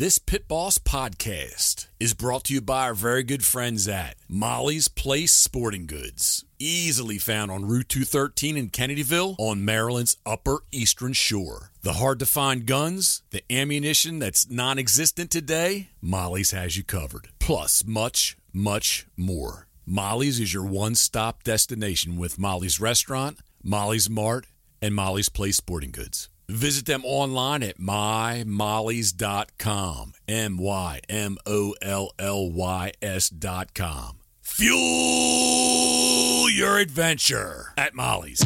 This 0.00 0.18
Pit 0.18 0.48
Boss 0.48 0.78
podcast 0.78 1.88
is 2.00 2.14
brought 2.14 2.44
to 2.44 2.54
you 2.54 2.62
by 2.62 2.84
our 2.84 2.94
very 2.94 3.22
good 3.22 3.44
friends 3.44 3.86
at 3.86 4.16
Molly's 4.30 4.88
Place 4.88 5.30
Sporting 5.30 5.84
Goods. 5.84 6.42
Easily 6.58 7.18
found 7.18 7.50
on 7.50 7.66
Route 7.66 7.90
213 7.90 8.56
in 8.56 8.70
Kennedyville 8.70 9.34
on 9.36 9.62
Maryland's 9.62 10.16
Upper 10.24 10.60
Eastern 10.72 11.12
Shore. 11.12 11.70
The 11.82 11.92
hard 11.92 12.18
to 12.20 12.24
find 12.24 12.64
guns, 12.64 13.20
the 13.30 13.42
ammunition 13.52 14.20
that's 14.20 14.48
non 14.48 14.78
existent 14.78 15.30
today, 15.30 15.90
Molly's 16.00 16.52
has 16.52 16.78
you 16.78 16.82
covered. 16.82 17.28
Plus, 17.38 17.84
much, 17.84 18.38
much 18.54 19.06
more. 19.18 19.68
Molly's 19.84 20.40
is 20.40 20.54
your 20.54 20.64
one 20.64 20.94
stop 20.94 21.42
destination 21.42 22.16
with 22.16 22.38
Molly's 22.38 22.80
Restaurant, 22.80 23.40
Molly's 23.62 24.08
Mart, 24.08 24.46
and 24.80 24.94
Molly's 24.94 25.28
Place 25.28 25.58
Sporting 25.58 25.90
Goods. 25.90 26.30
Visit 26.50 26.86
them 26.86 27.02
online 27.04 27.62
at 27.62 27.78
mymollys.com. 27.78 30.14
M 30.26 30.56
Y 30.58 31.00
M 31.08 31.38
O 31.46 31.76
L 31.80 32.10
L 32.18 32.50
Y 32.50 32.92
S.com. 33.00 34.16
Fuel 34.42 36.50
your 36.50 36.78
adventure 36.78 37.72
at 37.78 37.94
Molly's. 37.94 38.42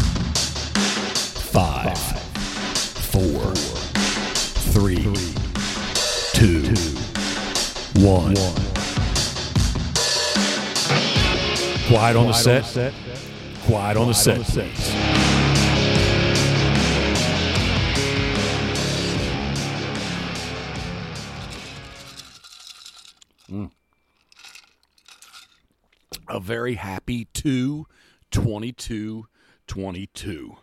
Five, 1.50 1.96
four, 3.10 3.54
three, 4.73 5.02
two, 6.34 6.62
one. 8.04 8.34
Quiet 11.88 12.16
on 12.16 12.26
the 12.28 12.32
set. 12.32 12.92
Quiet 13.66 13.96
on 13.96 14.09
the 14.09 14.14
set, 14.14 14.45
please. 23.55 23.71
a 26.29 26.41
very 26.41 26.74
happy 26.74 27.27
2 27.35 27.87
22 28.30 29.27
22. 29.66 30.57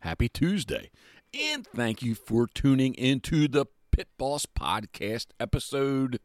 Happy 0.00 0.28
Tuesday. 0.28 0.90
And 1.38 1.66
thank 1.66 2.02
you 2.02 2.14
for 2.14 2.46
tuning 2.46 2.94
into 2.94 3.48
the 3.48 3.66
Pit 3.90 4.08
Boss 4.16 4.46
Podcast 4.46 5.26
episode. 5.40 6.20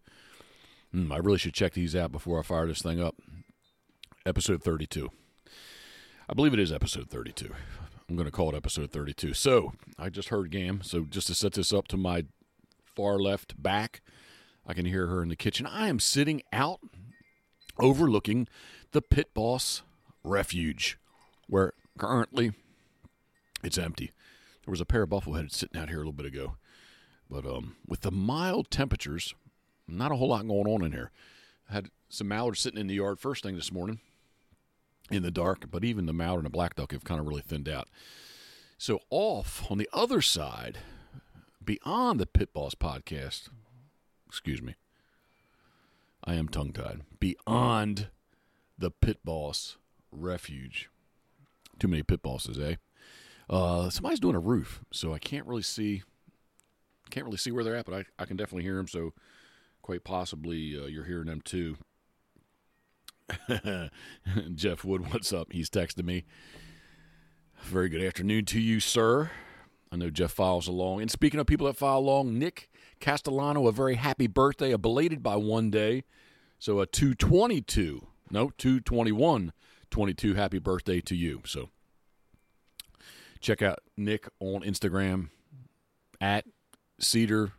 Hmm, 0.92 1.12
I 1.12 1.18
really 1.18 1.38
should 1.38 1.54
check 1.54 1.74
these 1.74 1.96
out 1.96 2.12
before 2.12 2.40
I 2.40 2.44
fire 2.44 2.68
this 2.68 2.82
thing 2.82 3.02
up. 3.02 3.16
Episode 4.26 4.64
32. 4.64 5.10
I 6.30 6.34
believe 6.34 6.54
it 6.54 6.60
is 6.60 6.72
episode 6.72 7.10
32. 7.10 7.54
I'm 8.08 8.16
going 8.16 8.26
to 8.26 8.32
call 8.32 8.50
it 8.52 8.56
episode 8.56 8.92
32. 8.92 9.34
So, 9.34 9.74
I 9.98 10.10
just 10.10 10.30
heard 10.30 10.52
Gam. 10.52 10.82
So, 10.84 11.06
just 11.10 11.28
to 11.28 11.36
set 11.36 11.54
this 11.54 11.74
up 11.74 11.88
to 11.90 11.98
my 11.98 12.26
far 12.96 13.18
left 13.18 13.62
back, 13.62 14.02
I 14.66 14.73
can 14.73 14.86
hear 14.86 15.08
her 15.08 15.22
in 15.22 15.30
the 15.30 15.36
kitchen. 15.36 15.66
I 15.66 15.88
am 15.88 16.00
sitting 16.00 16.42
out 16.52 16.80
overlooking 17.80 18.47
the 18.92 19.02
Pit 19.02 19.33
Boss 19.33 19.81
Refuge, 20.23 20.97
where 21.47 21.73
currently 21.97 22.53
it's 23.64 23.78
empty. 23.78 24.11
There 24.66 24.72
was 24.72 24.81
a 24.81 24.86
pair 24.86 25.03
of 25.03 25.09
buffleheads 25.09 25.52
sitting 25.52 25.80
out 25.80 25.89
here 25.89 25.97
a 25.97 26.02
little 26.02 26.14
bit 26.14 26.25
ago, 26.25 26.56
but 27.30 27.45
um, 27.45 27.75
with 27.88 28.02
the 28.02 28.11
mild 28.11 28.72
temperatures, 28.72 29.34
not 29.88 30.11
a 30.11 30.16
whole 30.16 30.30
lot 30.30 30.47
going 30.47 30.67
on 30.67 30.84
in 30.84 30.94
here. 30.94 31.11
I 31.69 31.73
had 31.73 31.89
some 32.09 32.30
mallards 32.30 32.59
sitting 32.59 32.80
in 32.80 32.88
the 32.88 32.95
yard 32.95 33.19
first 33.19 33.44
thing 33.44 33.56
this 33.56 33.72
morning 33.72 34.00
in 35.11 35.23
the 35.23 35.31
dark, 35.31 35.69
but 35.69 35.84
even 35.84 36.06
the 36.06 36.14
mallard 36.14 36.39
and 36.39 36.45
the 36.45 36.50
black 36.50 36.75
duck 36.75 36.91
have 36.94 37.03
kind 37.03 37.19
of 37.19 37.28
really 37.28 37.41
thinned 37.41 37.67
out. 37.67 37.89
So 38.78 39.02
off 39.09 39.69
on 39.69 39.78
the 39.78 39.89
other 39.91 40.22
side, 40.22 40.78
beyond 41.64 42.19
the 42.19 42.25
Pit 42.25 42.53
Boss 42.53 42.75
podcast, 42.75 43.50
excuse 44.34 44.64
me, 44.64 44.73
I 46.23 46.34
am 46.34 46.50
tongue 46.50 46.73
tied. 46.73 47.02
Beyond 47.20 48.08
the 48.75 48.90
pit 48.90 49.20
boss 49.23 49.78
refuge. 50.12 50.90
Too 51.78 51.88
many 51.88 52.02
pit 52.02 52.24
bosses, 52.24 52.58
eh? 52.58 52.78
Uh, 53.47 53.91
somebody's 53.91 54.19
doing 54.19 54.35
a 54.35 54.40
roof, 54.40 54.81
so 54.91 55.13
I 55.13 55.19
can't 55.19 55.46
really 55.46 55.62
see. 55.62 56.02
Can't 57.12 57.28
really 57.28 57.38
see 57.38 57.52
where 57.52 57.63
they're 57.63 57.75
at, 57.75 57.85
but 57.85 57.94
I, 57.94 58.06
I 58.24 58.25
can 58.25 58.35
definitely 58.35 58.63
hear 58.63 58.75
them. 58.75 58.88
So, 58.88 59.13
quite 59.84 60.03
possibly, 60.03 60.79
uh, 60.79 60.88
you're 60.88 61.06
hearing 61.06 61.28
them 61.28 61.41
too. 61.41 61.78
Jeff 64.56 64.84
Wood, 64.84 65.13
what's 65.13 65.31
up? 65.31 65.52
He's 65.52 65.69
texting 65.69 66.06
me. 66.06 66.25
Very 67.62 67.88
good 67.88 68.03
afternoon 68.03 68.46
to 68.46 68.59
you, 68.59 68.79
sir. 68.79 69.29
I 69.91 69.96
know 69.96 70.09
Jeff 70.09 70.31
files 70.31 70.68
along. 70.68 71.02
And 71.02 71.12
speaking 71.12 71.40
of 71.40 71.46
people 71.46 71.68
that 71.68 71.78
file 71.78 72.00
along, 72.00 72.40
Nick 72.40 72.72
Castellano, 73.03 73.68
a 73.68 73.74
very 73.74 73.96
happy 73.96 74.28
birthday, 74.28 74.72
a 74.72 74.78
belated 74.78 75.22
by 75.22 75.36
one 75.36 75.69
day. 75.69 76.06
So 76.58 76.80
a 76.80 76.86
222, 76.86 78.08
no, 78.31 78.52
221, 78.58 79.52
22 79.91 80.34
happy 80.36 80.59
birthday 80.59 81.02
to 81.02 81.14
you. 81.14 81.41
So 81.46 81.69
check 83.41 83.62
out 83.62 83.80
Nick 83.97 84.30
on 84.40 84.62
Instagram 84.62 85.31
at 86.22 86.46
Cedar 86.97 87.52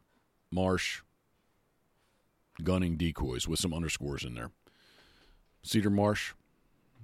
Marsh 0.50 1.02
Gunning 2.62 2.96
Decoys 2.96 3.46
with 3.46 3.60
some 3.60 3.74
underscores 3.74 4.24
in 4.24 4.32
there. 4.32 4.50
Cedar 5.62 5.90
Marsh, 5.90 6.32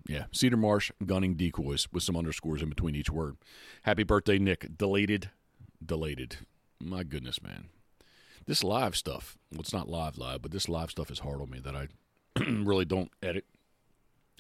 yeah, 0.09 0.25
Cedar 0.33 0.57
Marsh 0.57 0.91
Gunning 1.05 1.35
Decoys 1.35 1.89
with 1.93 2.03
some 2.03 2.17
underscores 2.17 2.63
in 2.63 2.71
between 2.71 2.95
each 2.95 3.11
word. 3.11 3.37
Happy 3.83 4.03
birthday, 4.03 4.39
Nick. 4.39 4.79
Deleted, 4.79 5.29
deleted. 5.85 6.39
My 6.81 7.03
goodness, 7.03 7.43
man 7.43 7.69
this 8.47 8.65
live 8.65 8.97
stuff, 8.97 9.37
well, 9.53 9.61
it's 9.61 9.73
not 9.73 9.89
live 9.89 10.19
live, 10.19 10.43
but 10.43 10.51
this 10.51 10.69
live 10.69 10.91
stuff 10.91 11.11
is 11.11 11.21
hard 11.21 11.41
on 11.41 11.51
me 11.51 11.61
that 11.61 11.75
I 11.77 11.89
really 12.45 12.85
don't 12.85 13.11
edit. 13.23 13.45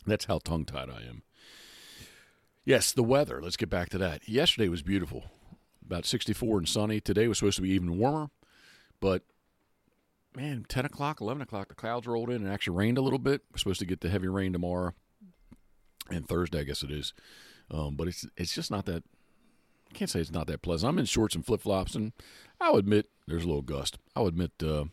That's 0.06 0.24
how 0.24 0.38
tongue 0.38 0.64
tied 0.64 0.90
I 0.90 1.02
am. 1.08 1.22
Yes, 2.64 2.92
the 2.92 3.02
weather. 3.02 3.40
Let's 3.42 3.56
get 3.56 3.70
back 3.70 3.88
to 3.90 3.98
that. 3.98 4.28
Yesterday 4.28 4.68
was 4.68 4.82
beautiful, 4.82 5.24
about 5.84 6.06
64 6.06 6.58
and 6.58 6.68
sunny. 6.68 7.00
Today 7.00 7.28
was 7.28 7.38
supposed 7.38 7.56
to 7.56 7.62
be 7.62 7.70
even 7.70 7.98
warmer, 7.98 8.30
but 9.00 9.22
man, 10.34 10.64
10 10.68 10.84
o'clock, 10.84 11.20
11 11.20 11.42
o'clock, 11.42 11.68
the 11.68 11.74
clouds 11.74 12.06
rolled 12.06 12.30
in 12.30 12.42
and 12.42 12.52
actually 12.52 12.76
rained 12.76 12.98
a 12.98 13.02
little 13.02 13.18
bit. 13.18 13.42
We're 13.50 13.58
supposed 13.58 13.80
to 13.80 13.86
get 13.86 14.00
the 14.00 14.08
heavy 14.08 14.28
rain 14.28 14.52
tomorrow 14.52 14.92
and 16.10 16.26
Thursday, 16.26 16.60
I 16.60 16.64
guess 16.64 16.82
it 16.82 16.90
is. 16.90 17.12
Um, 17.70 17.96
but 17.96 18.08
it's 18.08 18.26
it's 18.36 18.54
just 18.54 18.70
not 18.70 18.86
that 18.86 19.04
Can't 19.94 20.10
say 20.10 20.20
it's 20.20 20.30
not 20.30 20.46
that 20.46 20.62
pleasant. 20.62 20.88
I'm 20.88 20.98
in 20.98 21.04
shorts 21.04 21.34
and 21.34 21.44
flip 21.44 21.62
flops, 21.62 21.94
and 21.94 22.12
I'll 22.60 22.76
admit 22.76 23.08
there's 23.26 23.44
a 23.44 23.48
little 23.48 23.62
gust. 23.62 23.98
I'll 24.14 24.26
admit 24.26 24.52
uh, 24.62 24.84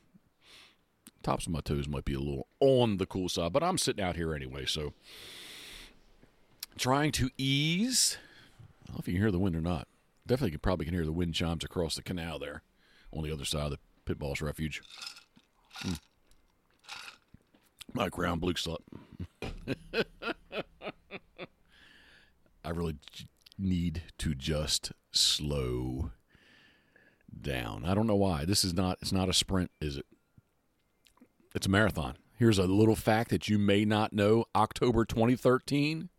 tops 1.24 1.46
of 1.46 1.52
my 1.52 1.62
toes 1.62 1.88
might 1.88 2.06
be 2.06 2.14
a 2.14 2.20
little 2.20 2.48
on 2.60 2.98
the 2.98 3.06
cool 3.06 3.30
side, 3.30 3.54
but 3.54 3.64
I'm 3.64 3.78
sitting 3.78 4.04
out 4.04 4.16
here 4.16 4.34
anyway, 4.34 4.66
so 4.66 4.94
trying 6.78 7.12
to 7.14 7.30
ease. 7.38 8.18
I 8.84 8.88
don't 8.88 8.96
know 8.96 9.00
if 9.00 9.08
you 9.08 9.14
can 9.14 9.22
hear 9.22 9.32
the 9.32 9.40
wind 9.40 9.56
or 9.56 9.62
not. 9.62 9.88
Definitely 10.26 10.52
can, 10.52 10.60
probably 10.60 10.86
can 10.86 10.94
hear 10.94 11.06
the 11.06 11.12
wind 11.12 11.34
chimes 11.34 11.64
across 11.64 11.96
the 11.96 12.04
canal 12.04 12.40
there 12.40 12.62
on 13.14 13.24
the 13.24 13.32
other 13.32 13.46
side 13.46 13.66
of 13.66 13.72
the 13.72 13.80
Pit 14.06 14.20
Boss 14.20 14.42
Refuge. 14.42 14.82
Mm. 15.84 16.00
My 17.94 18.10
crown 18.10 18.40
blue 18.40 18.54
slut. 18.54 18.80
I 22.64 22.70
really 22.72 22.98
need 23.58 24.04
to 24.20 24.36
just 24.36 24.92
slow 25.12 26.12
down. 27.42 27.86
I 27.86 27.94
don't 27.94 28.08
know 28.08 28.16
why. 28.16 28.46
This 28.46 28.64
is 28.64 28.74
not 28.74 28.98
it's 29.02 29.12
not 29.12 29.30
a 29.30 29.34
sprint, 29.34 29.72
is 29.82 29.98
it? 29.98 30.06
It's 31.56 31.68
a 31.68 31.72
marathon. 31.72 32.18
Here's 32.38 32.60
a 32.60 32.64
little 32.64 32.96
fact 32.96 33.30
that 33.32 33.50
you 33.50 33.58
may 33.58 33.84
not 33.84 34.14
know. 34.14 34.46
October 34.56 35.06
2013, 35.06 36.10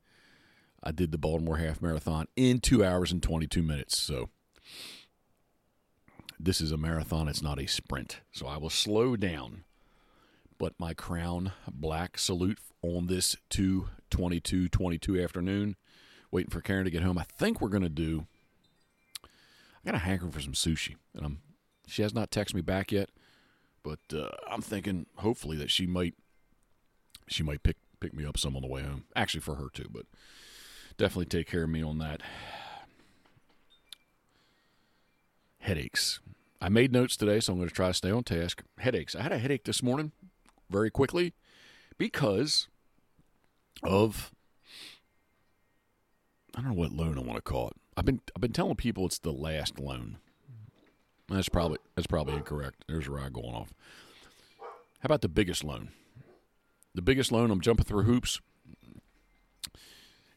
I 0.82 0.90
did 0.90 1.12
the 1.12 1.18
Baltimore 1.18 1.58
half 1.58 1.80
marathon 1.80 2.26
in 2.34 2.58
2 2.58 2.84
hours 2.84 3.12
and 3.12 3.22
22 3.22 3.62
minutes. 3.62 3.96
So 3.96 4.30
this 6.40 6.60
is 6.60 6.72
a 6.72 6.76
marathon, 6.76 7.28
it's 7.28 7.42
not 7.42 7.60
a 7.60 7.66
sprint. 7.66 8.20
So 8.32 8.46
I 8.46 8.56
will 8.56 8.70
slow 8.70 9.16
down. 9.16 9.64
But 10.58 10.74
my 10.78 10.92
crown 10.92 11.52
black 11.70 12.18
salute 12.18 12.58
on 12.82 13.06
this 13.06 13.36
222 13.50 14.68
22 14.68 15.20
afternoon 15.20 15.76
waiting 16.30 16.50
for 16.50 16.60
Karen 16.60 16.84
to 16.84 16.90
get 16.90 17.02
home. 17.02 17.18
I 17.18 17.24
think 17.24 17.60
we're 17.60 17.68
going 17.68 17.82
to 17.82 17.88
do. 17.88 18.26
I 19.24 19.28
got 19.84 19.94
a 19.94 19.98
hankering 19.98 20.32
for 20.32 20.40
some 20.40 20.52
sushi, 20.52 20.96
and 21.14 21.24
I'm. 21.24 21.38
She 21.86 22.02
has 22.02 22.12
not 22.12 22.30
texted 22.30 22.54
me 22.54 22.60
back 22.60 22.92
yet, 22.92 23.08
but 23.82 24.00
uh, 24.12 24.28
I'm 24.50 24.60
thinking 24.60 25.06
hopefully 25.16 25.56
that 25.56 25.70
she 25.70 25.86
might. 25.86 26.14
She 27.28 27.42
might 27.42 27.62
pick 27.62 27.76
pick 28.00 28.14
me 28.14 28.24
up 28.24 28.38
some 28.38 28.56
on 28.56 28.62
the 28.62 28.68
way 28.68 28.82
home. 28.82 29.04
Actually, 29.16 29.40
for 29.40 29.56
her 29.56 29.68
too, 29.72 29.88
but 29.90 30.06
definitely 30.96 31.26
take 31.26 31.46
care 31.46 31.64
of 31.64 31.70
me 31.70 31.82
on 31.82 31.98
that. 31.98 32.22
Headaches. 35.60 36.20
I 36.60 36.68
made 36.68 36.92
notes 36.92 37.16
today, 37.16 37.40
so 37.40 37.52
I'm 37.52 37.58
going 37.58 37.68
to 37.68 37.74
try 37.74 37.88
to 37.88 37.94
stay 37.94 38.10
on 38.10 38.24
task. 38.24 38.62
Headaches. 38.78 39.14
I 39.14 39.22
had 39.22 39.32
a 39.32 39.38
headache 39.38 39.64
this 39.64 39.82
morning, 39.82 40.12
very 40.68 40.90
quickly, 40.90 41.34
because 41.98 42.66
of 43.82 44.32
I 46.58 46.60
don't 46.60 46.70
know 46.70 46.76
what 46.76 46.90
loan 46.90 47.16
I 47.16 47.20
want 47.20 47.36
to 47.36 47.40
call 47.40 47.68
it. 47.68 47.76
I've 47.96 48.04
been 48.04 48.20
I've 48.34 48.40
been 48.40 48.52
telling 48.52 48.74
people 48.74 49.06
it's 49.06 49.20
the 49.20 49.32
last 49.32 49.78
loan. 49.78 50.18
That's 51.28 51.48
probably 51.48 51.78
that's 51.94 52.08
probably 52.08 52.34
incorrect. 52.34 52.84
There's 52.88 53.06
a 53.06 53.12
ride 53.12 53.32
going 53.32 53.54
off. 53.54 53.72
How 54.98 55.04
about 55.06 55.20
the 55.20 55.28
biggest 55.28 55.62
loan? 55.62 55.90
The 56.96 57.02
biggest 57.02 57.30
loan. 57.30 57.52
I'm 57.52 57.60
jumping 57.60 57.84
through 57.84 58.02
hoops, 58.02 58.40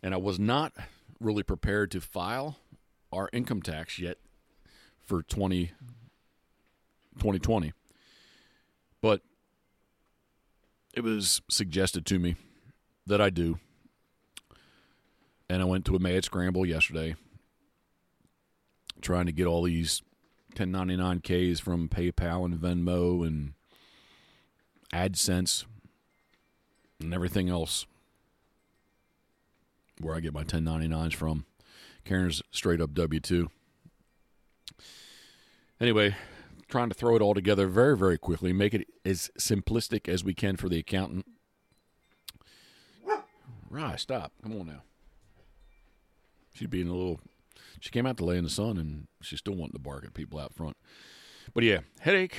and 0.04 0.14
I 0.14 0.18
was 0.18 0.38
not 0.38 0.74
really 1.20 1.42
prepared 1.42 1.90
to 1.92 2.02
file 2.02 2.58
our 3.12 3.28
income 3.34 3.64
tax 3.64 3.98
yet 3.98 4.18
for 5.00 5.24
20, 5.24 5.72
2020. 7.18 7.74
But 9.02 9.22
it 10.94 11.04
was 11.04 11.42
suggested 11.50 12.06
to 12.06 12.20
me 12.20 12.36
that 13.08 13.20
I 13.20 13.32
do. 13.32 13.58
And 15.52 15.62
I 15.62 15.66
went 15.66 15.84
to 15.88 15.98
a 15.98 16.00
mad 16.00 16.24
scramble 16.24 16.66
yesterday 16.66 17.14
trying 19.02 19.26
to 19.26 19.34
get 19.34 19.48
all 19.48 19.64
these 19.64 20.02
1099Ks 20.56 21.60
from 21.60 21.90
PayPal 21.90 22.46
and 22.46 22.58
Venmo 22.58 23.28
and 23.28 23.52
AdSense 24.94 25.66
and 27.02 27.14
everything 27.14 27.50
else 27.50 27.86
where 30.00 30.16
I 30.16 30.22
get 30.22 30.34
my 30.34 30.46
1099s 30.46 31.16
from. 31.16 31.44
Karen's 32.06 32.42
straight 32.52 32.80
up 32.80 32.94
W 32.94 33.20
2. 33.20 33.50
Anyway, 35.82 36.16
trying 36.70 36.88
to 36.88 36.96
throw 36.96 37.18
it 37.18 37.22
all 37.22 37.34
together 37.34 37.68
very, 37.68 37.98
very 37.98 38.18
quickly, 38.18 38.54
make 38.54 38.74
it 38.74 38.88
as 39.04 39.30
simplistic 39.38 40.08
as 40.08 40.24
we 40.24 40.34
can 40.34 40.56
for 40.56 40.70
the 40.70 40.80
accountant. 40.80 41.26
Right, 43.70 44.00
stop. 44.00 44.32
Come 44.42 44.58
on 44.58 44.68
now. 44.68 44.84
She's 46.54 46.68
being 46.68 46.88
a 46.88 46.94
little. 46.94 47.20
She 47.80 47.90
came 47.90 48.06
out 48.06 48.18
to 48.18 48.26
lay 48.26 48.38
in 48.38 48.44
the 48.44 48.50
sun 48.50 48.78
and 48.78 49.08
she's 49.22 49.40
still 49.40 49.56
wanting 49.56 49.74
to 49.74 49.80
bark 49.80 50.06
at 50.06 50.14
people 50.14 50.40
out 50.40 50.54
front. 50.54 50.78
But 51.54 51.64
yeah, 51.64 51.80
headache 52.00 52.38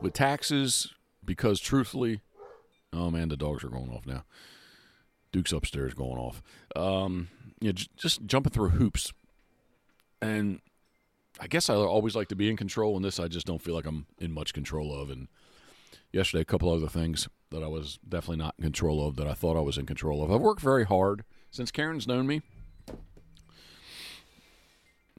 with 0.00 0.12
taxes 0.12 0.92
because 1.24 1.60
truthfully, 1.60 2.20
oh 2.92 3.10
man, 3.10 3.28
the 3.28 3.36
dogs 3.36 3.62
are 3.64 3.68
going 3.68 3.90
off 3.90 4.06
now. 4.06 4.24
Duke's 5.32 5.52
upstairs 5.52 5.94
going 5.94 6.18
off. 6.18 6.42
Um, 6.74 7.28
you 7.60 7.68
know, 7.68 7.72
j- 7.72 7.88
just 7.96 8.24
jumping 8.26 8.52
through 8.52 8.70
hoops. 8.70 9.12
And 10.20 10.60
I 11.40 11.46
guess 11.46 11.68
I 11.68 11.74
always 11.74 12.16
like 12.16 12.28
to 12.28 12.36
be 12.36 12.48
in 12.48 12.56
control, 12.56 12.96
and 12.96 13.04
this 13.04 13.20
I 13.20 13.28
just 13.28 13.46
don't 13.46 13.62
feel 13.62 13.74
like 13.74 13.86
I'm 13.86 14.06
in 14.18 14.32
much 14.32 14.52
control 14.52 14.92
of. 14.98 15.10
And 15.10 15.28
yesterday, 16.12 16.42
a 16.42 16.46
couple 16.46 16.72
other 16.72 16.88
things 16.88 17.28
that 17.50 17.62
I 17.62 17.68
was 17.68 17.98
definitely 18.08 18.38
not 18.38 18.54
in 18.58 18.64
control 18.64 19.06
of 19.06 19.16
that 19.16 19.28
I 19.28 19.34
thought 19.34 19.56
I 19.56 19.60
was 19.60 19.78
in 19.78 19.86
control 19.86 20.22
of. 20.24 20.32
I've 20.32 20.40
worked 20.40 20.60
very 20.60 20.84
hard 20.84 21.24
since 21.50 21.70
Karen's 21.70 22.08
known 22.08 22.26
me. 22.26 22.42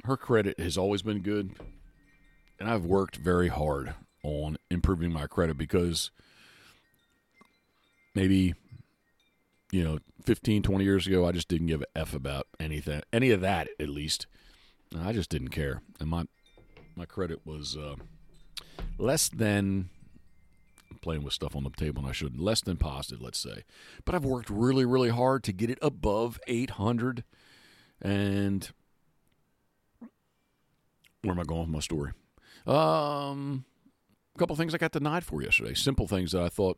Her 0.05 0.17
credit 0.17 0.59
has 0.59 0.77
always 0.77 1.01
been 1.01 1.19
good, 1.19 1.55
and 2.59 2.69
I've 2.69 2.85
worked 2.85 3.17
very 3.17 3.49
hard 3.49 3.93
on 4.23 4.57
improving 4.69 5.11
my 5.11 5.27
credit 5.27 5.57
because 5.57 6.11
maybe 8.15 8.53
you 9.71 9.83
know 9.83 9.99
15 10.25 10.63
20 10.63 10.83
years 10.83 11.07
ago 11.07 11.25
i 11.25 11.31
just 11.31 11.47
didn't 11.47 11.67
give 11.67 11.81
a 11.81 11.97
f 11.97 12.13
about 12.13 12.47
anything 12.59 13.01
any 13.13 13.31
of 13.31 13.41
that 13.41 13.69
at 13.79 13.89
least. 13.89 14.27
I 14.97 15.13
just 15.13 15.29
didn't 15.29 15.49
care. 15.49 15.81
And 15.99 16.09
my 16.09 16.25
my 16.95 17.05
credit 17.05 17.45
was 17.45 17.77
uh, 17.77 17.95
less 18.97 19.29
than 19.29 19.89
playing 21.01 21.23
with 21.23 21.33
stuff 21.33 21.55
on 21.55 21.63
the 21.63 21.69
table 21.69 22.01
and 22.01 22.09
i 22.09 22.11
shouldn't 22.11 22.41
less 22.41 22.61
than 22.61 22.77
positive 22.77 23.21
let's 23.21 23.39
say. 23.39 23.63
But 24.05 24.15
i've 24.15 24.25
worked 24.25 24.49
really 24.49 24.85
really 24.85 25.09
hard 25.09 25.43
to 25.43 25.53
get 25.53 25.69
it 25.69 25.79
above 25.81 26.39
800 26.47 27.23
and 28.01 28.69
where 31.23 31.33
am 31.33 31.39
i 31.39 31.43
going 31.43 31.61
with 31.61 31.69
my 31.69 31.79
story 31.79 32.11
um 32.67 33.65
a 34.35 34.39
couple 34.39 34.55
things 34.55 34.73
i 34.73 34.77
got 34.77 34.91
denied 34.91 35.23
for 35.23 35.41
yesterday 35.41 35.73
simple 35.73 36.07
things 36.07 36.31
that 36.31 36.41
i 36.41 36.49
thought 36.49 36.77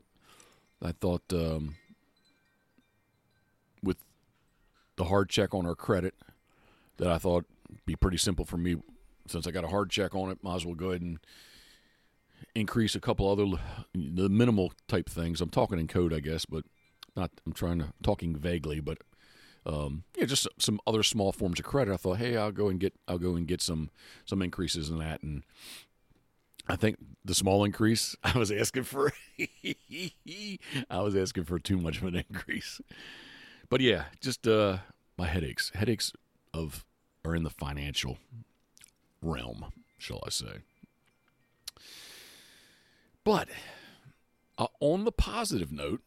i 0.84 0.92
thought 0.92 1.24
um, 1.32 1.76
with 3.84 3.98
the 4.96 5.06
hard 5.06 5.30
check 5.30 5.54
on 5.54 5.66
our 5.66 5.76
credit 5.76 6.14
that 7.02 7.10
I 7.10 7.18
thought 7.18 7.46
be 7.86 7.96
pretty 7.96 8.18
simple 8.18 8.46
for 8.46 8.58
me 8.58 8.78
since 9.28 9.48
I 9.48 9.52
got 9.52 9.64
a 9.64 9.70
hard 9.70 9.90
check 9.90 10.16
on 10.16 10.30
it. 10.30 10.44
Might 10.44 10.58
as 10.58 10.66
well 10.66 10.76
go 10.76 10.90
ahead 10.90 11.02
and 11.02 11.20
increase 12.56 12.96
a 12.96 13.00
couple 13.00 13.30
other 13.30 13.60
the 13.94 14.30
minimal 14.30 14.72
type 14.88 15.10
things. 15.10 15.42
I'm 15.42 15.50
talking 15.50 15.80
in 15.80 15.88
code, 15.88 16.14
I 16.14 16.20
guess, 16.20 16.46
but 16.46 16.64
not. 17.16 17.32
I'm 17.46 17.54
trying 17.54 17.80
to 17.80 17.94
talking 18.04 18.36
vaguely, 18.36 18.80
but 18.80 19.00
um, 19.66 20.04
yeah, 20.18 20.26
just 20.26 20.48
some 20.58 20.80
other 20.88 21.04
small 21.04 21.32
forms 21.32 21.60
of 21.60 21.66
credit. 21.66 21.94
I 21.94 21.98
thought, 21.98 22.18
hey, 22.18 22.36
I'll 22.36 22.52
go 22.52 22.68
and 22.68 22.80
get 22.80 22.94
I'll 23.08 23.20
go 23.20 23.36
and 23.36 23.48
get 23.48 23.62
some 23.62 23.90
some 24.26 24.42
increases 24.42 24.90
in 24.90 24.98
that, 25.00 25.22
and 25.22 25.44
I 26.68 26.76
think 26.76 26.98
the 27.24 27.36
small 27.36 27.64
increase 27.64 28.16
I 28.24 28.38
was 28.38 28.52
asking 28.52 28.84
for, 28.84 29.14
I 30.90 31.00
was 31.02 31.16
asking 31.16 31.44
for 31.44 31.60
too 31.60 31.78
much 31.78 31.98
of 31.98 32.06
an 32.06 32.24
increase. 32.30 32.82
But 33.70 33.82
yeah, 33.82 34.06
just 34.20 34.48
uh, 34.48 34.78
my 35.18 35.28
headaches. 35.28 35.72
Headaches 35.76 36.14
of 36.54 36.86
are 37.24 37.36
in 37.36 37.44
the 37.44 37.50
financial 37.50 38.18
realm, 39.22 39.66
shall 39.98 40.22
I 40.26 40.30
say. 40.30 40.62
But 43.24 43.50
uh, 44.58 44.68
on 44.80 45.06
the 45.06 45.12
positive 45.12 45.72
note, 45.72 46.02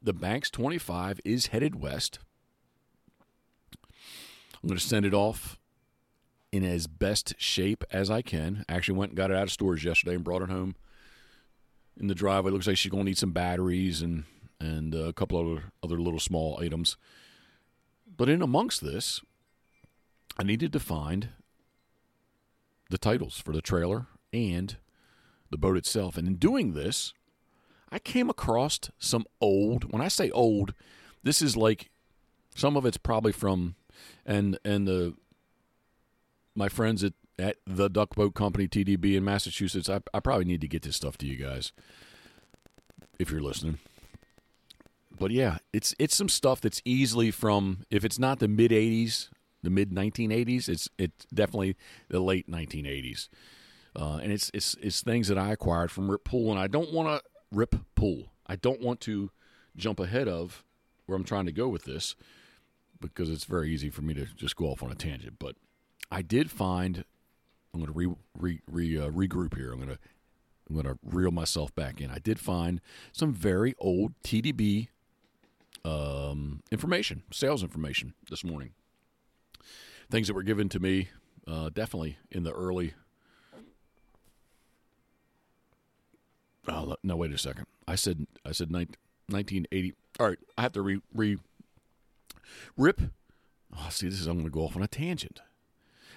the 0.00 0.12
bank's 0.12 0.50
25 0.50 1.20
is 1.24 1.48
headed 1.48 1.80
west. 1.80 2.20
I'm 4.64 4.68
going 4.68 4.78
to 4.78 4.86
send 4.86 5.04
it 5.04 5.12
off 5.12 5.58
in 6.50 6.64
as 6.64 6.86
best 6.86 7.34
shape 7.36 7.84
as 7.90 8.10
I 8.10 8.22
can. 8.22 8.64
I 8.66 8.72
Actually 8.72 8.96
went 8.96 9.10
and 9.10 9.16
got 9.18 9.30
it 9.30 9.36
out 9.36 9.42
of 9.42 9.50
storage 9.50 9.84
yesterday 9.84 10.14
and 10.14 10.24
brought 10.24 10.40
it 10.40 10.48
home 10.48 10.74
in 12.00 12.06
the 12.06 12.14
driveway. 12.14 12.50
Looks 12.50 12.66
like 12.66 12.78
she's 12.78 12.90
going 12.90 13.04
to 13.04 13.10
need 13.10 13.18
some 13.18 13.32
batteries 13.32 14.00
and 14.00 14.24
and 14.58 14.94
uh, 14.94 15.00
a 15.00 15.12
couple 15.12 15.38
other 15.38 15.64
other 15.82 16.00
little 16.00 16.18
small 16.18 16.58
items. 16.62 16.96
But 18.16 18.30
in 18.30 18.40
amongst 18.40 18.82
this, 18.82 19.20
I 20.38 20.44
needed 20.44 20.72
to 20.72 20.80
find 20.80 21.28
the 22.88 22.96
titles 22.96 23.38
for 23.38 23.52
the 23.52 23.60
trailer 23.60 24.06
and 24.32 24.78
the 25.50 25.58
boat 25.58 25.76
itself. 25.76 26.16
And 26.16 26.26
in 26.26 26.36
doing 26.36 26.72
this, 26.72 27.12
I 27.92 27.98
came 27.98 28.30
across 28.30 28.80
some 28.98 29.26
old. 29.42 29.92
When 29.92 30.00
I 30.00 30.08
say 30.08 30.30
old, 30.30 30.72
this 31.22 31.42
is 31.42 31.54
like 31.54 31.90
some 32.54 32.78
of 32.78 32.86
it's 32.86 32.96
probably 32.96 33.32
from 33.32 33.74
and 34.24 34.58
and 34.64 34.86
the 34.86 35.14
my 36.54 36.68
friends 36.68 37.04
at 37.04 37.14
at 37.38 37.56
the 37.66 37.88
Duck 37.88 38.14
Boat 38.14 38.34
Company 38.34 38.68
TDB 38.68 39.16
in 39.16 39.24
Massachusetts. 39.24 39.88
I, 39.88 40.00
I 40.12 40.20
probably 40.20 40.44
need 40.44 40.60
to 40.60 40.68
get 40.68 40.82
this 40.82 40.96
stuff 40.96 41.18
to 41.18 41.26
you 41.26 41.36
guys 41.36 41.72
if 43.18 43.30
you're 43.30 43.42
listening 43.42 43.78
but 45.18 45.30
yeah, 45.30 45.58
it's 45.72 45.94
it's 45.98 46.14
some 46.14 46.28
stuff 46.28 46.60
that's 46.60 46.82
easily 46.84 47.30
from 47.30 47.84
if 47.90 48.04
it's 48.04 48.18
not 48.18 48.38
the 48.38 48.48
mid 48.48 48.70
'80s, 48.70 49.28
the 49.62 49.70
mid 49.70 49.90
1980s, 49.90 50.68
it's 50.68 50.88
it's 50.98 51.26
definitely 51.32 51.76
the 52.08 52.20
late 52.20 52.50
1980s, 52.50 53.28
uh, 53.96 54.18
and 54.22 54.32
it's 54.32 54.50
it's 54.54 54.76
it's 54.80 55.02
things 55.02 55.28
that 55.28 55.38
I 55.38 55.52
acquired 55.52 55.90
from 55.90 56.10
Rip 56.10 56.24
Pool, 56.24 56.50
and 56.50 56.60
I 56.60 56.66
don't 56.66 56.92
want 56.92 57.08
to 57.08 57.22
rip 57.52 57.76
Pool. 57.94 58.32
I 58.46 58.56
don't 58.56 58.80
want 58.80 59.00
to 59.02 59.30
jump 59.76 60.00
ahead 60.00 60.28
of 60.28 60.64
where 61.06 61.16
I'm 61.16 61.24
trying 61.24 61.46
to 61.46 61.52
go 61.52 61.68
with 61.68 61.84
this 61.84 62.14
because 63.00 63.30
it's 63.30 63.44
very 63.44 63.70
easy 63.70 63.90
for 63.90 64.02
me 64.02 64.14
to 64.14 64.26
just 64.36 64.56
go 64.56 64.66
off 64.66 64.82
on 64.82 64.90
a 64.90 64.94
tangent. 64.94 65.38
But 65.38 65.56
I 66.10 66.22
did 66.22 66.50
find 66.50 67.04
I'm 67.72 67.80
going 67.80 67.92
to 67.92 67.98
re, 67.98 68.14
re, 68.38 68.60
re 68.70 68.98
uh, 68.98 69.10
regroup 69.10 69.56
here. 69.56 69.72
I'm 69.72 69.78
going 69.78 69.90
to 69.90 69.98
I'm 70.68 70.74
going 70.74 70.86
to 70.86 70.98
reel 71.04 71.30
myself 71.30 71.74
back 71.74 72.00
in. 72.00 72.10
I 72.10 72.18
did 72.18 72.38
find 72.38 72.80
some 73.12 73.34
very 73.34 73.74
old 73.78 74.14
TDB 74.22 74.88
um, 75.84 76.62
information, 76.72 77.22
sales 77.30 77.62
information 77.62 78.14
this 78.30 78.42
morning. 78.42 78.70
Things 80.10 80.28
that 80.28 80.34
were 80.34 80.42
given 80.42 80.70
to 80.70 80.78
me 80.78 81.10
uh, 81.46 81.68
definitely 81.68 82.16
in 82.30 82.44
the 82.44 82.52
early. 82.52 82.94
Oh, 86.66 86.96
no, 87.02 87.16
wait 87.16 87.32
a 87.32 87.38
second. 87.38 87.66
I 87.86 87.96
said 87.96 88.26
I 88.46 88.52
said 88.52 88.70
1980. 88.70 89.94
All 90.18 90.28
right, 90.28 90.38
I 90.56 90.62
have 90.62 90.72
to 90.72 90.82
re, 90.82 91.00
re 91.12 91.36
rip. 92.76 93.00
Oh, 93.76 93.88
see, 93.90 94.08
this 94.08 94.20
is 94.20 94.26
I'm 94.26 94.34
going 94.34 94.44
to 94.44 94.50
go 94.50 94.60
off 94.62 94.76
on 94.76 94.82
a 94.82 94.88
tangent. 94.88 95.40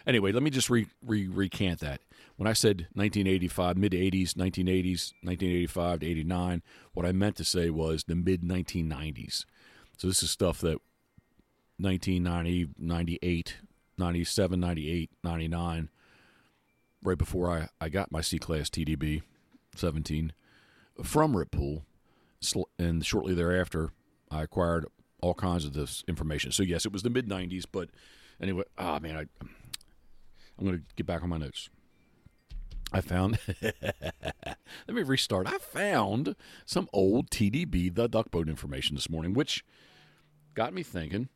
Anyway, 0.05 0.31
let 0.31 0.41
me 0.41 0.49
just 0.49 0.69
re, 0.69 0.87
re, 1.05 1.27
recant 1.27 1.79
that. 1.81 1.99
When 2.37 2.47
I 2.47 2.53
said 2.53 2.87
1985, 2.93 3.77
mid 3.77 3.91
80s, 3.91 4.33
1980s, 4.33 5.11
1985 5.21 5.99
to 5.99 6.05
89, 6.07 6.63
what 6.93 7.05
I 7.05 7.11
meant 7.11 7.35
to 7.37 7.43
say 7.43 7.69
was 7.69 8.03
the 8.03 8.15
mid 8.15 8.41
1990s. 8.41 9.45
So 9.97 10.07
this 10.07 10.23
is 10.23 10.29
stuff 10.29 10.61
that 10.61 10.79
1990, 11.79 12.69
98, 12.77 13.57
97, 13.97 14.59
98, 14.59 15.11
99, 15.23 15.89
right 17.03 17.17
before 17.17 17.51
I, 17.51 17.67
I 17.81 17.89
got 17.89 18.11
my 18.11 18.21
C 18.21 18.39
Class 18.39 18.69
TDB 18.69 19.23
17 19.75 20.31
from 21.03 21.35
Rip 21.35 21.51
Pool. 21.51 21.83
And 22.79 23.05
shortly 23.05 23.33
thereafter, 23.33 23.91
I 24.31 24.43
acquired 24.43 24.85
all 25.21 25.33
kinds 25.33 25.65
of 25.65 25.73
this 25.73 26.03
information. 26.07 26.51
So, 26.51 26.63
yes, 26.63 26.85
it 26.85 26.91
was 26.91 27.03
the 27.03 27.09
mid 27.09 27.27
90s, 27.27 27.65
but 27.71 27.89
anyway, 28.41 28.63
ah, 28.77 28.95
oh, 28.95 28.99
man, 28.99 29.15
I, 29.15 29.21
I'm 30.59 30.65
going 30.65 30.77
to 30.77 30.83
get 30.95 31.05
back 31.05 31.23
on 31.23 31.29
my 31.29 31.37
notes. 31.37 31.69
I 32.91 33.01
found. 33.01 33.37
let 33.61 34.57
me 34.87 35.03
restart. 35.03 35.47
I 35.47 35.57
found 35.57 36.35
some 36.65 36.87
old 36.93 37.29
TDB, 37.29 37.93
the 37.93 38.07
duck 38.07 38.31
boat 38.31 38.47
information 38.47 38.95
this 38.95 39.09
morning, 39.09 39.33
which 39.33 39.65
got 40.53 40.73
me 40.73 40.83
thinking 40.83 41.29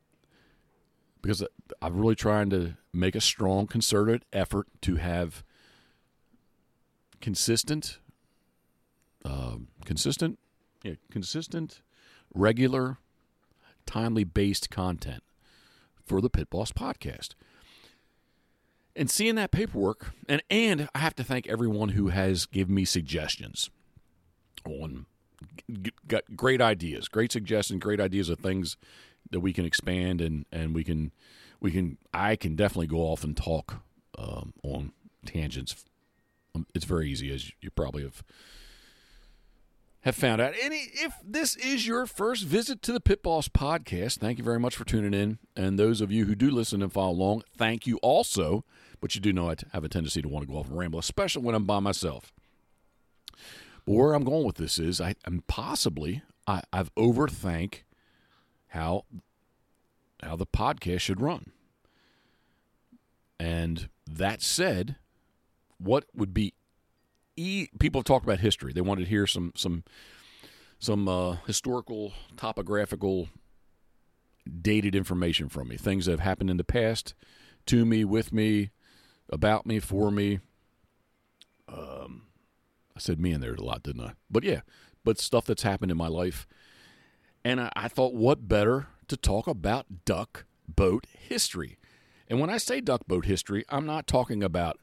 because 1.22 1.44
I'm 1.82 1.96
really 1.96 2.16
trying 2.16 2.50
to 2.52 2.78
make 2.94 3.16
a 3.16 3.22
strong, 3.22 3.68
concerted 3.68 4.26
effort 4.34 4.68
to 4.82 4.96
have 4.96 5.44
consistent, 7.20 8.00
uh, 9.24 9.58
consistent, 9.86 10.40
yeah, 10.84 10.94
consistent, 11.12 11.82
regular, 12.34 12.98
timely 13.92 14.24
based 14.24 14.70
content 14.70 15.24
for 16.06 16.22
the 16.22 16.30
Pit 16.30 16.50
Boss 16.50 16.72
podcast 16.72 17.30
and 18.96 19.10
seeing 19.10 19.36
that 19.36 19.52
paperwork 19.52 20.14
and 20.28 20.42
and 20.50 20.90
I 20.94 21.00
have 21.00 21.16
to 21.16 21.24
thank 21.24 21.48
everyone 21.48 21.90
who 21.90 22.10
has 22.10 22.46
given 22.46 22.76
me 22.76 22.86
suggestions 22.86 23.70
on 24.66 25.06
got 26.08 26.36
great 26.36 26.62
ideas, 26.62 27.08
great 27.08 27.32
suggestions, 27.32 27.82
great 27.82 28.00
ideas 28.00 28.30
of 28.30 28.40
things 28.40 28.78
that 29.30 29.40
we 29.40 29.54
can 29.54 29.66
expand 29.66 30.22
and 30.22 30.46
and 30.52 30.76
we 30.76 30.84
can 30.84 31.12
we 31.60 31.72
can 31.72 31.98
I 32.14 32.36
can 32.36 32.56
definitely 32.56 32.88
go 32.88 33.00
off 33.00 33.24
and 33.24 33.36
talk 33.36 33.82
um, 34.18 34.54
on 34.64 34.92
tangents. 35.26 35.86
It's 36.76 36.86
very 36.86 37.10
easy 37.10 37.34
as 37.34 37.52
you 37.62 37.72
probably 37.72 38.04
have 38.04 38.24
have 40.02 40.16
found 40.16 40.42
out. 40.42 40.54
And 40.62 40.74
if 40.74 41.14
this 41.24 41.56
is 41.56 41.88
your 41.88 42.06
first 42.06 42.44
visit 42.44 42.82
to 42.84 42.92
the 42.92 43.00
Pit 43.00 43.22
Boss 43.24 43.48
podcast, 43.48 44.18
thank 44.18 44.38
you 44.38 44.44
very 44.44 44.60
much 44.60 44.76
for 44.76 44.84
tuning 44.84 45.14
in. 45.14 45.40
And 45.56 45.78
those 45.78 46.02
of 46.02 46.12
you 46.12 46.26
who 46.26 46.36
do 46.36 46.50
listen 46.50 46.82
and 46.82 46.92
follow 46.92 47.12
along, 47.12 47.44
thank 47.56 47.86
you 47.86 47.98
also. 47.98 48.66
But 49.00 49.16
you 49.16 49.22
do 49.22 49.34
know 49.34 49.50
I 49.50 49.56
have 49.74 49.84
a 49.84 49.90
tendency 49.90 50.22
to 50.22 50.28
want 50.28 50.46
to 50.46 50.52
go 50.52 50.60
off 50.60 50.68
and 50.68 50.78
ramble, 50.78 51.00
especially 51.00 51.44
when 51.44 51.56
I'm 51.56 51.66
by 51.66 51.80
myself. 51.80 52.34
But 53.86 53.94
where 53.94 54.14
I'm 54.14 54.24
going 54.24 54.46
with 54.46 54.58
this 54.58 54.80
is 54.80 55.00
I, 55.00 55.16
am 55.26 55.44
possibly 55.48 56.22
I, 56.48 56.62
I've 56.74 56.94
overthink 56.96 57.84
how 58.70 59.06
how 60.24 60.36
the 60.36 60.46
podcast 60.46 61.00
should 61.00 61.20
run. 61.20 61.52
And 63.40 63.90
that 64.08 64.44
said, 64.44 64.98
what 65.80 66.06
would 66.14 66.32
be 66.32 66.54
e- 67.42 67.70
people 67.80 68.00
have 68.00 68.06
talked 68.06 68.26
about 68.26 68.40
history. 68.40 68.74
They 68.74 68.82
wanted 68.82 69.06
to 69.06 69.10
hear 69.10 69.28
some 69.28 69.52
some 69.56 69.84
some 70.80 71.08
uh, 71.08 71.38
historical, 71.46 72.14
topographical, 72.38 73.30
dated 74.62 74.96
information 74.96 75.48
from 75.48 75.68
me. 75.68 75.78
Things 75.78 76.06
that 76.06 76.12
have 76.12 76.20
happened 76.22 76.50
in 76.50 76.58
the 76.58 76.64
past, 76.64 77.14
to 77.68 77.86
me, 77.86 78.04
with 78.04 78.34
me, 78.34 78.72
about 79.30 79.66
me, 79.66 79.80
for 79.80 80.10
me. 80.10 80.40
Um, 81.68 82.24
I 82.96 83.00
said 83.00 83.20
me 83.20 83.32
in 83.32 83.42
there 83.42 83.54
a 83.54 83.62
lot, 83.62 83.84
didn't 83.84 84.04
I? 84.04 84.14
But 84.30 84.44
yeah, 84.44 84.62
but 85.04 85.20
stuff 85.20 85.46
that's 85.46 85.64
happened 85.64 85.92
in 85.92 85.98
my 85.98 86.08
life. 86.08 86.48
And 87.46 87.62
I, 87.62 87.72
I 87.76 87.88
thought, 87.88 88.14
what 88.14 88.48
better 88.48 88.88
to 89.08 89.18
talk 89.18 89.48
about 89.48 90.06
duck 90.06 90.46
boat 90.68 91.06
history? 91.12 91.78
And 92.28 92.40
when 92.40 92.50
I 92.50 92.58
say 92.58 92.82
duck 92.82 93.06
boat 93.08 93.26
history, 93.26 93.66
I'm 93.70 93.86
not 93.86 94.08
talking 94.08 94.44
about 94.44 94.80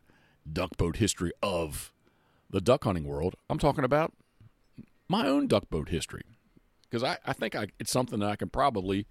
duck 0.50 0.76
boat 0.76 0.96
history 0.96 1.32
of 1.42 1.92
the 2.50 2.60
duck 2.60 2.84
hunting 2.84 3.04
world. 3.04 3.34
I'm 3.48 3.58
talking 3.58 3.84
about 3.84 4.12
my 5.08 5.26
own 5.26 5.46
duck 5.46 5.68
boat 5.70 5.88
history 5.88 6.22
because 6.82 7.02
I, 7.02 7.18
I 7.24 7.32
think 7.32 7.54
I, 7.54 7.68
it's 7.78 7.90
something 7.90 8.20
that 8.20 8.30
I 8.30 8.36
can 8.36 8.48
probably 8.48 9.06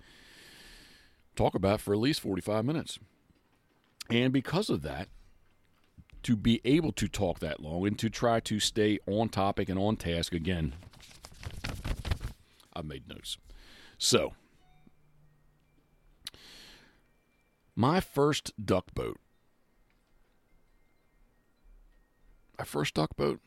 talk 1.36 1.56
about 1.56 1.82
for 1.82 1.94
at 1.94 2.00
least 2.00 2.22
45 2.22 2.66
minutes. 2.66 3.00
And 4.10 4.34
because 4.34 4.70
of 4.70 4.82
that, 4.84 5.10
to 6.24 6.36
be 6.36 6.62
able 6.66 6.92
to 6.94 7.08
talk 7.08 7.40
that 7.40 7.60
long 7.62 7.86
and 7.88 7.98
to 8.00 8.10
try 8.10 8.40
to 8.42 8.60
stay 8.60 9.00
on 9.06 9.30
topic 9.30 9.70
and 9.70 9.80
on 9.80 9.96
task 9.96 10.34
again, 10.34 10.74
I've 12.74 12.86
made 12.86 13.08
notes. 13.08 13.38
So, 13.98 14.34
my 17.76 18.00
first 18.00 18.54
duck 18.64 18.94
boat 18.94 19.20
my 22.58 22.66
first 22.66 22.94
duck 22.94 23.16
boat. 23.16 23.40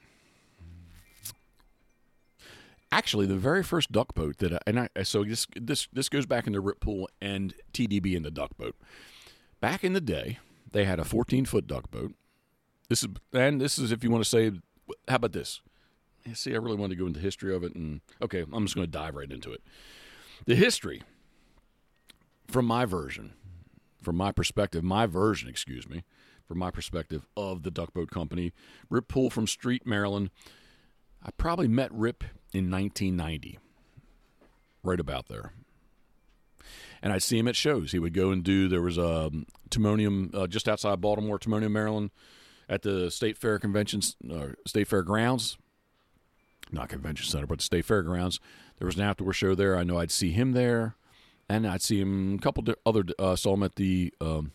Actually, 2.93 3.27
the 3.27 3.37
very 3.37 3.63
first 3.63 3.93
duck 3.93 4.15
boat 4.15 4.39
that 4.39 4.53
I, 4.53 4.59
and 4.67 4.81
I 4.81 5.03
so 5.05 5.23
this 5.23 5.47
this 5.55 5.87
this 5.93 6.09
goes 6.09 6.27
back 6.27 6.47
into 6.47 6.61
Rip 6.61 6.81
Pool 6.81 7.09
and 7.21 7.55
TDB 7.73 8.17
in 8.17 8.23
the 8.23 8.31
duck 8.31 8.57
boat. 8.57 8.75
Back 9.61 9.85
in 9.85 9.93
the 9.93 10.01
day, 10.01 10.39
they 10.73 10.85
had 10.85 10.99
a 10.99 11.05
14 11.05 11.45
foot 11.45 11.67
duck 11.67 11.91
boat. 11.91 12.15
This 12.89 13.03
is 13.05 13.09
and 13.33 13.61
this 13.61 13.79
is 13.79 13.93
if 13.93 14.03
you 14.03 14.11
want 14.11 14.25
to 14.25 14.29
say, 14.29 14.51
how 15.07 15.17
about 15.17 15.33
this? 15.33 15.61
See, 16.35 16.53
I 16.53 16.59
really 16.59 16.77
want 16.77 16.91
to 16.91 16.97
go 16.97 17.07
into 17.07 17.19
the 17.19 17.25
history 17.25 17.55
of 17.55 17.63
it, 17.65 17.75
and 17.75 18.01
okay, 18.21 18.45
I'm 18.53 18.65
just 18.65 18.75
going 18.75 18.87
to 18.87 18.91
dive 18.91 19.15
right 19.15 19.31
into 19.31 19.53
it. 19.53 19.63
The 20.47 20.55
history, 20.55 21.03
from 22.47 22.67
my 22.67 22.85
version, 22.85 23.33
from 24.03 24.17
my 24.17 24.33
perspective, 24.33 24.83
my 24.83 25.07
version, 25.07 25.49
excuse 25.49 25.89
me, 25.89 26.03
from 26.51 26.59
my 26.59 26.73
perspective, 26.73 27.29
of 27.37 27.63
the 27.63 27.71
Duck 27.71 27.95
Boat 27.95 28.11
Company. 28.11 28.53
Rip 28.89 29.07
Pool 29.07 29.31
from 29.31 29.47
Street, 29.47 29.87
Maryland. 29.87 30.31
I 31.23 31.31
probably 31.37 31.69
met 31.69 31.93
Rip 31.93 32.25
in 32.53 32.69
1990, 32.69 33.61
right 34.83 34.99
about 34.99 35.29
there. 35.29 35.53
And 37.05 37.13
I'd 37.13 37.23
see 37.23 37.39
him 37.39 37.47
at 37.47 37.55
shows. 37.55 37.93
He 37.93 38.01
would 38.01 38.15
go 38.15 38.33
and 38.33 38.43
do, 38.43 38.67
there 38.67 38.83
was 38.83 38.99
a 38.99 39.31
Timonium 39.71 40.35
uh, 40.35 40.49
just 40.49 40.69
outside 40.69 41.01
Baltimore, 41.01 41.39
Timonium, 41.39 41.71
Maryland, 41.71 42.11
at 42.69 42.83
the 42.83 43.13
State 43.13 43.39
Fair 43.39 43.61
Convention, 43.61 44.01
uh, 44.29 44.49
State 44.67 44.89
Fair 44.89 45.05
grounds. 45.05 45.57
Not 46.73 46.89
Convention 46.89 47.29
Center, 47.29 47.47
but 47.47 47.59
the 47.59 47.65
State 47.65 47.85
Fair 47.85 48.03
grounds. 48.03 48.41
There 48.81 48.87
was 48.87 48.97
an 48.97 49.03
outdoor 49.03 49.33
show 49.33 49.55
there. 49.55 49.79
I 49.79 49.85
know 49.85 49.99
I'd 49.99 50.11
see 50.11 50.33
him 50.33 50.51
there. 50.51 50.97
And 51.49 51.65
I'd 51.65 51.83
see 51.83 52.01
him 52.01 52.35
a 52.35 52.39
couple 52.39 52.65
other, 52.85 53.05
uh, 53.21 53.37
saw 53.37 53.55
him 53.55 53.63
at 53.63 53.77
the 53.77 54.13
um, 54.21 54.51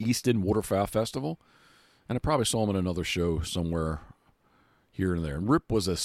Easton 0.00 0.42
Waterfowl 0.42 0.86
Festival, 0.86 1.40
and 2.08 2.16
I 2.16 2.18
probably 2.18 2.46
saw 2.46 2.64
him 2.64 2.70
in 2.70 2.76
another 2.76 3.04
show 3.04 3.40
somewhere 3.40 4.00
here 4.90 5.14
and 5.14 5.24
there. 5.24 5.36
And 5.36 5.48
Rip 5.48 5.70
was 5.70 5.86
a 5.86 5.96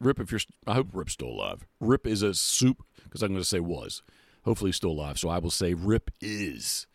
Rip. 0.00 0.20
If 0.20 0.30
you're, 0.30 0.40
I 0.66 0.74
hope 0.74 0.88
Rip's 0.92 1.14
still 1.14 1.28
alive. 1.28 1.66
Rip 1.80 2.06
is 2.06 2.22
a 2.22 2.34
soup 2.34 2.84
because 3.04 3.22
I'm 3.22 3.30
going 3.30 3.40
to 3.40 3.48
say 3.48 3.60
was. 3.60 4.02
Hopefully, 4.44 4.68
he's 4.68 4.76
still 4.76 4.90
alive. 4.90 5.18
So 5.18 5.28
I 5.28 5.38
will 5.38 5.50
say 5.50 5.74
Rip 5.74 6.10
is. 6.20 6.86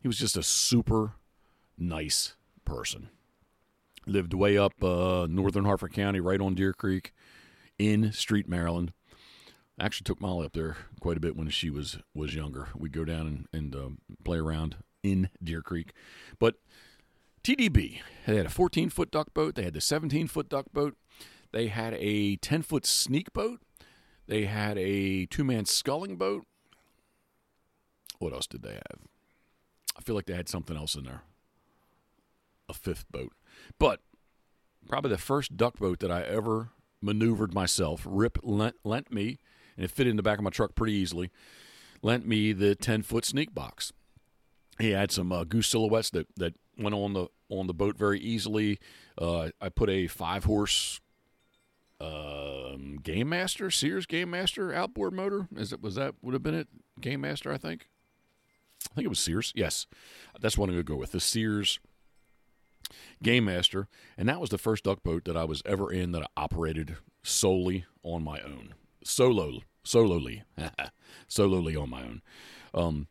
He 0.00 0.08
was 0.08 0.18
just 0.18 0.36
a 0.36 0.42
super 0.42 1.12
nice 1.78 2.34
person. 2.64 3.08
Lived 4.06 4.34
way 4.34 4.58
up 4.58 4.82
uh, 4.84 5.26
northern 5.30 5.64
Harford 5.64 5.94
County, 5.94 6.20
right 6.20 6.40
on 6.40 6.54
Deer 6.54 6.74
Creek, 6.74 7.14
in 7.78 8.12
Street, 8.12 8.46
Maryland. 8.46 8.92
actually 9.80 10.04
took 10.04 10.20
Molly 10.20 10.44
up 10.44 10.52
there 10.52 10.76
quite 11.00 11.16
a 11.16 11.20
bit 11.20 11.36
when 11.36 11.48
she 11.48 11.70
was 11.70 11.98
was 12.14 12.34
younger. 12.34 12.68
We'd 12.76 12.92
go 12.92 13.06
down 13.06 13.46
and, 13.52 13.72
and 13.72 13.74
uh, 13.74 14.14
play 14.22 14.38
around 14.38 14.76
in 15.04 15.28
Deer 15.40 15.62
Creek. 15.62 15.92
But 16.40 16.56
TDB, 17.44 18.00
they 18.26 18.36
had 18.36 18.46
a 18.46 18.50
14 18.50 18.88
foot 18.88 19.12
duck 19.12 19.32
boat, 19.34 19.54
they 19.54 19.62
had 19.62 19.74
the 19.74 19.80
17 19.80 20.26
foot 20.26 20.48
duck 20.48 20.66
boat, 20.72 20.96
they 21.52 21.68
had 21.68 21.94
a 21.94 22.36
10 22.36 22.62
foot 22.62 22.86
sneak 22.86 23.32
boat, 23.32 23.60
they 24.26 24.46
had 24.46 24.78
a 24.78 25.26
two 25.26 25.44
man 25.44 25.66
sculling 25.66 26.16
boat. 26.16 26.46
What 28.18 28.32
else 28.32 28.46
did 28.46 28.62
they 28.62 28.72
have? 28.72 29.00
I 29.96 30.00
feel 30.00 30.16
like 30.16 30.26
they 30.26 30.34
had 30.34 30.48
something 30.48 30.76
else 30.76 30.94
in 30.94 31.04
there. 31.04 31.22
A 32.68 32.72
fifth 32.72 33.04
boat. 33.12 33.32
But 33.78 34.00
probably 34.88 35.10
the 35.10 35.18
first 35.18 35.56
duck 35.56 35.78
boat 35.78 36.00
that 36.00 36.10
I 36.10 36.22
ever 36.22 36.70
maneuvered 37.02 37.52
myself, 37.52 38.02
Rip 38.08 38.38
lent, 38.42 38.76
lent 38.82 39.12
me, 39.12 39.38
and 39.76 39.84
it 39.84 39.90
fit 39.90 40.06
in 40.06 40.16
the 40.16 40.22
back 40.22 40.38
of 40.38 40.44
my 40.44 40.50
truck 40.50 40.74
pretty 40.74 40.94
easily, 40.94 41.30
lent 42.00 42.26
me 42.26 42.52
the 42.54 42.74
10 42.74 43.02
foot 43.02 43.26
sneak 43.26 43.54
box 43.54 43.92
he 44.78 44.90
had 44.90 45.10
some 45.10 45.32
uh, 45.32 45.44
goose 45.44 45.68
silhouettes 45.68 46.10
that, 46.10 46.26
that 46.36 46.54
went 46.78 46.94
on 46.94 47.12
the 47.12 47.28
on 47.48 47.66
the 47.66 47.74
boat 47.74 47.96
very 47.96 48.18
easily. 48.20 48.78
Uh, 49.16 49.50
I 49.60 49.68
put 49.68 49.90
a 49.90 50.06
five 50.06 50.44
horse 50.44 51.00
um, 52.00 52.98
Game 53.02 53.28
Master 53.28 53.70
Sears 53.70 54.06
Game 54.06 54.30
Master 54.30 54.74
outboard 54.74 55.12
motor. 55.12 55.48
Is 55.56 55.72
it 55.72 55.80
was 55.80 55.94
that 55.94 56.14
would 56.22 56.34
have 56.34 56.42
been 56.42 56.54
it? 56.54 56.68
Game 57.00 57.20
Master, 57.20 57.52
I 57.52 57.58
think. 57.58 57.88
I 58.90 58.94
think 58.94 59.06
it 59.06 59.10
was 59.10 59.20
Sears. 59.20 59.52
Yes, 59.54 59.86
that's 60.40 60.58
what 60.58 60.68
I'm 60.68 60.74
going 60.74 60.84
to 60.84 60.92
go 60.92 60.96
with 60.96 61.12
the 61.12 61.20
Sears 61.20 61.78
Game 63.22 63.46
Master, 63.46 63.88
and 64.18 64.28
that 64.28 64.40
was 64.40 64.50
the 64.50 64.58
first 64.58 64.84
duck 64.84 65.02
boat 65.02 65.24
that 65.24 65.36
I 65.36 65.44
was 65.44 65.62
ever 65.64 65.90
in 65.90 66.12
that 66.12 66.22
I 66.22 66.26
operated 66.36 66.96
solely 67.22 67.86
on 68.02 68.22
my 68.22 68.40
own, 68.40 68.74
solo, 69.02 69.60
solely, 69.84 70.42
solely 71.28 71.76
on 71.76 71.90
my 71.90 72.02
own. 72.02 72.22
Um, 72.74 73.06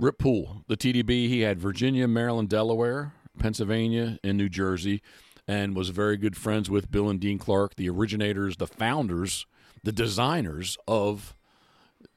Rip 0.00 0.18
Pool, 0.18 0.64
the 0.66 0.76
TDB, 0.76 1.28
he 1.28 1.40
had 1.40 1.58
Virginia, 1.58 2.08
Maryland, 2.08 2.48
Delaware, 2.48 3.12
Pennsylvania, 3.38 4.18
and 4.24 4.38
New 4.38 4.48
Jersey, 4.48 5.02
and 5.46 5.76
was 5.76 5.90
very 5.90 6.16
good 6.16 6.36
friends 6.36 6.70
with 6.70 6.90
Bill 6.90 7.10
and 7.10 7.20
Dean 7.20 7.38
Clark, 7.38 7.74
the 7.76 7.88
originators, 7.90 8.56
the 8.56 8.66
founders, 8.66 9.46
the 9.82 9.92
designers 9.92 10.78
of 10.88 11.34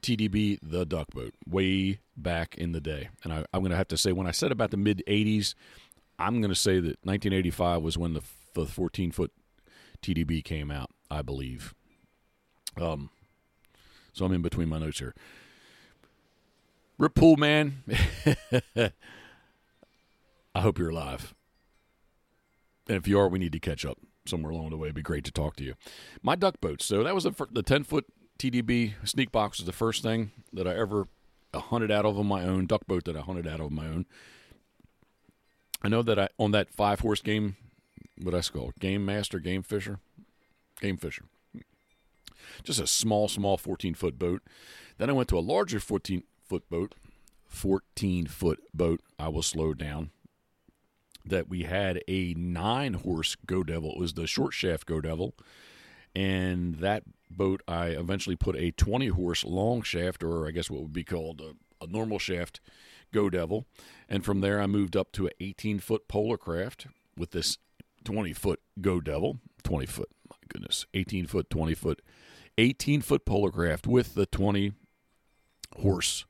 TDB, 0.01 0.59
the 0.61 0.85
duck 0.85 1.07
boat, 1.13 1.33
way 1.47 1.99
back 2.15 2.55
in 2.57 2.71
the 2.71 2.81
day. 2.81 3.09
And 3.23 3.33
I, 3.33 3.37
am 3.53 3.61
going 3.61 3.71
to 3.71 3.77
have 3.77 3.89
to 3.89 3.97
say, 3.97 4.11
when 4.11 4.27
I 4.27 4.31
said 4.31 4.51
about 4.51 4.71
the 4.71 4.77
mid 4.77 5.03
80s, 5.07 5.53
I'm 6.17 6.39
going 6.39 6.51
to 6.51 6.55
say 6.55 6.75
that 6.75 6.99
1985 7.03 7.81
was 7.81 7.97
when 7.97 8.13
the 8.13 8.21
the 8.53 8.65
14 8.65 9.11
foot 9.11 9.31
TDB 10.01 10.43
came 10.43 10.71
out, 10.71 10.91
I 11.09 11.21
believe. 11.21 11.73
Um, 12.79 13.09
so 14.13 14.25
I'm 14.25 14.33
in 14.33 14.41
between 14.41 14.69
my 14.69 14.79
notes 14.79 14.99
here. 14.99 15.15
Rip 16.97 17.15
Pool 17.15 17.37
man, 17.37 17.83
I 20.55 20.61
hope 20.61 20.77
you're 20.77 20.89
alive. 20.89 21.33
And 22.87 22.97
if 22.97 23.07
you 23.07 23.19
are, 23.19 23.27
we 23.27 23.39
need 23.39 23.53
to 23.53 23.59
catch 23.59 23.85
up 23.85 23.97
somewhere 24.25 24.51
along 24.51 24.69
the 24.69 24.77
way. 24.77 24.87
It'd 24.87 24.95
be 24.95 25.01
great 25.01 25.23
to 25.25 25.31
talk 25.31 25.55
to 25.57 25.63
you. 25.63 25.73
My 26.21 26.35
duck 26.35 26.61
boats. 26.61 26.85
So 26.85 27.03
that 27.03 27.15
was 27.15 27.23
the, 27.23 27.47
the 27.51 27.63
10 27.63 27.83
foot 27.83 28.05
TDB 28.37 28.93
sneak 29.03 29.31
box 29.31 29.59
was 29.59 29.65
the 29.65 29.71
first 29.73 30.03
thing 30.03 30.31
that 30.51 30.67
I 30.67 30.75
ever 30.75 31.07
hunted 31.53 31.91
out 31.91 32.05
of 32.05 32.19
on 32.19 32.27
my 32.27 32.43
own, 32.43 32.65
duck 32.65 32.85
boat 32.87 33.05
that 33.05 33.15
I 33.15 33.21
hunted 33.21 33.47
out 33.47 33.59
of 33.59 33.71
my 33.71 33.87
own. 33.87 34.05
I 35.81 35.89
know 35.89 36.01
that 36.01 36.17
I 36.17 36.29
on 36.39 36.51
that 36.51 36.69
five 36.69 37.01
horse 37.01 37.21
game, 37.21 37.57
what 38.21 38.33
I 38.33 38.41
call 38.41 38.71
game 38.79 39.05
master, 39.05 39.39
game 39.39 39.63
fisher, 39.63 39.99
game 40.79 40.97
fisher. 40.97 41.25
Just 42.63 42.79
a 42.79 42.87
small, 42.87 43.27
small 43.27 43.57
14 43.57 43.93
foot 43.93 44.17
boat. 44.17 44.41
Then 44.97 45.09
I 45.09 45.13
went 45.13 45.29
to 45.29 45.37
a 45.37 45.41
larger 45.41 45.79
14 45.79 46.23
foot 46.53 46.69
boat, 46.69 46.95
14 47.47 48.27
foot 48.27 48.59
boat. 48.75 49.01
I 49.17 49.27
will 49.29 49.41
slow 49.41 49.73
down. 49.73 50.11
That 51.25 51.49
we 51.49 51.63
had 51.63 51.99
a 52.07 52.35
nine 52.35 52.93
horse 52.93 53.35
Go 53.47 53.63
Devil. 53.63 53.93
It 53.93 53.99
was 53.99 54.13
the 54.13 54.27
short 54.27 54.53
shaft 54.53 54.85
Go 54.85 55.01
Devil. 55.01 55.33
And 56.13 56.75
that 56.75 57.05
boat, 57.31 57.63
I 57.67 57.87
eventually 57.87 58.35
put 58.35 58.55
a 58.55 58.69
20 58.69 59.07
horse 59.07 59.43
long 59.43 59.81
shaft, 59.81 60.23
or 60.23 60.47
I 60.47 60.51
guess 60.51 60.69
what 60.69 60.83
would 60.83 60.93
be 60.93 61.03
called 61.03 61.41
a, 61.41 61.83
a 61.83 61.87
normal 61.87 62.19
shaft 62.19 62.61
Go 63.11 63.31
Devil. 63.31 63.65
And 64.07 64.23
from 64.23 64.41
there, 64.41 64.61
I 64.61 64.67
moved 64.67 64.95
up 64.95 65.11
to 65.13 65.25
an 65.25 65.33
18 65.39 65.79
foot 65.79 66.07
Polar 66.07 66.37
Kraft 66.37 66.85
with 67.17 67.31
this 67.31 67.57
20 68.03 68.31
foot 68.33 68.59
Go 68.79 69.01
Devil. 69.01 69.39
20 69.63 69.87
foot, 69.87 70.09
my 70.29 70.35
goodness, 70.49 70.85
18 70.93 71.25
foot, 71.25 71.49
20 71.49 71.73
foot, 71.73 72.03
18 72.59 73.01
foot 73.01 73.25
Polar 73.25 73.49
Kraft 73.49 73.87
with 73.87 74.13
the 74.13 74.27
20 74.27 74.73
horse 75.77 76.25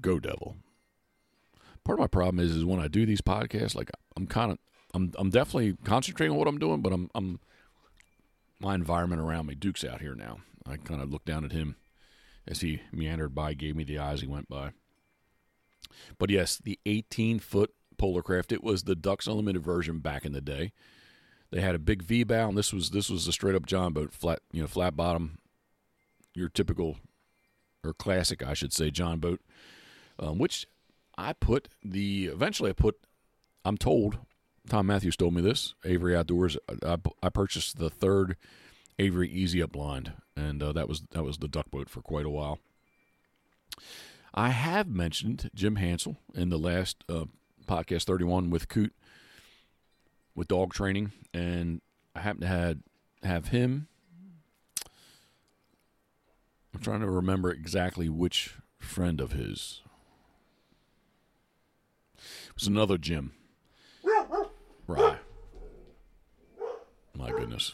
Go 0.00 0.18
Devil. 0.18 0.56
Part 1.84 1.98
of 1.98 2.02
my 2.02 2.06
problem 2.06 2.44
is, 2.44 2.54
is 2.54 2.64
when 2.64 2.80
I 2.80 2.88
do 2.88 3.06
these 3.06 3.20
podcasts, 3.20 3.74
like 3.74 3.90
I'm 4.16 4.26
kind 4.26 4.52
of, 4.52 4.58
I'm, 4.94 5.12
I'm 5.16 5.30
definitely 5.30 5.76
concentrating 5.84 6.32
on 6.32 6.38
what 6.38 6.48
I'm 6.48 6.58
doing, 6.58 6.82
but 6.82 6.92
I'm, 6.92 7.10
I'm, 7.14 7.40
my 8.60 8.74
environment 8.74 9.22
around 9.22 9.46
me. 9.46 9.54
Duke's 9.54 9.84
out 9.84 10.00
here 10.00 10.14
now. 10.14 10.38
I 10.66 10.76
kind 10.76 11.00
of 11.00 11.10
looked 11.10 11.26
down 11.26 11.44
at 11.44 11.52
him 11.52 11.76
as 12.46 12.60
he 12.60 12.82
meandered 12.92 13.34
by, 13.34 13.54
gave 13.54 13.76
me 13.76 13.84
the 13.84 13.98
eyes 13.98 14.20
he 14.20 14.26
went 14.26 14.48
by. 14.48 14.72
But 16.18 16.30
yes, 16.30 16.58
the 16.58 16.78
18 16.84 17.38
foot 17.38 17.72
Polar 17.98 18.22
Kraft. 18.22 18.52
It 18.52 18.64
was 18.64 18.84
the 18.84 18.94
Ducks 18.94 19.26
Unlimited 19.26 19.62
version 19.62 19.98
back 19.98 20.24
in 20.24 20.32
the 20.32 20.40
day. 20.40 20.72
They 21.50 21.60
had 21.60 21.74
a 21.74 21.78
big 21.78 22.02
V 22.02 22.24
bow, 22.24 22.48
and 22.48 22.56
this 22.56 22.72
was 22.72 22.90
this 22.90 23.10
was 23.10 23.26
a 23.26 23.32
straight 23.32 23.54
up 23.54 23.66
John 23.66 23.92
boat, 23.92 24.12
flat 24.12 24.40
you 24.52 24.60
know 24.62 24.68
flat 24.68 24.96
bottom, 24.96 25.38
your 26.34 26.48
typical 26.48 26.96
or 27.84 27.92
classic, 27.92 28.46
I 28.46 28.54
should 28.54 28.72
say, 28.72 28.90
John 28.90 29.18
boat. 29.18 29.40
Um, 30.18 30.38
which 30.38 30.66
I 31.16 31.32
put 31.32 31.68
the 31.84 32.26
eventually 32.26 32.70
I 32.70 32.74
put. 32.74 32.96
I'm 33.64 33.76
told 33.76 34.18
Tom 34.68 34.86
Matthews 34.86 35.16
told 35.16 35.34
me 35.34 35.40
this. 35.40 35.74
Avery 35.84 36.16
Outdoors. 36.16 36.56
I, 36.84 36.96
I 37.22 37.28
purchased 37.30 37.78
the 37.78 37.90
third 37.90 38.36
Avery 38.98 39.30
Easy 39.30 39.62
Up 39.62 39.72
blind, 39.72 40.12
and 40.36 40.62
uh, 40.62 40.72
that 40.72 40.88
was 40.88 41.02
that 41.10 41.24
was 41.24 41.38
the 41.38 41.48
duck 41.48 41.70
boat 41.70 41.88
for 41.88 42.02
quite 42.02 42.26
a 42.26 42.30
while. 42.30 42.58
I 44.34 44.50
have 44.50 44.88
mentioned 44.88 45.50
Jim 45.54 45.76
Hansel 45.76 46.16
in 46.34 46.50
the 46.50 46.58
last 46.58 47.02
uh, 47.08 47.24
podcast 47.66 48.04
31 48.04 48.50
with 48.50 48.68
Coot 48.68 48.92
with 50.34 50.48
dog 50.48 50.74
training, 50.74 51.12
and 51.32 51.80
I 52.14 52.20
happen 52.20 52.42
to 52.42 52.46
had 52.46 52.82
have 53.22 53.48
him. 53.48 53.88
I'm 56.74 56.80
trying 56.80 57.00
to 57.00 57.10
remember 57.10 57.50
exactly 57.50 58.08
which 58.08 58.54
friend 58.78 59.20
of 59.20 59.32
his. 59.32 59.80
It 62.58 62.62
was 62.62 62.68
another 62.68 62.98
Jim. 62.98 63.32
Right. 64.88 65.18
My 67.14 67.30
goodness 67.30 67.72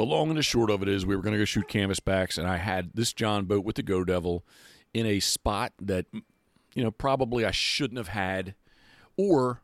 the 0.00 0.06
long 0.06 0.30
and 0.30 0.38
the 0.38 0.42
short 0.42 0.70
of 0.70 0.80
it 0.80 0.88
is 0.88 1.04
we 1.04 1.14
were 1.14 1.20
going 1.20 1.34
to 1.34 1.38
go 1.38 1.44
shoot 1.44 1.68
canvasbacks, 1.68 2.38
and 2.38 2.46
I 2.46 2.56
had 2.56 2.92
this 2.94 3.12
John 3.12 3.44
boat 3.44 3.66
with 3.66 3.76
the 3.76 3.82
Go 3.82 4.02
Devil 4.02 4.46
in 4.94 5.04
a 5.04 5.20
spot 5.20 5.74
that, 5.78 6.06
you 6.74 6.82
know, 6.82 6.90
probably 6.90 7.44
I 7.44 7.50
shouldn't 7.50 7.98
have 7.98 8.08
had, 8.08 8.54
or 9.18 9.60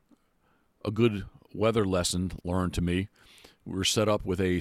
a 0.84 0.90
good 0.90 1.24
weather 1.54 1.86
lesson 1.86 2.32
learned 2.44 2.74
to 2.74 2.82
me. 2.82 3.08
We 3.64 3.76
were 3.76 3.84
set 3.84 4.10
up 4.10 4.26
with 4.26 4.38
a 4.40 4.60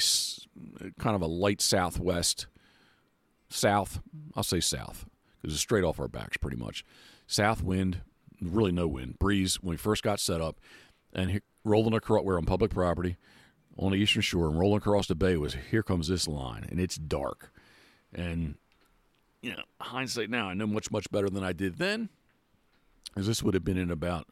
kind 0.97 1.15
of 1.15 1.21
a 1.21 1.27
light 1.27 1.62
southwest, 1.62 2.47
south, 3.49 3.99
I'll 4.34 4.43
say 4.43 4.62
south, 4.62 5.05
because 5.41 5.55
it's 5.55 5.62
straight 5.62 5.84
off 5.84 5.99
our 5.99 6.08
backs 6.08 6.38
pretty 6.38 6.58
much. 6.58 6.86
South 7.27 7.62
wind, 7.62 8.01
really 8.53 8.71
no 8.71 8.88
wind, 8.88 9.19
breeze 9.19 9.55
when 9.62 9.71
we 9.71 9.77
first 9.77 10.03
got 10.03 10.19
set 10.19 10.41
up, 10.41 10.60
and 11.13 11.41
rolling 11.63 11.93
across, 11.93 12.23
we're 12.23 12.38
on 12.38 12.45
public 12.45 12.71
property 12.71 13.17
on 13.77 13.91
the 13.91 13.97
eastern 13.97 14.21
shore 14.21 14.47
and 14.47 14.58
rolling 14.58 14.77
across 14.77 15.08
the 15.08 15.15
bay 15.15 15.36
was 15.36 15.55
here 15.69 15.84
comes 15.84 16.08
this 16.08 16.27
line 16.27 16.65
and 16.69 16.79
it's 16.79 16.95
dark. 16.95 17.51
And 18.13 18.55
you 19.45 19.51
know 19.51 19.63
hindsight 19.79 20.31
now 20.31 20.49
i 20.49 20.55
know 20.55 20.65
much 20.65 20.89
much 20.89 21.10
better 21.12 21.29
than 21.29 21.43
i 21.43 21.53
did 21.53 21.77
then 21.77 22.10
because 23.05 23.27
this 23.27 23.43
would 23.43 23.53
have 23.53 23.63
been 23.63 23.77
in 23.77 23.91
about 23.91 24.27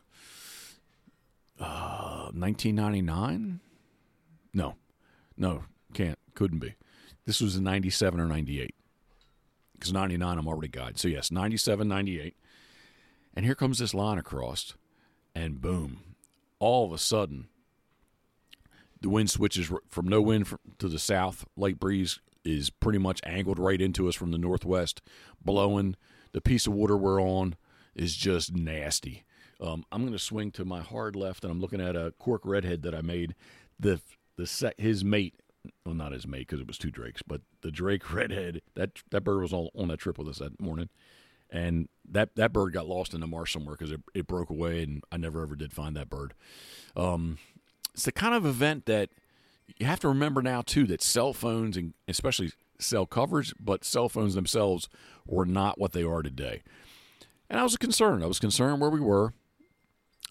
uh, 1.60 2.32
1999 2.34 3.60
no. 4.56 4.76
No 5.38 5.64
can't 5.94 6.18
couldn't 6.34 6.60
be. 6.60 6.74
This 7.26 7.40
was 7.42 7.56
in 7.56 7.64
97 7.64 8.20
or 8.20 8.26
98 8.26 8.74
because 9.74 9.94
99 9.94 10.38
i'm 10.38 10.48
already 10.48 10.68
guide. 10.68 10.98
So 10.98 11.08
yes 11.08 11.30
97 11.30 11.88
98 11.88 12.36
and 13.36 13.46
here 13.46 13.56
comes 13.56 13.80
this 13.80 13.94
line 13.94 14.18
across 14.18 14.76
and 15.36 15.62
boom 15.62 16.16
all 16.60 16.86
of 16.86 16.92
a 16.92 16.98
sudden 16.98 17.48
the 19.04 19.10
wind 19.10 19.30
switches 19.30 19.70
from 19.90 20.08
no 20.08 20.22
wind 20.22 20.48
to 20.80 20.88
the 20.88 20.98
south. 20.98 21.46
Light 21.58 21.78
breeze 21.78 22.20
is 22.46 22.70
pretty 22.70 23.00
much 23.00 23.20
angled 23.26 23.60
right 23.60 23.82
into 23.82 24.08
us 24.08 24.16
from 24.16 24.32
the 24.32 24.38
northwest, 24.38 25.02
blowing. 25.44 25.98
The 26.32 26.42
piece 26.42 26.66
of 26.68 26.74
water 26.74 26.98
we're 26.98 27.22
on 27.22 27.56
is 27.96 28.16
just 28.16 28.56
nasty. 28.56 29.26
Um, 29.60 29.86
I'm 29.92 30.02
going 30.02 30.14
to 30.14 30.20
swing 30.20 30.52
to 30.52 30.64
my 30.66 30.80
hard 30.80 31.18
left, 31.18 31.44
and 31.44 31.52
I'm 31.52 31.60
looking 31.60 31.82
at 31.82 31.98
a 31.98 32.14
cork 32.18 32.42
redhead 32.46 32.82
that 32.84 32.96
I 32.96 33.02
made. 33.02 33.36
The 33.78 34.00
the 34.38 34.48
set 34.48 34.80
his 34.80 35.04
mate, 35.04 35.36
well, 35.86 35.96
not 35.96 36.14
his 36.14 36.26
mate 36.26 36.48
because 36.48 36.62
it 36.62 36.68
was 36.68 36.78
two 36.78 36.90
drakes, 36.90 37.22
but 37.22 37.42
the 37.62 37.72
drake 37.72 38.12
redhead. 38.14 38.62
That 38.76 39.04
that 39.12 39.26
bird 39.26 39.42
was 39.42 39.54
all 39.54 39.70
on 39.76 39.90
that 39.90 40.00
trip 40.00 40.18
with 40.18 40.30
us 40.30 40.40
that 40.40 40.62
morning, 40.62 40.88
and 41.54 41.88
that 42.10 42.36
that 42.36 42.52
bird 42.52 42.74
got 42.74 42.88
lost 42.88 43.14
in 43.14 43.22
the 43.22 43.28
marsh 43.28 43.54
somewhere 43.54 43.76
because 43.78 43.92
it, 43.92 44.02
it 44.14 44.28
broke 44.28 44.50
away, 44.50 44.84
and 44.84 45.04
I 45.12 45.18
never 45.18 45.44
ever 45.44 45.56
did 45.56 45.72
find 45.72 45.96
that 45.96 46.10
bird. 46.10 46.34
Um, 46.98 47.38
it's 47.94 48.04
the 48.04 48.12
kind 48.12 48.34
of 48.34 48.46
event 48.46 48.88
that 48.88 49.10
you 49.78 49.86
have 49.86 50.00
to 50.02 50.08
remember 50.10 50.42
now 50.42 50.62
too 50.62 50.86
that 50.88 51.02
cell 51.02 51.32
phones 51.32 51.78
and 51.78 51.94
especially 52.08 52.52
cell 52.80 53.06
coverage, 53.06 53.54
but 53.60 53.86
cell 53.86 54.10
phones 54.10 54.34
themselves 54.34 54.90
were 55.26 55.46
not 55.46 55.80
what 55.80 55.94
they 55.94 56.04
are 56.04 56.24
today. 56.24 56.64
And 57.50 57.60
I 57.60 57.64
was 57.64 57.78
concerned. 57.78 58.24
I 58.24 58.28
was 58.28 58.40
concerned 58.40 58.82
where 58.82 58.90
we 58.90 59.00
were, 59.00 59.34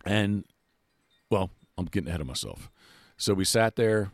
and 0.05 0.45
well, 1.31 1.51
I'm 1.79 1.87
getting 1.87 2.09
ahead 2.09 2.21
of 2.21 2.27
myself. 2.27 2.69
So 3.17 3.33
we 3.33 3.45
sat 3.45 3.77
there, 3.77 4.11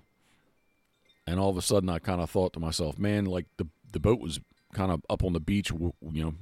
and 1.26 1.40
all 1.40 1.48
of 1.48 1.56
a 1.56 1.62
sudden, 1.62 1.88
I 1.88 2.00
kind 2.00 2.20
of 2.20 2.28
thought 2.28 2.52
to 2.52 2.60
myself, 2.60 2.98
"Man, 2.98 3.24
like 3.24 3.46
the 3.56 3.66
the 3.90 4.00
boat 4.00 4.20
was 4.20 4.40
kind 4.74 4.92
of 4.92 5.02
up 5.08 5.24
on 5.24 5.32
the 5.32 5.40
beach, 5.40 5.70
you 5.70 5.94
know, 6.02 6.34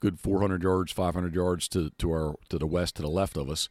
good 0.00 0.20
400 0.20 0.62
yards, 0.62 0.92
500 0.92 1.34
yards 1.34 1.68
to 1.68 1.90
to 1.98 2.10
our 2.10 2.34
to 2.48 2.58
the 2.58 2.66
west, 2.66 2.96
to 2.96 3.02
the 3.02 3.08
left 3.08 3.36
of 3.36 3.50
us." 3.50 3.68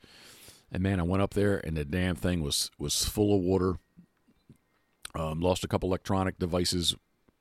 And 0.72 0.82
man, 0.82 1.00
I 1.00 1.04
went 1.04 1.24
up 1.24 1.34
there, 1.34 1.58
and 1.66 1.78
the 1.78 1.86
damn 1.86 2.16
thing 2.16 2.42
was 2.42 2.72
was 2.78 3.06
full 3.06 3.36
of 3.36 3.42
water. 3.42 3.76
Um, 5.14 5.40
lost 5.40 5.64
a 5.64 5.68
couple 5.68 5.88
electronic 5.90 6.38
devices 6.38 6.96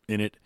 in 0.08 0.20
it. 0.20 0.36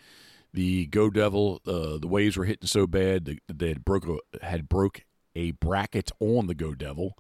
The 0.55 0.87
Go 0.87 1.11
Devil, 1.11 1.61
uh, 1.67 1.99
the 1.99 2.09
waves 2.09 2.37
were 2.37 2.47
hitting 2.47 2.67
so 2.67 2.87
bad 2.87 3.27
that 3.27 3.39
they 3.49 3.69
had 3.69 3.85
broke 3.85 4.07
a, 4.09 4.45
had 4.45 4.69
broke 4.69 5.05
a 5.35 5.51
bracket 5.53 6.11
on 6.21 6.47
the 6.47 6.55
Go 6.55 6.75
Devil, 6.75 7.19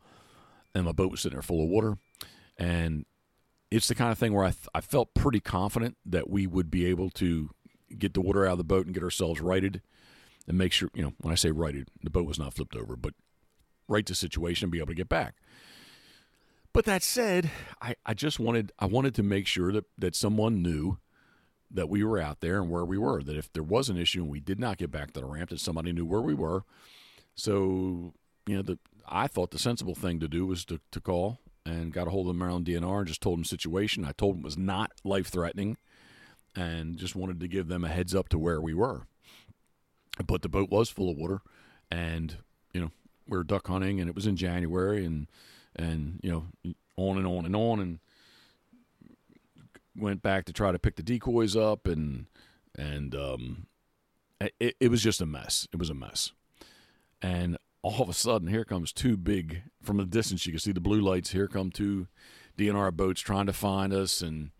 and 0.74 0.86
my 0.86 0.92
boat 0.92 1.10
was 1.10 1.20
sitting 1.20 1.36
there 1.36 1.42
full 1.42 1.62
of 1.62 1.68
water. 1.68 1.98
And 2.56 3.04
it's 3.70 3.88
the 3.88 3.94
kind 3.94 4.10
of 4.10 4.18
thing 4.18 4.32
where 4.32 4.44
I 4.44 4.50
th- 4.50 4.68
I 4.74 4.80
felt 4.80 5.14
pretty 5.14 5.40
confident 5.40 5.96
that 6.06 6.30
we 6.30 6.46
would 6.46 6.70
be 6.70 6.86
able 6.86 7.10
to 7.10 7.50
get 7.96 8.14
the 8.14 8.20
water 8.20 8.46
out 8.46 8.52
of 8.52 8.58
the 8.58 8.64
boat 8.64 8.86
and 8.86 8.94
get 8.94 9.02
ourselves 9.02 9.40
righted, 9.40 9.82
and 10.48 10.58
make 10.58 10.72
sure 10.72 10.90
you 10.94 11.02
know 11.02 11.12
when 11.20 11.32
I 11.32 11.36
say 11.36 11.50
righted, 11.50 11.88
the 12.02 12.10
boat 12.10 12.26
was 12.26 12.38
not 12.38 12.54
flipped 12.54 12.74
over, 12.74 12.96
but 12.96 13.14
right 13.86 14.04
the 14.04 14.14
situation 14.14 14.66
and 14.66 14.72
be 14.72 14.78
able 14.78 14.88
to 14.88 14.94
get 14.94 15.08
back. 15.08 15.34
But 16.72 16.84
that 16.84 17.02
said, 17.02 17.50
I, 17.80 17.94
I 18.04 18.14
just 18.14 18.40
wanted 18.40 18.72
I 18.78 18.86
wanted 18.86 19.14
to 19.16 19.22
make 19.22 19.46
sure 19.46 19.72
that, 19.72 19.84
that 19.96 20.16
someone 20.16 20.62
knew 20.62 20.98
that 21.70 21.88
we 21.88 22.02
were 22.02 22.18
out 22.18 22.40
there 22.40 22.60
and 22.60 22.70
where 22.70 22.84
we 22.84 22.98
were. 22.98 23.22
That 23.22 23.36
if 23.36 23.52
there 23.52 23.62
was 23.62 23.88
an 23.88 23.98
issue 23.98 24.22
and 24.22 24.30
we 24.30 24.40
did 24.40 24.58
not 24.58 24.78
get 24.78 24.90
back 24.90 25.12
to 25.12 25.20
the 25.20 25.26
ramp, 25.26 25.50
that 25.50 25.60
somebody 25.60 25.92
knew 25.92 26.06
where 26.06 26.20
we 26.20 26.34
were. 26.34 26.64
So 27.34 28.14
you 28.46 28.56
know, 28.56 28.62
the 28.62 28.78
I 29.06 29.26
thought 29.26 29.50
the 29.50 29.58
sensible 29.58 29.94
thing 29.94 30.20
to 30.20 30.28
do 30.28 30.46
was 30.46 30.64
to, 30.66 30.80
to 30.92 31.00
call 31.00 31.38
and 31.64 31.92
got 31.92 32.06
a 32.06 32.10
hold 32.10 32.26
of 32.26 32.34
the 32.34 32.38
Maryland 32.38 32.66
DNR 32.66 32.98
and 32.98 33.06
just 33.06 33.20
told 33.20 33.36
them 33.36 33.42
the 33.42 33.48
situation. 33.48 34.04
I 34.04 34.12
told 34.12 34.36
them 34.36 34.40
it 34.42 34.44
was 34.44 34.58
not 34.58 34.92
life 35.04 35.28
threatening 35.28 35.76
and 36.54 36.96
just 36.96 37.16
wanted 37.16 37.40
to 37.40 37.48
give 37.48 37.68
them 37.68 37.84
a 37.84 37.88
heads 37.88 38.14
up 38.14 38.28
to 38.30 38.38
where 38.38 38.60
we 38.60 38.74
were. 38.74 39.06
But 40.26 40.42
the 40.42 40.48
boat 40.48 40.70
was 40.70 40.88
full 40.88 41.10
of 41.10 41.16
water 41.16 41.40
and, 41.90 42.36
you 42.72 42.80
know, 42.80 42.90
we 43.26 43.36
were 43.36 43.44
duck 43.44 43.66
hunting 43.68 44.00
and 44.00 44.08
it 44.08 44.14
was 44.14 44.26
in 44.26 44.36
January 44.36 45.04
and, 45.04 45.28
and, 45.76 46.20
you 46.22 46.30
know, 46.30 46.74
on 46.96 47.16
and 47.18 47.26
on 47.26 47.46
and 47.46 47.56
on 47.56 47.80
and 47.80 47.98
went 49.96 50.22
back 50.22 50.44
to 50.46 50.52
try 50.52 50.72
to 50.72 50.78
pick 50.78 50.96
the 50.96 51.02
decoys 51.02 51.56
up 51.56 51.86
and, 51.86 52.26
and, 52.76 53.14
um, 53.14 53.66
it, 54.40 54.76
it 54.80 54.90
was 54.90 55.02
just 55.02 55.20
a 55.20 55.26
mess. 55.26 55.66
It 55.72 55.78
was 55.78 55.90
a 55.90 55.94
mess. 55.94 56.32
And 57.20 57.58
all 57.82 58.02
of 58.02 58.08
a 58.08 58.14
sudden, 58.14 58.48
here 58.48 58.64
comes 58.64 58.92
two 58.92 59.16
big 59.16 59.62
from 59.82 60.00
a 60.00 60.04
distance. 60.04 60.46
You 60.46 60.52
can 60.52 60.60
see 60.60 60.72
the 60.72 60.80
blue 60.80 61.00
lights. 61.00 61.32
Here 61.32 61.48
come 61.48 61.70
two 61.70 62.06
DNR 62.56 62.92
boats 62.92 63.20
trying 63.20 63.46
to 63.46 63.52
find 63.52 63.92
us. 63.92 64.20
And 64.20 64.50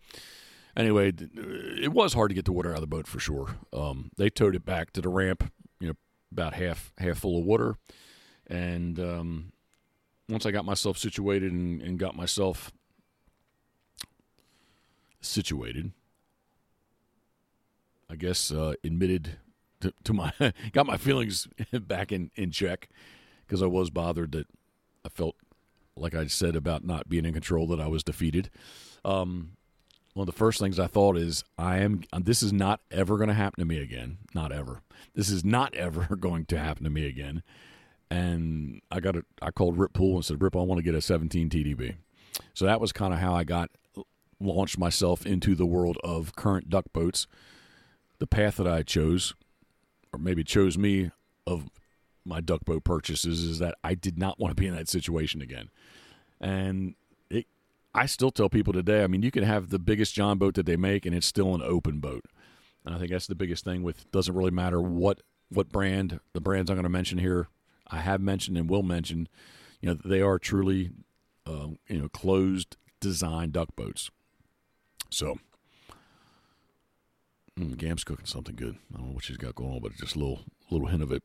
anyway, 0.75 1.11
it 1.15 1.91
was 1.91 2.13
hard 2.13 2.29
to 2.29 2.35
get 2.35 2.45
the 2.45 2.51
water 2.51 2.69
out 2.71 2.75
of 2.75 2.81
the 2.81 2.87
boat 2.87 3.07
for 3.07 3.19
sure. 3.19 3.57
Um, 3.73 4.11
they 4.17 4.29
towed 4.29 4.55
it 4.55 4.65
back 4.65 4.91
to 4.93 5.01
the 5.01 5.09
ramp, 5.09 5.51
you 5.79 5.87
know, 5.87 5.93
about 6.31 6.53
half 6.53 6.93
half 6.97 7.19
full 7.19 7.39
of 7.39 7.45
water. 7.45 7.75
And 8.47 8.99
um, 8.99 9.51
once 10.27 10.45
I 10.45 10.51
got 10.51 10.65
myself 10.65 10.97
situated 10.97 11.51
and, 11.51 11.81
and 11.81 11.99
got 11.99 12.15
myself 12.15 12.71
situated, 15.21 15.91
I 18.09 18.15
guess 18.15 18.51
uh, 18.51 18.73
admitted 18.83 19.37
to, 19.81 19.93
to 20.03 20.13
my 20.13 20.31
got 20.71 20.85
my 20.85 20.97
feelings 20.97 21.47
back 21.71 22.11
in 22.11 22.31
in 22.35 22.51
check 22.51 22.89
because 23.45 23.61
I 23.61 23.67
was 23.67 23.89
bothered 23.89 24.31
that 24.33 24.47
I 25.05 25.09
felt 25.09 25.35
like 25.95 26.15
I 26.15 26.27
said 26.27 26.55
about 26.55 26.85
not 26.85 27.09
being 27.09 27.25
in 27.25 27.33
control 27.33 27.67
that 27.67 27.81
I 27.81 27.87
was 27.87 28.03
defeated. 28.03 28.49
Um, 29.03 29.51
one 30.13 30.27
of 30.27 30.33
the 30.33 30.37
first 30.37 30.59
things 30.59 30.79
I 30.79 30.87
thought 30.87 31.17
is 31.17 31.43
I 31.57 31.77
am 31.77 32.01
uh, 32.11 32.19
this 32.21 32.41
is 32.43 32.51
not 32.51 32.81
ever 32.91 33.17
going 33.17 33.29
to 33.29 33.33
happen 33.35 33.61
to 33.61 33.65
me 33.65 33.79
again. 33.79 34.17
Not 34.33 34.51
ever. 34.51 34.81
This 35.15 35.29
is 35.29 35.45
not 35.45 35.73
ever 35.75 36.15
going 36.15 36.45
to 36.45 36.59
happen 36.59 36.83
to 36.83 36.89
me 36.89 37.05
again. 37.07 37.43
And 38.11 38.81
I 38.89 38.99
got 38.99 39.15
a 39.15 39.23
I 39.41 39.51
called 39.51 39.77
Rip 39.77 39.93
Pool 39.93 40.15
and 40.15 40.25
said, 40.25 40.41
Rip, 40.41 40.55
I 40.55 40.59
want 40.59 40.79
to 40.79 40.83
get 40.83 40.95
a 40.95 41.01
17 41.01 41.49
TDB. 41.49 41.95
So 42.53 42.65
that 42.65 42.81
was 42.81 42.91
kind 42.91 43.13
of 43.13 43.19
how 43.19 43.33
I 43.33 43.43
got 43.43 43.69
launched 44.39 44.77
myself 44.77 45.25
into 45.25 45.53
the 45.53 45.65
world 45.65 45.97
of 46.03 46.35
current 46.35 46.69
duck 46.69 46.85
boats. 46.93 47.27
The 48.19 48.27
path 48.27 48.57
that 48.57 48.67
I 48.67 48.83
chose 48.83 49.33
or 50.11 50.19
maybe 50.19 50.43
chose 50.43 50.77
me 50.77 51.11
of 51.45 51.69
my 52.25 52.41
duck 52.41 52.65
boat 52.65 52.83
purchases 52.83 53.43
is 53.43 53.59
that 53.59 53.75
I 53.83 53.95
did 53.95 54.17
not 54.17 54.39
want 54.39 54.55
to 54.55 54.59
be 54.59 54.67
in 54.67 54.75
that 54.75 54.89
situation 54.89 55.41
again. 55.41 55.69
And 56.39 56.95
I 57.93 58.05
still 58.05 58.31
tell 58.31 58.49
people 58.49 58.73
today, 58.73 59.03
I 59.03 59.07
mean, 59.07 59.23
you 59.23 59.31
can 59.31 59.43
have 59.43 59.69
the 59.69 59.79
biggest 59.79 60.13
John 60.13 60.37
boat 60.37 60.53
that 60.55 60.65
they 60.65 60.75
make 60.77 61.05
and 61.05 61.15
it's 61.15 61.25
still 61.25 61.55
an 61.55 61.61
open 61.61 61.99
boat. 61.99 62.25
And 62.85 62.95
I 62.95 62.99
think 62.99 63.11
that's 63.11 63.27
the 63.27 63.35
biggest 63.35 63.63
thing 63.63 63.83
with 63.83 64.09
doesn't 64.11 64.35
really 64.35 64.51
matter 64.51 64.81
what 64.81 65.21
what 65.51 65.69
brand, 65.69 66.19
the 66.33 66.41
brands 66.41 66.69
I'm 66.69 66.75
going 66.75 66.83
to 66.83 66.89
mention 66.89 67.17
here, 67.17 67.47
I 67.87 67.97
have 67.97 68.21
mentioned 68.21 68.55
and 68.55 68.69
will 68.69 68.83
mention, 68.83 69.27
you 69.81 69.89
know, 69.89 69.97
they 70.05 70.21
are 70.21 70.37
truly 70.37 70.91
uh, 71.47 71.69
you 71.87 71.99
know, 71.99 72.09
closed 72.09 72.77
design 72.99 73.49
duck 73.49 73.75
boats. 73.75 74.11
So, 75.09 75.39
Mm, 77.59 77.77
Gam's 77.77 78.03
cooking 78.03 78.25
something 78.25 78.55
good. 78.55 78.77
I 78.93 78.97
don't 78.97 79.07
know 79.07 79.13
what 79.13 79.23
she's 79.23 79.37
got 79.37 79.55
going 79.55 79.73
on, 79.73 79.81
but 79.81 79.93
just 79.95 80.15
a 80.15 80.19
little 80.19 80.41
little 80.69 80.87
hint 80.87 81.03
of 81.03 81.11
it 81.11 81.23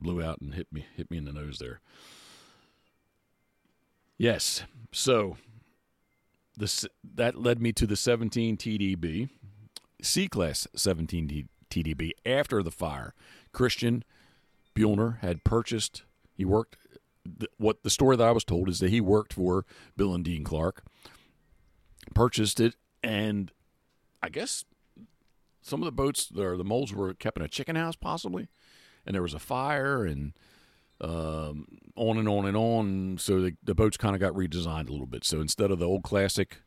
blew 0.00 0.22
out 0.22 0.40
and 0.40 0.54
hit 0.54 0.72
me 0.72 0.86
hit 0.96 1.10
me 1.10 1.18
in 1.18 1.24
the 1.24 1.32
nose 1.32 1.58
there. 1.58 1.80
Yes, 4.16 4.62
so 4.92 5.36
this 6.56 6.86
that 7.14 7.36
led 7.36 7.60
me 7.60 7.72
to 7.72 7.86
the 7.86 7.96
17 7.96 8.56
TDB, 8.56 9.28
C 10.02 10.28
class 10.28 10.66
17 10.74 11.48
TDB 11.70 12.12
after 12.24 12.62
the 12.62 12.70
fire. 12.70 13.14
Christian 13.52 14.04
Buellner 14.74 15.18
had 15.20 15.44
purchased. 15.44 16.02
He 16.36 16.44
worked. 16.44 16.76
What 17.56 17.82
the 17.82 17.90
story 17.90 18.16
that 18.16 18.26
I 18.28 18.32
was 18.32 18.44
told 18.44 18.68
is 18.68 18.80
that 18.80 18.90
he 18.90 19.00
worked 19.00 19.32
for 19.32 19.64
Bill 19.96 20.14
and 20.14 20.22
Dean 20.22 20.44
Clark, 20.44 20.84
purchased 22.14 22.60
it, 22.60 22.74
and 23.02 23.50
I 24.22 24.28
guess 24.28 24.64
some 25.62 25.80
of 25.80 25.86
the 25.86 25.92
boats 25.92 26.30
or 26.36 26.58
the 26.58 26.64
molds 26.64 26.92
were 26.92 27.14
kept 27.14 27.38
in 27.38 27.42
a 27.42 27.48
chicken 27.48 27.76
house 27.76 27.96
possibly 27.96 28.48
and 29.06 29.14
there 29.14 29.22
was 29.22 29.34
a 29.34 29.38
fire 29.38 30.04
and 30.04 30.32
um, 31.00 31.66
on 31.96 32.18
and 32.18 32.28
on 32.28 32.46
and 32.46 32.56
on. 32.56 33.16
So 33.18 33.40
the, 33.40 33.56
the 33.62 33.74
boats 33.74 33.96
kind 33.96 34.14
of 34.14 34.20
got 34.20 34.32
redesigned 34.32 34.88
a 34.88 34.92
little 34.92 35.06
bit. 35.06 35.24
So 35.24 35.40
instead 35.40 35.70
of 35.70 35.78
the 35.78 35.86
old 35.86 36.02
classic 36.02 36.58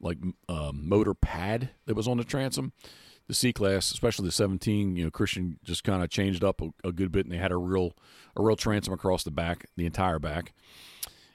like 0.00 0.18
um, 0.48 0.88
motor 0.88 1.14
pad 1.14 1.70
that 1.86 1.94
was 1.94 2.08
on 2.08 2.16
the 2.16 2.24
transom 2.24 2.72
the 3.28 3.34
c 3.34 3.52
class 3.52 3.92
especially 3.92 4.24
the 4.24 4.32
17 4.32 4.96
you 4.96 5.04
know 5.04 5.10
christian 5.10 5.58
just 5.62 5.84
kind 5.84 6.02
of 6.02 6.08
changed 6.08 6.42
up 6.42 6.62
a, 6.62 6.70
a, 6.82 6.90
good 6.90 7.12
bit 7.12 7.26
and 7.26 7.32
they 7.34 7.36
had 7.36 7.52
a 7.52 7.56
real 7.56 7.94
a 8.36 8.42
real 8.42 8.56
transom 8.56 8.92
across 8.92 9.22
the 9.22 9.30
back 9.30 9.66
the 9.76 9.86
entire 9.86 10.18
back. 10.18 10.52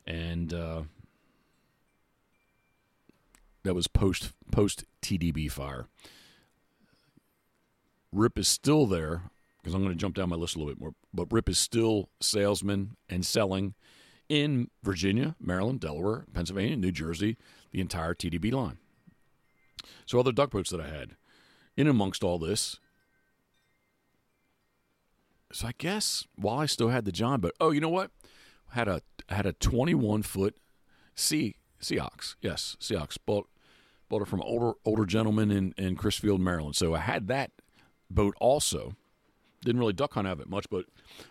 And 0.08 0.54
uh, 0.54 0.84
that 3.64 3.74
was 3.74 3.88
post 3.88 4.32
post 4.52 4.86
tdb 5.02 5.52
fire. 5.52 5.88
Rip 8.12 8.38
is 8.38 8.48
still 8.48 8.86
there 8.86 9.24
because 9.66 9.74
I'm 9.74 9.82
going 9.82 9.96
to 9.96 10.00
jump 10.00 10.14
down 10.14 10.30
my 10.30 10.36
list 10.36 10.56
a 10.56 10.60
little 10.60 10.72
bit 10.72 10.80
more. 10.80 10.94
But 11.12 11.34
Rip 11.34 11.50
is 11.50 11.58
still 11.58 12.10
salesman 12.22 12.98
and 13.10 13.26
selling 13.26 13.74
in 14.30 14.70
Virginia, 14.84 15.36
Maryland, 15.40 15.80
Delaware, 15.80 16.26
Pennsylvania, 16.36 16.78
New 16.78 16.92
Jersey, 16.92 17.36
the 17.72 17.82
entire 17.82 18.14
TDB 18.14 18.54
line. 18.54 18.78
So 20.06 20.20
other 20.20 20.32
duck 20.32 20.52
boats 20.52 20.70
that 20.70 20.80
I 20.80 20.88
had 20.88 21.16
in 21.76 21.88
amongst 21.88 22.24
all 22.24 22.38
this. 22.38 22.80
So 25.52 25.70
I 25.70 25.72
guess 25.80 26.28
while 26.36 26.60
I 26.60 26.68
still 26.68 26.90
had 26.90 27.06
the 27.06 27.12
John 27.12 27.42
boat, 27.42 27.54
oh, 27.60 27.72
you 27.72 27.82
know 27.82 27.90
what? 27.90 28.12
Had 28.70 28.88
a 28.88 29.02
had 29.30 29.48
a 29.48 29.54
21 29.54 30.22
foot 30.22 30.58
Sea 31.16 31.56
Seahawks. 31.82 32.36
Yes, 32.40 32.78
Seahawks. 32.80 33.18
Bought 33.26 33.50
bought 34.10 34.22
it 34.22 34.28
from 34.28 34.44
older 34.44 34.74
older 34.86 35.06
gentleman 35.06 35.50
in 35.50 35.74
in 35.76 35.96
Crisfield, 35.96 36.40
Maryland. 36.40 36.76
So 36.76 36.94
I 36.94 37.00
had 37.00 37.28
that 37.30 37.50
boat 38.12 38.36
also. 38.40 38.96
Didn't 39.66 39.80
really 39.80 39.94
duck 39.94 40.14
hunt 40.14 40.28
out 40.28 40.34
of 40.34 40.40
it 40.40 40.50
much, 40.50 40.70
but 40.70 40.86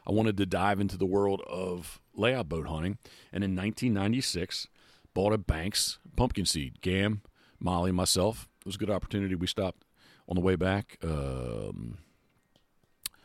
I 0.07 0.13
wanted 0.13 0.37
to 0.37 0.47
dive 0.47 0.81
into 0.81 0.99
the 0.99 1.07
world 1.07 1.41
of 1.49 2.01
layout 2.15 2.49
boat 2.49 2.67
hunting. 2.67 2.99
And 3.33 3.43
in 3.43 3.57
1996, 3.57 4.69
bought 5.15 5.33
a 5.33 5.39
Banks 5.39 5.99
pumpkin 6.17 6.45
seed. 6.45 6.81
Gam, 6.83 7.23
Molly, 7.59 7.93
myself. 7.93 8.49
It 8.61 8.67
was 8.67 8.75
a 8.75 8.79
good 8.79 8.91
opportunity. 8.91 9.35
We 9.35 9.47
stopped 9.47 9.85
on 10.29 10.35
the 10.35 10.41
way 10.41 10.57
back. 10.57 10.99
Um, 11.03 11.99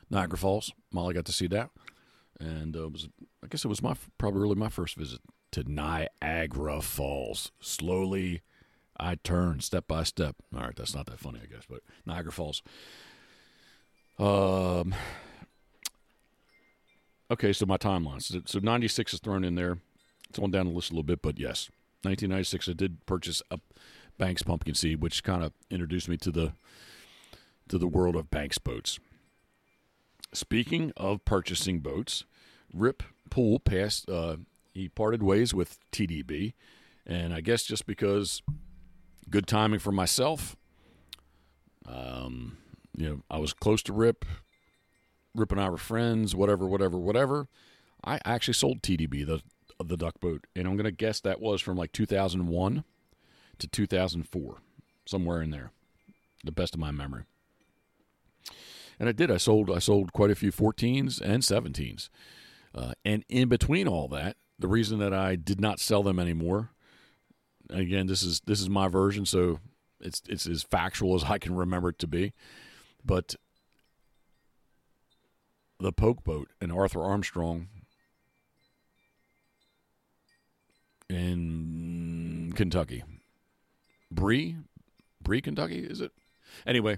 Niagara 0.10 0.38
Falls. 0.38 0.72
Molly 0.92 1.14
got 1.14 1.26
to 1.26 1.34
see 1.34 1.48
that, 1.48 1.70
and 2.40 2.76
uh, 2.76 2.90
was 2.90 3.10
I 3.44 3.48
guess 3.48 3.66
it 3.66 3.68
was 3.68 3.82
my 3.82 3.96
probably 4.18 4.42
really 4.42 4.56
my 4.56 4.70
first 4.70 4.96
visit 4.96 5.22
to 5.52 5.64
Niagara 5.72 6.82
Falls. 6.82 7.52
Slowly, 7.60 8.42
I 9.00 9.16
turned 9.16 9.64
step 9.64 9.88
by 9.88 10.04
step. 10.04 10.36
All 10.54 10.62
right, 10.62 10.76
that's 10.76 10.96
not 10.96 11.06
that 11.08 11.20
funny, 11.20 11.40
I 11.42 11.46
guess, 11.46 11.64
but 11.70 11.82
Niagara 12.06 12.32
Falls. 12.32 12.62
Um, 14.20 14.94
okay, 17.32 17.54
so 17.54 17.66
my 17.66 17.78
timeline. 17.78 18.22
So, 18.22 18.42
so 18.46 18.60
96 18.60 19.14
is 19.14 19.20
thrown 19.20 19.44
in 19.44 19.56
there. 19.56 19.80
It's 20.30 20.38
on 20.38 20.52
down 20.52 20.68
the 20.68 20.74
list 20.74 20.92
a 20.92 20.94
little 20.94 21.04
bit, 21.04 21.22
but 21.22 21.40
yes, 21.40 21.70
1996, 22.04 22.70
I 22.70 22.74
did 22.74 23.06
purchase 23.06 23.42
a 23.50 23.60
Banks 24.18 24.44
pumpkin 24.44 24.76
seed, 24.76 25.02
which 25.02 25.24
kind 25.24 25.44
of 25.44 25.54
introduced 25.72 26.10
me 26.10 26.18
to 26.18 26.30
the 26.30 26.54
to 27.70 27.78
the 27.78 27.88
world 27.88 28.18
of 28.18 28.30
Banks 28.30 28.58
boats. 28.58 29.00
Speaking 30.34 30.92
of 30.98 31.24
purchasing 31.24 31.80
boats, 31.80 32.26
Rip 32.74 33.02
Pool 33.30 33.60
passed. 33.60 34.10
Uh, 34.10 34.38
he 34.74 34.90
parted 34.90 35.24
ways 35.24 35.54
with 35.54 35.80
TDB, 35.92 36.54
and 37.06 37.34
I 37.34 37.40
guess 37.40 37.64
just 37.64 37.86
because 37.86 38.42
good 39.30 39.48
timing 39.48 39.80
for 39.80 39.92
myself. 39.94 40.58
Um, 41.88 42.58
you 43.00 43.08
know, 43.08 43.22
I 43.32 43.40
was 43.40 43.54
close 43.54 43.82
to 43.84 43.94
Rip. 43.94 44.26
Rip 45.34 45.52
and 45.54 45.62
I 45.62 45.70
were 45.70 45.78
friends, 45.78 46.36
whatever, 46.36 46.68
whatever, 46.68 47.00
whatever. 47.00 47.48
I 48.04 48.20
actually 48.26 48.56
sold 48.56 48.82
TDB, 48.82 49.26
the 49.26 49.42
the 49.82 49.96
duck 49.96 50.20
boat, 50.20 50.46
and 50.54 50.68
I'm 50.68 50.76
going 50.76 50.84
to 50.84 50.92
guess 50.92 51.22
that 51.22 51.40
was 51.40 51.62
from 51.62 51.78
like 51.78 51.94
2001 51.94 52.84
to 53.60 53.68
2004, 53.68 54.58
somewhere 55.06 55.42
in 55.42 55.52
there, 55.52 55.72
the 56.44 56.52
best 56.52 56.74
of 56.74 56.82
my 56.82 56.92
memory. 56.92 57.24
And 59.00 59.08
I 59.08 59.14
did. 59.14 59.32
I 59.32 59.38
sold. 59.38 59.72
I 59.72 59.80
sold 59.80 60.12
quite 60.12 60.32
a 60.32 60.36
few 60.36 60.52
14s 60.52 61.22
and 61.22 61.42
17s, 61.42 62.10
uh, 62.76 62.92
and 63.06 63.24
in 63.30 63.48
between 63.48 63.88
all 63.88 64.10
that, 64.10 64.36
the 64.58 64.68
reason 64.68 65.00
that 65.00 65.14
I 65.14 65.38
did 65.38 65.62
not 65.62 65.80
sell 65.80 66.04
them 66.04 66.20
anymore. 66.20 66.72
Again, 67.70 68.08
this 68.08 68.24
is 68.24 68.42
this 68.42 68.60
is 68.60 68.70
my 68.70 68.90
version, 68.90 69.26
so 69.26 69.60
it's 70.02 70.22
it's 70.28 70.46
as 70.48 70.64
factual 70.64 71.16
as 71.16 71.24
I 71.24 71.38
can 71.38 71.56
remember 71.56 71.90
it 71.90 72.00
to 72.00 72.08
be. 72.08 72.34
But 73.04 73.36
the 75.80 75.92
poke 75.92 76.24
boat 76.24 76.50
and 76.60 76.72
Arthur 76.72 77.04
Armstrong 77.04 77.68
in 81.10 82.54
Kentucky. 82.56 83.04
Bree, 84.12 84.58
Bree, 85.22 85.42
Kentucky, 85.42 85.80
is 85.80 86.02
it? 86.02 86.12
Anyway, 86.66 86.98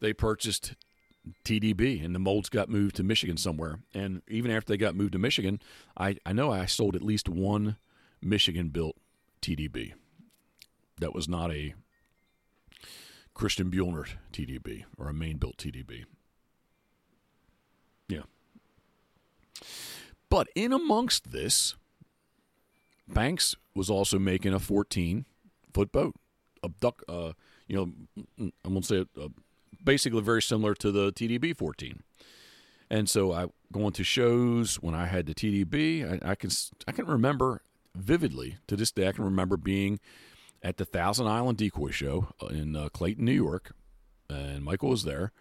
they 0.00 0.12
purchased 0.12 0.74
TDB, 1.44 2.04
and 2.04 2.14
the 2.14 2.18
molds 2.18 2.48
got 2.48 2.68
moved 2.68 2.96
to 2.96 3.02
Michigan 3.02 3.36
somewhere. 3.36 3.80
And 3.94 4.22
even 4.28 4.50
after 4.50 4.72
they 4.72 4.76
got 4.76 4.96
moved 4.96 5.12
to 5.12 5.18
Michigan, 5.18 5.60
I, 5.96 6.16
I 6.24 6.32
know 6.32 6.50
I 6.50 6.66
sold 6.66 6.96
at 6.96 7.02
least 7.02 7.28
one 7.28 7.76
Michigan 8.22 8.68
built 8.68 8.96
TDB 9.42 9.92
that 11.00 11.14
was 11.14 11.28
not 11.28 11.52
a 11.52 11.74
Christian 13.38 13.70
Buehlner 13.70 14.06
TDB 14.32 14.84
or 14.98 15.08
a 15.08 15.14
main 15.14 15.36
built 15.36 15.56
TDB. 15.58 16.04
Yeah. 18.08 18.22
But 20.28 20.48
in 20.56 20.72
amongst 20.72 21.30
this, 21.30 21.76
Banks 23.06 23.54
was 23.74 23.88
also 23.88 24.18
making 24.18 24.52
a 24.52 24.58
14 24.58 25.24
foot 25.72 25.92
boat, 25.92 26.16
a 26.64 26.68
duck, 26.80 27.02
uh, 27.08 27.32
you 27.68 27.76
know, 27.76 27.92
I'm 28.38 28.52
going 28.64 28.82
to 28.82 28.86
say 28.86 29.06
uh, 29.22 29.28
basically 29.82 30.20
very 30.20 30.42
similar 30.42 30.74
to 30.74 30.90
the 30.90 31.12
TDB 31.12 31.56
14. 31.56 32.02
And 32.90 33.08
so 33.08 33.32
I 33.32 33.46
going 33.70 33.92
to 33.92 34.04
shows 34.04 34.76
when 34.76 34.94
I 34.94 35.06
had 35.06 35.26
the 35.26 35.34
TDB, 35.34 36.24
I, 36.24 36.32
I 36.32 36.34
can 36.34 36.50
I 36.88 36.92
can 36.92 37.06
remember 37.06 37.62
vividly 37.94 38.56
to 38.66 38.76
this 38.76 38.90
day. 38.90 39.06
I 39.06 39.12
can 39.12 39.24
remember 39.24 39.56
being 39.56 40.00
at 40.62 40.76
the 40.76 40.84
Thousand 40.84 41.26
Island 41.26 41.58
Decoy 41.58 41.90
Show 41.90 42.28
uh, 42.42 42.46
in 42.46 42.76
uh, 42.76 42.88
Clayton, 42.88 43.24
New 43.24 43.32
York, 43.32 43.72
and 44.28 44.64
Michael 44.64 44.90
was 44.90 45.04
there, 45.04 45.32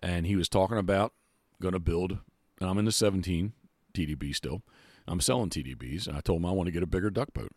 and 0.00 0.26
he 0.26 0.36
was 0.36 0.48
talking 0.48 0.78
about 0.78 1.12
going 1.60 1.74
to 1.74 1.80
build. 1.80 2.18
And 2.60 2.70
I'm 2.70 2.78
in 2.78 2.84
the 2.84 2.92
17 2.92 3.52
TDB 3.92 4.34
still. 4.34 4.62
I'm 5.06 5.20
selling 5.20 5.50
TDBs, 5.50 6.06
and 6.06 6.16
I 6.16 6.20
told 6.20 6.40
him 6.40 6.46
I 6.46 6.52
want 6.52 6.66
to 6.66 6.72
get 6.72 6.82
a 6.82 6.86
bigger 6.86 7.10
duck 7.10 7.34
boat. 7.34 7.52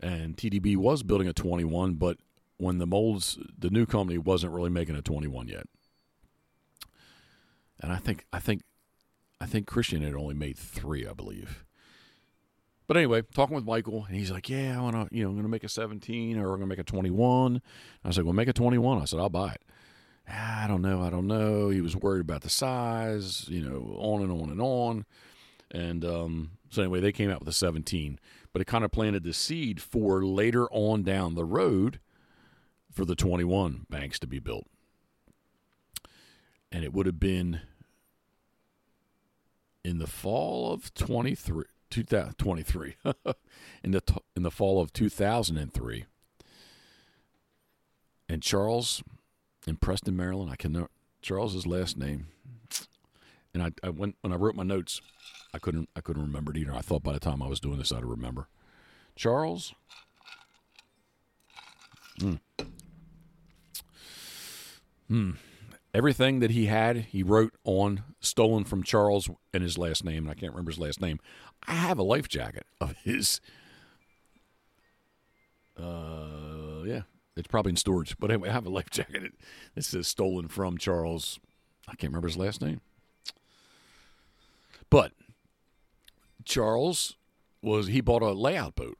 And 0.00 0.36
TDB 0.36 0.76
was 0.76 1.02
building 1.02 1.28
a 1.28 1.32
21, 1.32 1.94
but 1.94 2.18
when 2.58 2.78
the 2.78 2.86
molds, 2.86 3.38
the 3.56 3.70
new 3.70 3.86
company 3.86 4.18
wasn't 4.18 4.52
really 4.52 4.70
making 4.70 4.96
a 4.96 5.02
21 5.02 5.48
yet. 5.48 5.66
And 7.80 7.92
I 7.92 7.96
think, 7.96 8.24
I 8.32 8.38
think, 8.38 8.62
I 9.40 9.46
think 9.46 9.66
Christian 9.66 10.02
had 10.02 10.14
only 10.14 10.34
made 10.34 10.58
three, 10.58 11.06
I 11.06 11.12
believe. 11.12 11.65
But 12.86 12.96
anyway, 12.96 13.22
talking 13.34 13.56
with 13.56 13.64
Michael, 13.64 14.04
and 14.06 14.16
he's 14.16 14.30
like, 14.30 14.48
"Yeah, 14.48 14.78
I 14.78 14.82
want 14.82 15.10
to, 15.10 15.16
you 15.16 15.24
know, 15.24 15.30
I'm 15.30 15.34
going 15.34 15.44
to 15.44 15.48
make 15.48 15.64
a 15.64 15.68
17 15.68 16.38
or 16.38 16.42
we're 16.42 16.48
going 16.56 16.60
to 16.60 16.66
make 16.66 16.78
a 16.78 16.84
21." 16.84 17.60
I 18.04 18.08
was 18.08 18.16
like, 18.16 18.24
"Well, 18.24 18.32
make 18.32 18.48
a 18.48 18.52
21." 18.52 19.02
I 19.02 19.04
said, 19.04 19.18
"I'll 19.18 19.28
buy 19.28 19.52
it." 19.52 19.62
Ah, 20.28 20.64
I 20.64 20.66
don't 20.68 20.82
know, 20.82 21.02
I 21.02 21.10
don't 21.10 21.26
know. 21.26 21.68
He 21.68 21.80
was 21.80 21.96
worried 21.96 22.20
about 22.20 22.42
the 22.42 22.50
size, 22.50 23.48
you 23.48 23.60
know, 23.60 23.96
on 23.98 24.22
and 24.22 24.32
on 24.32 24.50
and 24.50 24.60
on. 24.60 25.04
And 25.70 26.04
um, 26.04 26.50
so 26.70 26.82
anyway, 26.82 27.00
they 27.00 27.12
came 27.12 27.30
out 27.30 27.40
with 27.40 27.48
a 27.48 27.52
17, 27.52 28.18
but 28.52 28.60
it 28.60 28.66
kind 28.66 28.84
of 28.84 28.90
planted 28.90 29.22
the 29.22 29.32
seed 29.32 29.80
for 29.80 30.24
later 30.24 30.66
on 30.70 31.02
down 31.02 31.34
the 31.34 31.44
road 31.44 32.00
for 32.90 33.04
the 33.04 33.14
21 33.14 33.86
banks 33.88 34.18
to 34.20 34.26
be 34.26 34.38
built. 34.38 34.66
And 36.72 36.84
it 36.84 36.92
would 36.92 37.06
have 37.06 37.20
been 37.20 37.60
in 39.84 39.98
the 39.98 40.06
fall 40.06 40.72
of 40.72 40.92
23 40.94 41.64
2023 42.04 42.96
in 43.82 43.90
the 43.92 44.02
in 44.36 44.42
the 44.42 44.50
fall 44.50 44.80
of 44.80 44.92
2003 44.92 46.04
and 48.28 48.42
Charles 48.42 49.02
in 49.66 49.76
Preston 49.76 50.14
Maryland 50.16 50.50
I 50.52 50.56
can 50.56 50.88
Charles's 51.22 51.66
last 51.66 51.96
name. 51.96 52.28
And 53.52 53.62
I, 53.62 53.72
I 53.82 53.88
went 53.88 54.16
when 54.20 54.32
I 54.32 54.36
wrote 54.36 54.54
my 54.54 54.62
notes 54.62 55.00
I 55.54 55.58
couldn't 55.58 55.88
I 55.96 56.02
couldn't 56.02 56.22
remember 56.22 56.52
it 56.52 56.58
either. 56.58 56.74
I 56.74 56.82
thought 56.82 57.02
by 57.02 57.14
the 57.14 57.18
time 57.18 57.42
I 57.42 57.48
was 57.48 57.60
doing 57.60 57.78
this 57.78 57.90
I'd 57.90 58.04
remember. 58.04 58.48
Charles? 59.16 59.74
Hmm. 62.20 62.34
Hmm. 65.08 65.30
Everything 65.94 66.40
that 66.40 66.50
he 66.50 66.66
had 66.66 66.96
he 66.96 67.22
wrote 67.22 67.54
on 67.64 68.02
stolen 68.20 68.64
from 68.64 68.82
Charles 68.82 69.30
and 69.54 69.62
his 69.62 69.78
last 69.78 70.04
name. 70.04 70.24
And 70.24 70.30
I 70.30 70.34
can't 70.34 70.52
remember 70.52 70.70
his 70.70 70.78
last 70.78 71.00
name 71.00 71.18
I 71.66 71.74
have 71.74 71.98
a 71.98 72.02
life 72.02 72.28
jacket 72.28 72.66
of 72.80 72.94
his. 73.04 73.40
Uh, 75.78 76.82
yeah, 76.84 77.02
it's 77.36 77.48
probably 77.48 77.70
in 77.70 77.76
storage. 77.76 78.16
But 78.18 78.30
anyway, 78.30 78.48
I 78.48 78.52
have 78.52 78.66
a 78.66 78.70
life 78.70 78.90
jacket. 78.90 79.32
This 79.74 79.92
is 79.94 80.08
stolen 80.08 80.48
from 80.48 80.78
Charles. 80.78 81.38
I 81.88 81.94
can't 81.94 82.12
remember 82.12 82.28
his 82.28 82.36
last 82.36 82.60
name. 82.60 82.80
But 84.90 85.12
Charles 86.44 87.16
was 87.62 87.88
he 87.88 88.00
bought 88.00 88.22
a 88.22 88.32
layout 88.32 88.76
boat 88.76 88.98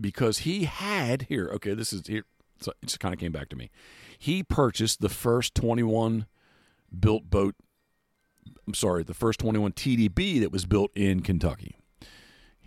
because 0.00 0.38
he 0.38 0.64
had 0.64 1.22
here. 1.22 1.48
Okay, 1.54 1.74
this 1.74 1.92
is 1.92 2.06
here. 2.06 2.24
So 2.60 2.72
it 2.82 2.86
just 2.86 3.00
kind 3.00 3.14
of 3.14 3.18
came 3.18 3.32
back 3.32 3.48
to 3.48 3.56
me. 3.56 3.70
He 4.18 4.42
purchased 4.42 5.00
the 5.00 5.08
first 5.08 5.54
21 5.54 6.26
built 6.96 7.28
boat 7.28 7.56
I'm 8.66 8.74
sorry, 8.74 9.02
the 9.02 9.14
first 9.14 9.40
21 9.40 9.72
TDB 9.72 10.40
that 10.40 10.52
was 10.52 10.66
built 10.66 10.90
in 10.94 11.20
Kentucky, 11.20 11.76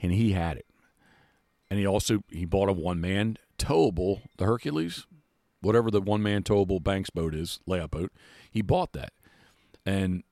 and 0.02 0.12
he 0.12 0.32
had 0.32 0.58
it. 0.58 0.66
And 1.70 1.80
he 1.80 1.86
also 1.86 2.24
he 2.30 2.46
bought 2.46 2.70
a 2.70 2.74
one 2.74 3.02
man 3.02 3.38
towable, 3.58 4.22
the 4.38 4.46
Hercules, 4.46 5.06
whatever 5.62 5.90
the 5.90 6.02
one 6.02 6.22
man 6.22 6.44
towable 6.44 6.84
Banks 6.84 7.10
boat 7.10 7.34
is, 7.34 7.60
layout 7.66 7.92
boat. 7.92 8.12
He 8.52 8.62
bought 8.62 8.94
that, 8.94 9.14
and 9.86 10.24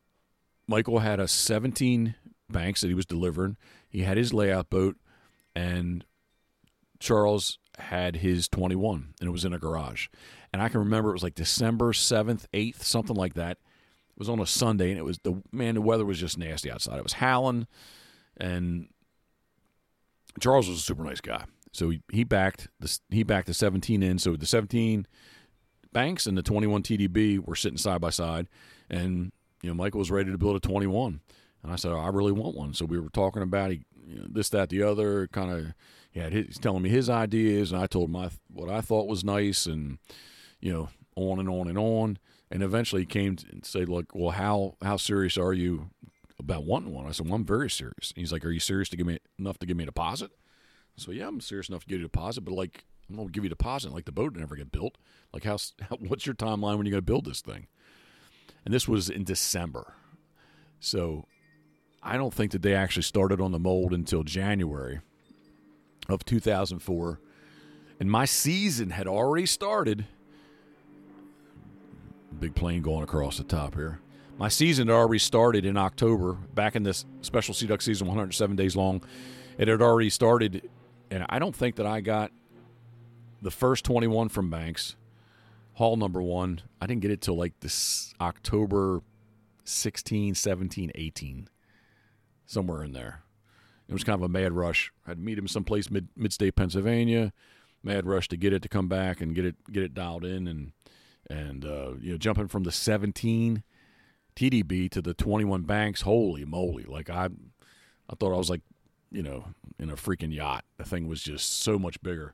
Michael 0.68 1.00
had 1.00 1.20
a 1.20 1.28
17 1.28 2.16
Banks 2.50 2.82
that 2.82 2.88
he 2.88 2.94
was 2.94 3.06
delivering. 3.06 3.58
He 3.90 4.02
had 4.02 4.18
his 4.18 4.34
layout 4.34 4.70
boat, 4.70 4.98
and 5.56 6.06
Charles 7.00 7.58
had 7.80 8.18
his 8.18 8.48
21, 8.48 9.14
and 9.20 9.28
it 9.28 9.32
was 9.32 9.46
in 9.46 9.54
a 9.54 9.60
garage. 9.60 10.08
And 10.52 10.62
I 10.62 10.70
can 10.70 10.82
remember 10.82 11.10
it 11.10 11.14
was 11.14 11.24
like 11.24 11.36
December 11.36 11.94
7th, 11.94 12.46
8th, 12.54 12.84
something 12.84 13.16
like 13.16 13.34
that 13.34 13.58
it 14.16 14.20
was 14.20 14.30
on 14.30 14.40
a 14.40 14.46
Sunday, 14.46 14.92
and 14.92 15.00
it 15.00 15.06
was 15.06 15.18
the 15.24 15.42
man. 15.52 15.76
The 15.76 15.82
weather 15.82 16.06
was 16.06 16.20
just 16.20 16.38
nasty 16.38 16.70
outside. 16.70 16.98
It 16.98 17.04
was 17.04 17.14
howling, 17.14 17.68
and 18.38 18.88
Charles 20.40 20.70
was 20.70 20.78
a 20.78 20.82
super 20.82 21.04
nice 21.04 21.22
guy. 21.22 21.46
So 21.72 21.90
he, 21.90 22.02
he 22.12 22.24
backed 22.24 22.68
the 22.80 23.00
he 23.10 23.24
backed 23.24 23.48
the 23.48 23.54
17 23.54 24.04
in. 24.04 24.20
So 24.20 24.36
the 24.36 24.46
17 24.46 25.08
banks 25.92 26.28
and 26.28 26.38
the 26.38 26.44
21 26.44 26.84
TDB 26.84 27.40
were 27.40 27.56
sitting 27.56 27.78
side 27.78 28.02
by 28.02 28.12
side, 28.12 28.48
and 28.90 29.32
you 29.62 29.70
know 29.70 29.76
Michael 29.76 30.00
was 30.00 30.12
ready 30.12 30.32
to 30.32 30.38
build 30.38 30.56
a 30.56 30.60
21, 30.60 31.20
and 31.64 31.72
I 31.72 31.76
said 31.76 31.92
oh, 31.92 32.00
I 32.00 32.10
really 32.10 32.32
want 32.32 32.56
one. 32.56 32.74
So 32.74 32.86
we 32.86 33.00
were 33.00 33.10
talking 33.10 33.42
about 33.42 33.72
he, 33.72 33.84
you 34.08 34.20
know, 34.20 34.28
this, 34.30 34.50
that, 34.50 34.70
the 34.70 34.84
other. 34.84 35.28
Kind 35.28 35.52
of, 35.52 35.74
he 36.12 36.20
had 36.20 36.34
his, 36.34 36.60
telling 36.60 36.84
me 36.84 36.90
his 36.90 37.10
ideas, 37.10 37.72
and 37.72 37.82
I 37.82 37.88
told 37.88 38.10
him 38.14 38.30
what 38.52 38.70
I 38.70 38.82
thought 38.82 39.08
was 39.08 39.24
nice, 39.24 39.66
and 39.66 39.98
you 40.60 40.72
know 40.72 40.90
on 41.16 41.40
and 41.40 41.50
on 41.50 41.68
and 41.68 41.78
on. 41.80 42.20
And 42.54 42.62
eventually 42.62 43.04
came 43.04 43.38
and 43.52 43.66
said, 43.66 43.90
"Look, 43.90 44.12
well, 44.14 44.30
how 44.30 44.76
how 44.84 44.98
serious 44.98 45.40
are 45.40 45.54
you 45.54 45.90
about 46.38 46.66
wanting 46.66 46.94
one?" 46.94 47.08
I 47.08 47.12
said, 47.12 47.26
"Well, 47.26 47.34
I'm 47.34 47.46
very 47.46 47.68
serious." 47.70 48.12
And 48.12 48.18
he's 48.18 48.32
like, 48.32 48.46
"Are 48.46 48.52
you 48.52 48.60
serious 48.60 48.90
to 48.90 48.98
give 48.98 49.08
me 49.08 49.18
enough 49.40 49.58
to 49.58 49.66
give 49.66 49.76
me 49.76 49.84
a 49.84 49.88
deposit?" 49.88 50.30
So 50.96 51.10
yeah, 51.12 51.28
I'm 51.28 51.42
serious 51.42 51.68
enough 51.68 51.82
to 51.82 51.88
give 51.88 52.00
you 52.00 52.06
a 52.06 52.10
deposit, 52.10 52.42
but 52.42 52.54
like 52.54 52.86
I'm 53.10 53.16
gonna 53.16 53.30
give 53.30 53.44
you 53.44 53.48
a 53.48 53.50
deposit. 53.50 53.92
Like 53.92 54.06
the 54.06 54.12
boat 54.12 54.36
never 54.36 54.56
get 54.56 54.72
built. 54.72 55.00
Like 55.34 55.46
how, 55.46 55.58
how 55.90 55.98
what's 55.98 56.28
your 56.28 56.36
timeline 56.36 56.78
when 56.78 56.86
you're 56.86 56.92
gonna 56.92 57.02
build 57.02 57.26
this 57.26 57.42
thing? 57.42 57.66
And 58.66 58.74
this 58.74 58.88
was 58.88 59.10
in 59.10 59.24
December, 59.24 59.96
so 60.80 61.26
I 62.04 62.18
don't 62.18 62.34
think 62.34 62.52
that 62.52 62.62
they 62.62 62.76
actually 62.76 63.04
started 63.04 63.42
on 63.42 63.52
the 63.52 63.60
mold 63.60 63.94
until 63.94 64.24
January 64.24 65.02
of 66.08 66.24
2004, 66.24 67.20
and 68.00 68.12
my 68.12 68.26
season 68.26 68.92
had 68.92 69.08
already 69.08 69.48
started 69.48 70.06
big 72.40 72.56
plane 72.56 72.82
going 72.82 73.04
across 73.04 73.38
the 73.38 73.44
top 73.44 73.76
here. 73.76 74.00
My 74.38 74.50
season 74.50 74.88
had 74.88 74.94
already 74.96 75.20
started 75.20 75.66
in 75.66 75.78
October, 75.78 76.34
back 76.34 76.76
in 76.76 76.84
this 76.84 77.06
special 77.22 77.54
Sea 77.54 77.68
Duck 77.68 77.82
season, 77.82 78.08
107 78.08 78.56
days 78.56 78.76
long. 78.76 79.04
It 79.58 79.68
had 79.68 79.82
already 79.82 80.10
started, 80.10 80.70
and 81.12 81.26
I 81.30 81.40
don't 81.40 81.56
think 81.56 81.76
that 81.76 81.86
I 81.86 82.02
got 82.02 82.32
the 83.42 83.52
first 83.52 83.86
21 83.86 84.30
from 84.30 84.50
Banks, 84.50 84.96
haul 85.74 85.98
number 85.98 86.22
one. 86.22 86.62
I 86.82 86.88
didn't 86.88 87.02
get 87.02 87.12
it 87.12 87.22
till 87.22 87.38
like 87.38 87.60
this 87.60 88.14
October 88.20 89.02
16, 89.66 90.34
17, 90.36 90.92
18, 90.96 91.48
somewhere 92.46 92.84
in 92.84 92.94
there. 92.94 93.22
It 93.88 93.94
was 93.94 94.04
kind 94.04 94.16
of 94.16 94.24
a 94.24 94.30
mad 94.30 94.54
rush. 94.54 94.92
I 95.06 95.12
had 95.12 95.18
to 95.18 95.24
meet 95.24 95.38
him 95.38 95.48
someplace 95.48 95.92
mid 95.92 96.08
mid-state 96.16 96.56
Pennsylvania. 96.56 97.34
Mad 97.84 98.08
rush 98.08 98.30
to 98.30 98.38
get 98.38 98.54
it 98.54 98.62
to 98.62 98.70
come 98.70 98.88
back 98.88 99.20
and 99.22 99.36
get 99.36 99.46
it 99.46 99.56
get 99.72 99.84
it 99.84 99.94
dialed 99.94 100.24
in 100.24 100.48
and 100.48 100.72
and 101.30 101.66
uh, 101.66 101.94
you 102.00 102.12
know 102.12 102.18
jumping 102.18 102.48
from 102.48 102.64
the 102.64 102.72
17 102.72 103.64
TDB 104.36 104.90
to 104.92 105.02
the 105.02 105.14
21 105.14 105.64
banks. 105.64 106.02
Holy 106.02 106.46
moly! 106.46 106.84
Like 106.84 107.10
I, 107.10 107.30
I 108.10 108.16
thought 108.16 108.34
I 108.34 108.38
was 108.38 108.50
like, 108.50 108.62
you 109.12 109.24
know, 109.24 109.46
in 109.80 109.90
a 109.90 109.96
freaking 109.96 110.34
yacht. 110.34 110.66
The 110.78 110.84
thing 110.86 111.08
was 111.08 111.22
just 111.24 111.62
so 111.62 111.78
much 111.80 112.02
bigger 112.02 112.34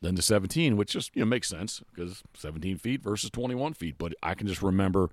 than 0.00 0.14
the 0.16 0.22
17, 0.22 0.76
which 0.76 0.92
just 0.92 1.14
you 1.14 1.20
know 1.20 1.26
makes 1.26 1.48
sense 1.48 1.82
because 1.94 2.22
17 2.34 2.78
feet 2.78 3.02
versus 3.02 3.30
21 3.30 3.74
feet. 3.74 3.96
But 3.98 4.14
I 4.22 4.34
can 4.34 4.46
just 4.46 4.62
remember 4.62 5.10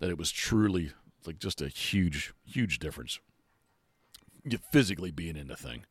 that 0.00 0.10
it 0.10 0.18
was 0.18 0.30
truly 0.30 0.92
like 1.26 1.38
just 1.38 1.60
a 1.62 1.68
huge, 1.68 2.32
huge 2.44 2.78
difference 2.78 3.18
physically 4.72 5.10
being 5.10 5.36
in 5.36 5.48
the 5.48 5.56
thing. 5.56 5.84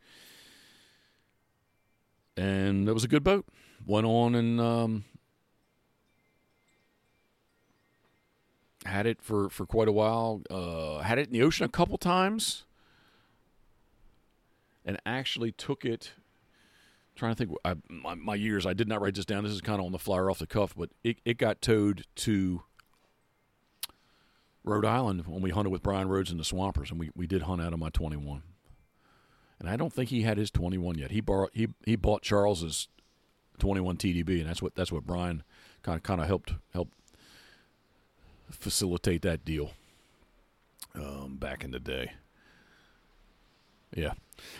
and 2.35 2.87
it 2.87 2.93
was 2.93 3.03
a 3.03 3.07
good 3.07 3.23
boat. 3.23 3.45
Went 3.85 4.07
on 4.07 4.35
and 4.35 4.59
um, 4.61 5.05
had 8.89 9.05
it 9.05 9.21
for, 9.21 9.49
for 9.49 9.65
quite 9.65 9.87
a 9.87 9.91
while. 9.91 10.41
Uh, 10.49 10.99
had 10.99 11.17
it 11.17 11.27
in 11.27 11.33
the 11.33 11.41
ocean 11.41 11.65
a 11.65 11.69
couple 11.69 11.97
times, 11.97 12.65
and 14.85 14.99
actually 15.05 15.51
took 15.51 15.85
it. 15.85 16.11
Trying 17.15 17.35
to 17.35 17.45
think, 17.45 17.57
I, 17.65 17.75
my, 17.89 18.15
my 18.15 18.35
years. 18.35 18.65
I 18.65 18.73
did 18.73 18.87
not 18.87 19.01
write 19.01 19.15
this 19.15 19.25
down. 19.25 19.43
This 19.43 19.51
is 19.51 19.61
kind 19.61 19.79
of 19.79 19.85
on 19.85 19.91
the 19.91 19.99
flyer 19.99 20.29
off 20.29 20.39
the 20.39 20.47
cuff, 20.47 20.73
but 20.77 20.89
it, 21.03 21.17
it 21.25 21.37
got 21.37 21.61
towed 21.61 22.05
to 22.15 22.63
Rhode 24.63 24.85
Island 24.85 25.25
when 25.27 25.41
we 25.41 25.49
hunted 25.49 25.69
with 25.69 25.83
Brian 25.83 26.07
Rhodes 26.07 26.31
and 26.31 26.39
the 26.39 26.45
Swampers, 26.45 26.91
and 26.91 26.99
we, 26.99 27.09
we 27.15 27.27
did 27.27 27.41
hunt 27.43 27.61
out 27.61 27.73
of 27.73 27.79
my 27.79 27.89
21. 27.89 28.43
And 29.59 29.69
I 29.69 29.75
don't 29.75 29.91
think 29.91 30.09
he 30.09 30.21
had 30.21 30.37
his 30.37 30.51
21 30.51 30.97
yet. 30.97 31.11
He 31.11 31.19
borrowed 31.19 31.49
he 31.53 31.67
he 31.85 31.97
bought 31.97 32.21
Charles's 32.21 32.87
21 33.57 33.97
TDB, 33.97 34.39
and 34.39 34.49
that's 34.49 34.61
what 34.61 34.75
that's 34.75 34.91
what 34.91 35.05
Brian 35.05 35.43
kind 35.83 35.97
of 35.97 36.03
kind 36.03 36.21
of 36.21 36.27
helped 36.27 36.53
help 36.73 36.89
facilitate 38.51 39.21
that 39.23 39.45
deal 39.45 39.71
um, 40.95 41.37
back 41.37 41.63
in 41.63 41.71
the 41.71 41.79
day. 41.79 42.13
Yeah. 43.95 44.13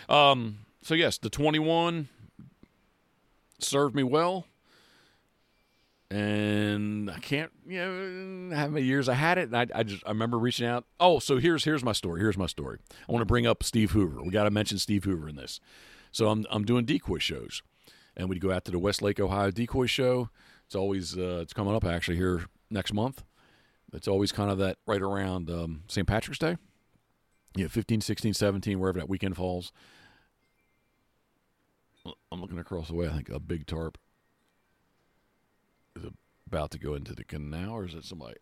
Um, 0.08 0.60
so 0.82 0.94
yes, 0.94 1.18
the 1.18 1.30
21 1.30 2.08
served 3.58 3.94
me 3.94 4.02
well 4.02 4.46
and 6.10 7.08
I 7.08 7.18
can't, 7.18 7.52
you 7.66 7.78
know, 7.78 8.56
how 8.56 8.66
many 8.66 8.84
years 8.84 9.08
I 9.08 9.14
had 9.14 9.38
it. 9.38 9.52
And 9.52 9.56
I, 9.56 9.66
I 9.72 9.82
just 9.84 10.02
I 10.04 10.10
remember 10.10 10.38
reaching 10.38 10.66
out. 10.66 10.84
Oh, 10.98 11.20
so 11.20 11.38
here's 11.38 11.64
here's 11.64 11.84
my 11.84 11.92
story. 11.92 12.20
Here's 12.20 12.36
my 12.36 12.46
story. 12.46 12.78
I 13.08 13.12
want 13.12 13.22
to 13.22 13.26
bring 13.26 13.46
up 13.46 13.62
Steve 13.62 13.92
Hoover. 13.92 14.22
We 14.22 14.30
got 14.30 14.44
to 14.44 14.50
mention 14.50 14.78
Steve 14.78 15.04
Hoover 15.04 15.28
in 15.28 15.36
this. 15.36 15.60
So 16.10 16.28
I'm 16.28 16.46
I'm 16.50 16.64
doing 16.64 16.84
decoy 16.84 17.18
shows, 17.18 17.62
and 18.16 18.28
we'd 18.28 18.40
go 18.40 18.50
out 18.50 18.64
to 18.64 18.72
the 18.72 18.78
Westlake, 18.78 19.20
Ohio 19.20 19.52
decoy 19.52 19.86
show. 19.86 20.30
It's 20.66 20.74
always 20.74 21.16
uh, 21.16 21.40
it's 21.42 21.52
coming 21.52 21.74
up 21.74 21.84
actually 21.84 22.16
here 22.16 22.46
next 22.70 22.92
month. 22.92 23.22
It's 23.92 24.08
always 24.08 24.32
kind 24.32 24.50
of 24.50 24.58
that 24.58 24.78
right 24.86 25.02
around 25.02 25.50
um, 25.50 25.82
St. 25.88 26.06
Patrick's 26.06 26.38
Day. 26.38 26.56
Yeah, 27.56 27.66
15, 27.66 28.00
16, 28.00 28.34
17, 28.34 28.78
wherever 28.78 28.98
that 28.98 29.08
weekend 29.08 29.36
falls. 29.36 29.72
I'm 32.30 32.40
looking 32.40 32.58
across 32.58 32.88
the 32.88 32.94
way. 32.94 33.08
I 33.08 33.12
think 33.12 33.28
a 33.28 33.40
big 33.40 33.66
tarp 33.66 33.98
is 35.96 36.04
about 36.46 36.70
to 36.70 36.78
go 36.78 36.94
into 36.94 37.14
the 37.14 37.24
canal, 37.24 37.72
or 37.72 37.84
is 37.84 37.94
it 37.94 38.04
somebody? 38.04 38.36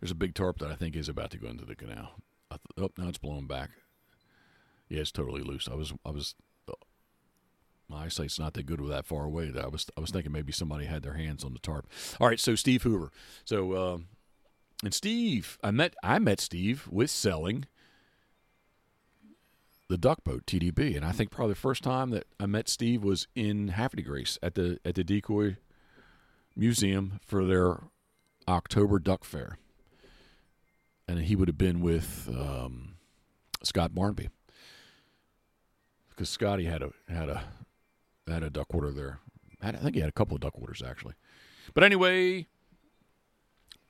There's 0.00 0.10
a 0.10 0.16
big 0.16 0.34
tarp 0.34 0.58
that 0.58 0.70
I 0.70 0.74
think 0.74 0.96
is 0.96 1.08
about 1.08 1.30
to 1.30 1.38
go 1.38 1.48
into 1.48 1.64
the 1.64 1.76
canal. 1.76 2.16
Th- 2.50 2.60
oh, 2.76 2.90
now 2.98 3.08
it's 3.08 3.18
blowing 3.18 3.46
back. 3.46 3.70
Yeah, 4.88 5.00
it's 5.00 5.12
totally 5.12 5.42
loose. 5.42 5.68
I 5.70 5.74
was, 5.74 5.92
I 6.04 6.10
was, 6.10 6.34
my 7.88 8.04
eyesight's 8.04 8.38
not 8.38 8.54
that 8.54 8.66
good 8.66 8.80
with 8.80 8.90
that 8.90 9.06
far 9.06 9.24
away. 9.24 9.52
I 9.60 9.68
was, 9.68 9.86
I 9.96 10.00
was 10.00 10.10
thinking 10.10 10.32
maybe 10.32 10.52
somebody 10.52 10.86
had 10.86 11.02
their 11.02 11.14
hands 11.14 11.44
on 11.44 11.52
the 11.52 11.58
tarp. 11.58 11.88
All 12.20 12.28
right, 12.28 12.40
so 12.40 12.54
Steve 12.54 12.82
Hoover. 12.82 13.12
So, 13.44 13.72
uh, 13.72 13.98
and 14.82 14.92
Steve, 14.92 15.58
I 15.62 15.70
met, 15.70 15.94
I 16.02 16.18
met 16.18 16.40
Steve 16.40 16.88
with 16.90 17.10
selling 17.10 17.66
the 19.88 19.98
duck 19.98 20.24
boat 20.24 20.46
TDB, 20.46 20.96
and 20.96 21.04
I 21.04 21.12
think 21.12 21.30
probably 21.30 21.52
the 21.52 21.60
first 21.60 21.82
time 21.82 22.10
that 22.10 22.26
I 22.40 22.46
met 22.46 22.68
Steve 22.68 23.02
was 23.02 23.28
in 23.34 23.66
de 23.66 24.02
Grace 24.02 24.38
at 24.42 24.54
the 24.54 24.78
at 24.84 24.96
the 24.96 25.04
Decoy 25.04 25.56
Museum 26.56 27.20
for 27.24 27.44
their 27.44 27.84
October 28.48 28.98
Duck 28.98 29.24
Fair, 29.24 29.58
and 31.06 31.20
he 31.20 31.36
would 31.36 31.48
have 31.48 31.58
been 31.58 31.80
with 31.80 32.28
um, 32.28 32.94
Scott 33.62 33.94
Barnby 33.94 34.28
because 36.10 36.28
Scotty 36.28 36.64
had 36.64 36.82
a 36.82 36.90
had 37.08 37.28
a 37.28 37.44
had 38.28 38.42
a 38.42 38.50
duck 38.50 38.72
water 38.72 38.92
there. 38.92 39.20
I 39.62 39.72
think 39.72 39.94
he 39.94 40.00
had 40.00 40.08
a 40.08 40.12
couple 40.12 40.34
of 40.34 40.40
duck 40.40 40.58
waters 40.58 40.82
actually, 40.86 41.14
but 41.74 41.82
anyway, 41.82 42.46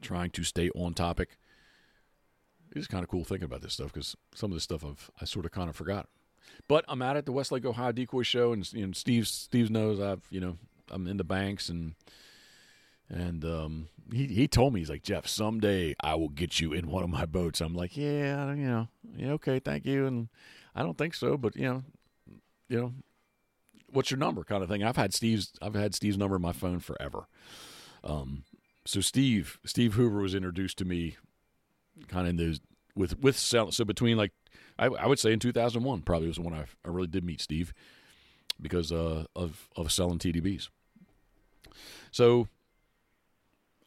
trying 0.00 0.30
to 0.30 0.44
stay 0.44 0.70
on 0.70 0.94
topic 0.94 1.38
it's 2.76 2.86
kind 2.86 3.02
of 3.02 3.08
cool 3.08 3.24
thinking 3.24 3.44
about 3.44 3.62
this 3.62 3.74
stuff 3.74 3.92
because 3.92 4.16
some 4.34 4.50
of 4.50 4.56
this 4.56 4.64
stuff 4.64 4.84
I've 4.84 5.10
I 5.20 5.24
sort 5.24 5.44
of 5.44 5.52
kind 5.52 5.68
of 5.68 5.76
forgot. 5.76 6.08
But 6.68 6.84
I'm 6.88 7.02
out 7.02 7.16
at 7.16 7.26
the 7.26 7.32
Westlake, 7.32 7.64
Ohio 7.64 7.92
Decoy 7.92 8.22
Show, 8.22 8.52
and 8.52 8.70
you 8.72 8.86
know, 8.86 8.92
Steve 8.92 9.26
Steve 9.26 9.70
knows 9.70 10.00
I've 10.00 10.26
you 10.30 10.40
know 10.40 10.58
I'm 10.90 11.06
in 11.06 11.16
the 11.16 11.24
banks 11.24 11.68
and 11.68 11.94
and 13.08 13.44
um, 13.44 13.88
he 14.12 14.26
he 14.26 14.48
told 14.48 14.72
me 14.72 14.80
he's 14.80 14.90
like 14.90 15.02
Jeff, 15.02 15.26
someday 15.26 15.94
I 16.00 16.14
will 16.14 16.28
get 16.28 16.60
you 16.60 16.72
in 16.72 16.90
one 16.90 17.04
of 17.04 17.10
my 17.10 17.26
boats. 17.26 17.60
I'm 17.60 17.74
like, 17.74 17.96
yeah, 17.96 18.52
you 18.54 18.66
know, 18.66 18.88
yeah, 19.16 19.32
okay, 19.32 19.58
thank 19.58 19.86
you, 19.86 20.06
and 20.06 20.28
I 20.74 20.82
don't 20.82 20.98
think 20.98 21.14
so, 21.14 21.36
but 21.36 21.56
you 21.56 21.64
know, 21.64 21.82
you 22.68 22.80
know, 22.80 22.92
what's 23.92 24.10
your 24.10 24.18
number, 24.18 24.44
kind 24.44 24.62
of 24.62 24.68
thing. 24.68 24.82
I've 24.82 24.96
had 24.96 25.14
Steve's 25.14 25.52
I've 25.62 25.74
had 25.74 25.94
Steve's 25.94 26.18
number 26.18 26.36
in 26.36 26.42
my 26.42 26.52
phone 26.52 26.80
forever. 26.80 27.26
Um, 28.04 28.44
so 28.84 29.00
Steve 29.00 29.58
Steve 29.64 29.94
Hoover 29.94 30.20
was 30.20 30.34
introduced 30.34 30.78
to 30.78 30.84
me 30.84 31.16
kind 32.08 32.26
of 32.26 32.30
in 32.30 32.36
those 32.36 32.60
with 32.94 33.18
with 33.20 33.36
selling. 33.36 33.72
So 33.72 33.84
between 33.84 34.16
like 34.16 34.32
I, 34.78 34.86
I, 34.86 35.06
would 35.06 35.18
say 35.18 35.32
in 35.32 35.38
2001 35.38 36.02
probably 36.02 36.28
was 36.28 36.38
when 36.38 36.54
I, 36.54 36.64
I 36.84 36.88
really 36.88 37.06
did 37.06 37.24
meet 37.24 37.40
Steve 37.40 37.72
because 38.60 38.92
uh, 38.92 39.24
of 39.34 39.68
of 39.76 39.90
selling 39.92 40.18
TDBs. 40.18 40.68
So 42.10 42.48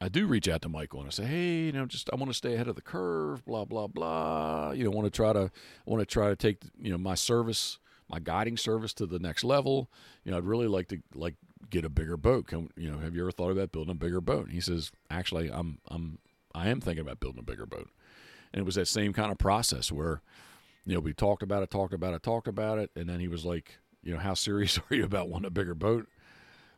I 0.02 0.08
do 0.08 0.28
reach 0.28 0.48
out 0.48 0.62
to 0.62 0.70
Michael 0.70 1.00
and 1.02 1.08
I 1.08 1.12
say, 1.12 1.26
hey, 1.26 1.66
you 1.66 1.72
know, 1.72 1.86
just 1.86 2.10
I 2.12 2.16
want 2.16 2.30
to 2.30 2.38
stay 2.38 2.54
ahead 2.54 2.68
of 2.68 2.76
the 2.76 2.82
curve, 2.82 3.46
blah 3.46 3.66
blah 3.66 3.88
blah. 3.88 4.72
You 4.72 4.84
know, 4.84 4.92
want 4.92 5.06
to 5.06 5.12
try 5.12 5.34
to 5.34 5.52
want 5.86 6.02
to 6.02 6.06
try 6.06 6.30
to 6.30 6.36
take 6.36 6.64
you 6.80 6.92
know 6.92 6.98
my 6.98 7.16
service, 7.16 7.80
my 8.10 8.20
guiding 8.20 8.58
service 8.58 8.94
to 8.96 9.06
the 9.06 9.20
next 9.20 9.44
level. 9.44 9.90
You 10.24 10.32
know, 10.32 10.38
I'd 10.38 10.44
really 10.44 10.68
like 10.68 10.88
to 10.90 11.00
like 11.14 11.36
get 11.70 11.86
a 11.86 11.90
bigger 11.90 12.18
boat. 12.18 12.48
Can, 12.48 12.70
you 12.76 12.92
know, 12.92 13.00
have 13.00 13.16
you 13.16 13.22
ever 13.22 13.32
thought 13.32 13.52
about 13.52 13.72
building 13.72 13.92
a 13.92 13.96
bigger 13.96 14.22
boat? 14.22 14.46
And 14.46 14.54
he 14.54 14.62
says, 14.62 14.92
actually, 15.10 15.50
I'm 15.52 15.80
I'm 15.88 16.20
I 16.54 16.70
am 16.70 16.82
thinking 16.82 17.02
about 17.02 17.20
building 17.20 17.40
a 17.40 17.44
bigger 17.44 17.66
boat. 17.66 17.90
And 18.54 18.60
it 18.62 18.66
was 18.66 18.76
that 18.76 18.88
same 18.88 19.14
kind 19.14 19.32
of 19.32 19.38
process 19.38 19.92
where, 19.92 20.22
you 20.86 20.96
know, 20.96 21.00
we 21.00 21.14
talked 21.14 21.44
about 21.44 21.62
it, 21.62 21.70
talked 21.70 21.94
about 21.94 22.16
it, 22.16 22.24
talked 22.24 22.48
about 22.48 22.80
it, 22.80 22.90
and 22.96 23.08
then 23.08 23.20
he 23.20 23.28
was 23.28 23.46
like, 23.46 23.78
you 24.04 24.14
know, 24.14 24.20
how 24.20 24.34
serious 24.34 24.80
are 24.90 24.96
you 24.96 25.04
about 25.04 25.30
wanting 25.30 25.48
a 25.48 25.52
bigger 25.52 25.76
boat? 25.76 26.08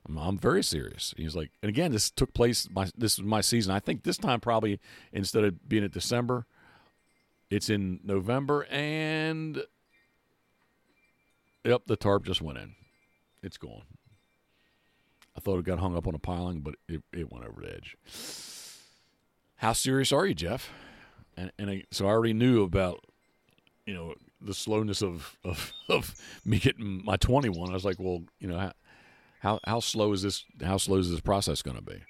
I'm, 0.08 0.18
I'm 0.18 0.38
very 0.38 0.64
serious. 0.64 1.14
He's 1.16 1.36
like, 1.36 1.52
and 1.62 1.70
again, 1.70 1.92
this 1.92 2.10
took 2.10 2.34
place. 2.34 2.68
My 2.72 2.90
this 2.98 3.18
was 3.18 3.26
my 3.26 3.42
season. 3.42 3.74
I 3.74 3.80
think 3.80 4.04
this 4.04 4.18
time 4.18 4.40
probably 4.40 4.80
instead 5.14 5.44
of 5.44 5.68
being 5.68 5.84
at 5.84 5.92
December, 5.92 6.46
it's 7.50 7.70
in 7.70 8.00
November, 8.04 8.66
and 8.70 9.64
yep, 11.64 11.84
the 11.86 11.96
tarp 11.96 12.24
just 12.26 12.42
went 12.42 12.58
in. 12.58 12.76
It's 13.44 13.58
gone. 13.58 13.84
I 15.36 15.40
thought 15.40 15.60
it 15.60 15.66
got 15.66 15.80
hung 15.80 15.96
up 15.96 16.08
on 16.08 16.16
a 16.16 16.20
piling, 16.20 16.60
but 16.60 16.76
it, 16.88 17.02
it 17.14 17.32
went 17.32 17.46
over 17.46 17.62
the 17.62 17.74
edge. 17.74 17.96
How 19.58 19.74
serious 19.74 20.12
are 20.12 20.26
you, 20.26 20.34
Jeff? 20.34 20.70
and 21.38 21.52
and 21.58 21.70
I, 21.70 21.84
so 21.92 22.06
I 22.06 22.10
already 22.10 22.34
knew 22.34 22.64
about 22.64 23.04
you 23.86 23.94
know 23.94 24.16
the 24.40 24.54
slowness 24.54 25.02
of 25.02 25.38
of 25.44 25.74
of 25.90 26.16
me 26.46 26.60
getting 26.60 27.04
my 27.04 27.18
21. 27.18 27.70
I 27.70 27.74
was 27.74 27.86
like, 27.86 28.00
well, 28.00 28.24
you 28.40 28.48
know, 28.48 28.58
how 28.58 28.72
how, 29.40 29.60
how 29.66 29.80
slow 29.80 30.14
is 30.14 30.22
this? 30.22 30.46
How 30.64 30.78
slow 30.78 30.98
is 30.98 31.10
this 31.10 31.22
process 31.22 31.62
going 31.62 31.78
to 31.78 31.84
be? 31.84 32.02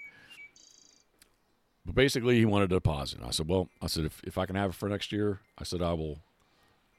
But 1.86 1.96
basically, 1.96 2.38
he 2.38 2.46
wanted 2.46 2.72
a 2.72 2.76
deposit. 2.76 3.20
I 3.26 3.32
said, 3.32 3.48
well, 3.48 3.70
I 3.82 3.88
said 3.88 4.06
if 4.06 4.22
if 4.24 4.38
I 4.38 4.46
can 4.46 4.56
have 4.56 4.72
it 4.72 4.76
for 4.76 4.90
next 4.90 5.12
year, 5.12 5.40
I 5.58 5.64
said 5.64 5.82
I 5.82 5.94
will, 5.94 6.20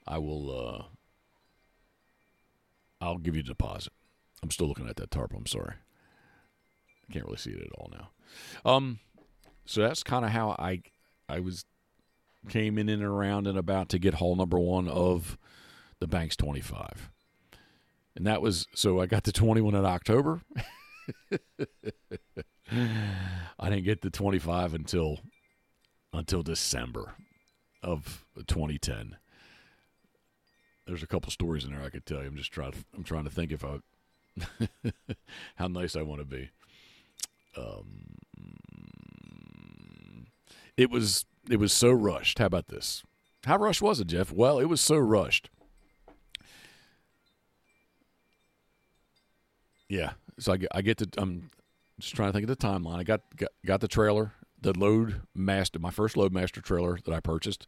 I 0.07 0.17
will, 0.17 0.67
uh, 0.67 0.83
I'll 3.03 3.17
give 3.17 3.35
you 3.35 3.41
a 3.41 3.43
deposit. 3.43 3.91
I'm 4.41 4.49
still 4.49 4.67
looking 4.67 4.87
at 4.87 4.95
that 4.95 5.11
tarp. 5.11 5.33
I'm 5.35 5.45
sorry. 5.45 5.75
I 7.09 7.13
can't 7.13 7.25
really 7.25 7.37
see 7.37 7.51
it 7.51 7.61
at 7.61 7.71
all 7.77 7.91
now. 7.91 8.09
Um, 8.69 8.99
so 9.65 9.81
that's 9.81 10.03
kind 10.03 10.23
of 10.25 10.31
how 10.31 10.55
I 10.57 10.81
I 11.27 11.39
was 11.39 11.65
came 12.49 12.77
in 12.77 12.89
and 12.89 13.03
around 13.03 13.47
and 13.47 13.57
about 13.57 13.89
to 13.89 13.99
get 13.99 14.15
hole 14.15 14.35
number 14.35 14.59
one 14.59 14.87
of 14.87 15.37
the 15.99 16.07
Banks 16.07 16.35
25. 16.35 17.09
And 18.15 18.27
that 18.27 18.41
was 18.41 18.67
so 18.73 19.01
I 19.01 19.05
got 19.05 19.23
the 19.23 19.31
21 19.31 19.75
in 19.75 19.85
October. 19.85 20.41
I 23.59 23.69
didn't 23.69 23.83
get 23.83 24.01
the 24.01 24.09
25 24.09 24.73
until 24.73 25.19
until 26.13 26.41
December 26.41 27.15
of 27.81 28.25
2010. 28.47 29.17
There's 30.85 31.03
a 31.03 31.07
couple 31.07 31.31
stories 31.31 31.63
in 31.63 31.71
there 31.71 31.83
I 31.83 31.89
could 31.89 32.05
tell 32.05 32.21
you. 32.21 32.27
I'm 32.27 32.35
just 32.35 32.51
trying. 32.51 32.73
To, 32.73 32.77
I'm 32.95 33.03
trying 33.03 33.23
to 33.23 33.29
think 33.29 33.51
if 33.51 33.63
I 33.63 33.79
how 35.55 35.67
nice 35.67 35.95
I 35.95 36.01
want 36.01 36.21
to 36.21 36.25
be. 36.25 36.49
Um, 37.57 38.17
it 40.75 40.89
was 40.89 41.25
it 41.49 41.57
was 41.57 41.71
so 41.71 41.91
rushed. 41.91 42.39
How 42.39 42.45
about 42.47 42.67
this? 42.67 43.03
How 43.45 43.57
rushed 43.57 43.81
was 43.81 43.99
it, 43.99 44.07
Jeff? 44.07 44.31
Well, 44.31 44.59
it 44.59 44.65
was 44.65 44.81
so 44.81 44.97
rushed. 44.97 45.49
Yeah. 49.89 50.13
So 50.39 50.53
I 50.53 50.57
get, 50.57 50.69
I 50.73 50.81
get 50.81 50.97
to, 50.99 51.09
I'm 51.17 51.51
just 51.99 52.15
trying 52.15 52.29
to 52.29 52.33
think 52.33 52.49
of 52.49 52.57
the 52.57 52.67
timeline. 52.67 52.97
I 52.97 53.03
got, 53.03 53.21
got, 53.35 53.49
got 53.65 53.81
the 53.81 53.87
trailer, 53.87 54.33
the 54.59 54.77
load 54.77 55.21
master, 55.35 55.77
my 55.77 55.91
first 55.91 56.17
load 56.17 56.33
master 56.33 56.61
trailer 56.61 56.97
that 57.03 57.13
I 57.13 57.19
purchased, 57.19 57.67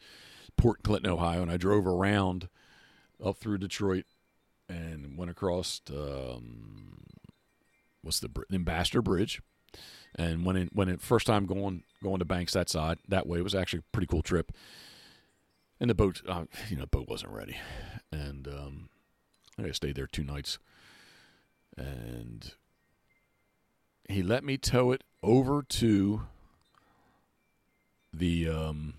Port 0.57 0.81
Clinton, 0.81 1.11
Ohio, 1.11 1.41
and 1.41 1.51
I 1.51 1.57
drove 1.57 1.85
around 1.85 2.47
up 3.23 3.37
through 3.37 3.57
Detroit 3.59 4.05
and 4.69 5.17
went 5.17 5.31
across 5.31 5.81
um, 5.91 7.03
what's 8.01 8.19
the 8.19 8.29
Ambassador 8.51 9.01
Bridge, 9.01 9.41
and 10.15 10.45
when 10.45 10.55
it 10.55 10.69
when 10.73 10.89
it 10.89 11.01
first 11.01 11.27
time 11.27 11.45
going 11.45 11.83
going 12.01 12.19
to 12.19 12.25
Banks 12.25 12.53
that 12.53 12.69
side 12.69 12.99
that 13.07 13.27
way. 13.27 13.39
It 13.39 13.43
was 13.43 13.55
actually 13.55 13.79
a 13.79 13.91
pretty 13.91 14.07
cool 14.07 14.21
trip. 14.21 14.51
And 15.79 15.89
the 15.89 15.95
boat, 15.95 16.21
uh, 16.27 16.45
you 16.69 16.77
know, 16.77 16.85
boat 16.85 17.09
wasn't 17.09 17.33
ready, 17.33 17.57
and 18.11 18.47
um, 18.47 18.89
I 19.59 19.71
stayed 19.71 19.95
there 19.95 20.07
two 20.07 20.23
nights, 20.23 20.57
and 21.77 22.53
he 24.07 24.23
let 24.23 24.43
me 24.43 24.57
tow 24.57 24.91
it 24.91 25.03
over 25.21 25.63
to 25.63 26.21
the 28.13 28.47
um, 28.47 28.93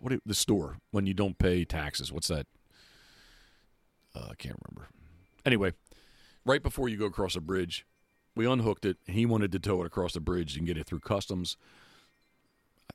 what 0.00 0.12
the 0.24 0.34
store 0.34 0.78
when 0.90 1.06
you 1.06 1.14
don't 1.14 1.38
pay 1.38 1.64
taxes. 1.64 2.12
What's 2.12 2.28
that? 2.28 2.46
Uh, 4.14 4.28
I 4.30 4.34
can't 4.34 4.56
remember. 4.66 4.88
Anyway, 5.44 5.72
right 6.44 6.62
before 6.62 6.88
you 6.88 6.96
go 6.96 7.06
across 7.06 7.36
a 7.36 7.40
bridge, 7.40 7.86
we 8.34 8.46
unhooked 8.46 8.84
it. 8.84 8.96
He 9.06 9.26
wanted 9.26 9.52
to 9.52 9.58
tow 9.58 9.82
it 9.82 9.86
across 9.86 10.14
the 10.14 10.20
bridge 10.20 10.56
and 10.56 10.66
get 10.66 10.78
it 10.78 10.86
through 10.86 11.00
customs. 11.00 11.56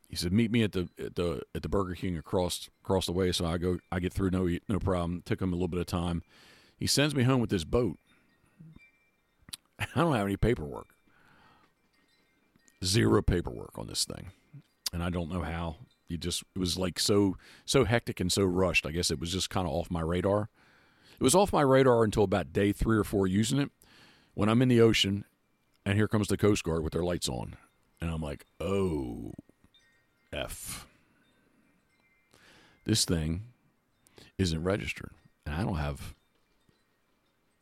He 0.09 0.15
said, 0.15 0.31
"Meet 0.31 0.51
me 0.51 0.63
at 0.63 0.73
the 0.73 0.89
at 0.99 1.15
the 1.15 1.41
at 1.55 1.63
the 1.63 1.69
Burger 1.69 1.95
King 1.95 2.17
across 2.17 2.69
across 2.83 3.05
the 3.05 3.11
way." 3.11 3.31
So 3.31 3.45
I 3.45 3.57
go, 3.57 3.79
I 3.91 3.99
get 3.99 4.13
through 4.13 4.29
no 4.29 4.47
no 4.67 4.79
problem. 4.79 5.23
Took 5.25 5.41
him 5.41 5.51
a 5.51 5.55
little 5.55 5.67
bit 5.67 5.79
of 5.79 5.85
time. 5.87 6.23
He 6.77 6.87
sends 6.87 7.15
me 7.15 7.23
home 7.23 7.41
with 7.41 7.49
this 7.49 7.63
boat. 7.63 7.97
I 9.79 9.87
don't 9.95 10.13
have 10.13 10.25
any 10.25 10.37
paperwork. 10.37 10.87
Zero 12.83 13.21
paperwork 13.21 13.77
on 13.77 13.87
this 13.87 14.05
thing, 14.05 14.31
and 14.91 15.03
I 15.03 15.09
don't 15.09 15.31
know 15.31 15.41
how. 15.41 15.77
You 16.13 16.17
just 16.19 16.43
it 16.55 16.59
was 16.59 16.77
like 16.77 16.99
so 16.99 17.35
so 17.65 17.85
hectic 17.85 18.19
and 18.19 18.31
so 18.31 18.43
rushed. 18.43 18.85
I 18.85 18.91
guess 18.91 19.09
it 19.09 19.19
was 19.19 19.31
just 19.31 19.49
kind 19.49 19.67
of 19.67 19.73
off 19.73 19.89
my 19.89 20.01
radar. 20.01 20.49
It 21.19 21.23
was 21.23 21.33
off 21.33 21.51
my 21.51 21.61
radar 21.61 22.03
until 22.03 22.23
about 22.23 22.53
day 22.53 22.71
three 22.71 22.97
or 22.97 23.03
four 23.03 23.25
using 23.25 23.59
it. 23.59 23.71
When 24.35 24.47
I'm 24.47 24.61
in 24.61 24.67
the 24.67 24.81
ocean, 24.81 25.25
and 25.85 25.95
here 25.95 26.07
comes 26.07 26.27
the 26.27 26.37
Coast 26.37 26.63
Guard 26.63 26.83
with 26.83 26.93
their 26.93 27.03
lights 27.03 27.27
on, 27.27 27.55
and 27.99 28.11
I'm 28.11 28.21
like, 28.21 28.45
oh, 28.59 29.33
f. 30.31 30.87
This 32.85 33.05
thing 33.05 33.43
isn't 34.37 34.63
registered, 34.63 35.11
and 35.45 35.55
I 35.55 35.63
don't 35.63 35.77
have 35.77 36.13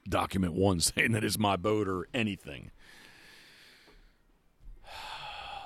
document 0.07 0.53
one 0.53 0.79
saying 0.81 1.13
that 1.13 1.23
it's 1.23 1.39
my 1.39 1.55
boat 1.55 1.87
or 1.87 2.07
anything. 2.13 2.71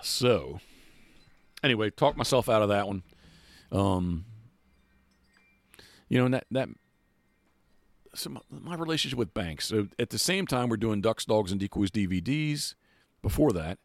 So, 0.02 0.60
anyway, 1.66 1.90
talk 1.90 2.16
myself 2.16 2.48
out 2.48 2.62
of 2.62 2.70
that 2.70 2.88
one. 2.88 3.04
Um, 3.72 4.26
you 6.08 6.18
know, 6.18 6.30
that 6.30 6.46
that 6.52 6.70
so 8.14 8.30
my, 8.30 8.42
my, 8.50 8.76
relationship 8.76 9.20
with 9.20 9.34
banks. 9.34 9.68
So 9.68 9.88
at 10.00 10.12
the 10.12 10.20
same 10.20 10.48
time, 10.48 10.70
we're 10.70 10.78
doing 10.78 11.02
Ducks, 11.02 11.26
Dogs, 11.26 11.52
and 11.52 11.60
Decoys 11.60 11.92
DVDs. 11.92 12.76
Before 13.22 13.52
that, 13.54 13.80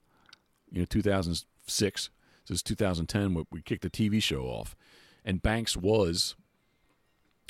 you 0.70 0.81
know, 0.81 0.85
2006. 0.85 2.11
This 2.47 2.55
is 2.55 2.62
2010. 2.62 3.47
We 3.51 3.62
kicked 3.62 3.83
the 3.83 3.91
TV 3.91 4.22
show 4.22 4.43
off, 4.43 4.76
and 5.24 5.43
Banks 5.43 5.76
was 5.76 6.37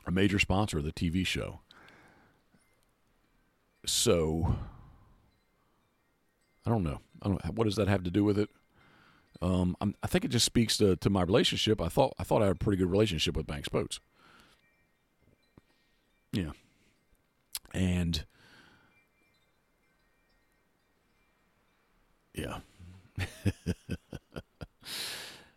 a 0.07 0.13
major 0.13 0.39
sponsor 0.39 0.79
of 0.79 0.85
the 0.85 0.93
TV 0.93 1.27
show. 1.27 1.61
So 3.85 4.55
I 6.65 6.71
don't 6.71 6.85
know. 6.85 7.01
I 7.23 7.29
don't. 7.29 7.45
What 7.55 7.65
does 7.65 7.77
that 7.77 7.89
have 7.89 8.05
to 8.05 8.11
do 8.11 8.23
with 8.23 8.39
it? 8.39 8.51
Um, 9.43 9.75
i 10.03 10.07
think 10.07 10.25
it 10.27 10.29
just 10.29 10.45
speaks 10.45 10.77
to, 10.79 10.97
to 10.97 11.09
my 11.09 11.23
relationship. 11.23 11.81
I 11.81 11.89
thought 11.89 12.15
I 12.19 12.25
thought 12.25 12.43
I 12.43 12.47
had 12.47 12.57
a 12.57 12.59
pretty 12.59 12.77
good 12.77 12.91
relationship 12.91 13.37
with 13.37 13.47
Banks 13.47 13.69
Boats. 13.69 14.01
Yeah, 16.33 16.51
and 17.73 18.25
yeah, 22.35 22.59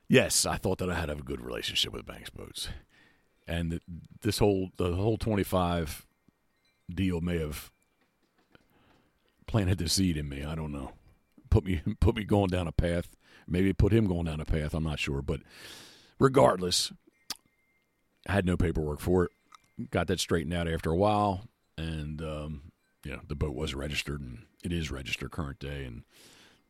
yes, 0.08 0.46
I 0.46 0.58
thought 0.58 0.78
that 0.80 0.90
I 0.90 0.96
had 0.96 1.10
a 1.10 1.16
good 1.16 1.42
relationship 1.42 1.94
with 1.94 2.06
Banks 2.06 2.30
Boats, 2.30 2.70
and 3.48 3.82
this 4.22 4.40
whole 4.40 4.70
the 4.78 4.96
whole 4.96 5.18
twenty 5.18 5.44
five 5.44 6.06
deal 6.90 7.22
may 7.22 7.38
have 7.38 7.70
planted 9.46 9.78
the 9.78 9.90
seed 9.90 10.18
in 10.18 10.30
me. 10.30 10.44
I 10.44 10.56
don't 10.56 10.72
know. 10.72 10.94
Put 11.50 11.66
me 11.66 11.82
put 12.00 12.16
me 12.16 12.24
going 12.24 12.50
down 12.50 12.68
a 12.68 12.72
path 12.72 13.16
Maybe 13.48 13.74
put 13.74 13.94
him 13.94 14.08
going 14.08 14.26
down 14.26 14.40
a 14.40 14.46
path. 14.46 14.74
I'm 14.74 14.84
not 14.84 15.00
sure. 15.00 15.22
But 15.22 15.42
regardless, 16.20 16.92
I 18.28 18.34
had 18.34 18.46
no 18.46 18.58
paperwork 18.58 19.00
for 19.00 19.26
it. 19.26 19.32
Got 19.92 20.08
that 20.08 20.20
straightened 20.20 20.54
out 20.54 20.68
after 20.68 20.92
a 20.92 20.98
while. 20.98 21.48
And, 21.78 22.22
um, 22.22 22.72
you 23.04 23.12
know, 23.12 23.22
the 23.28 23.36
boat 23.36 23.56
was 23.56 23.74
registered 23.74 24.22
and 24.22 24.46
it 24.64 24.72
is 24.72 24.92
registered 24.92 25.32
current 25.32 25.60
day. 25.60 25.84
And 25.86 26.04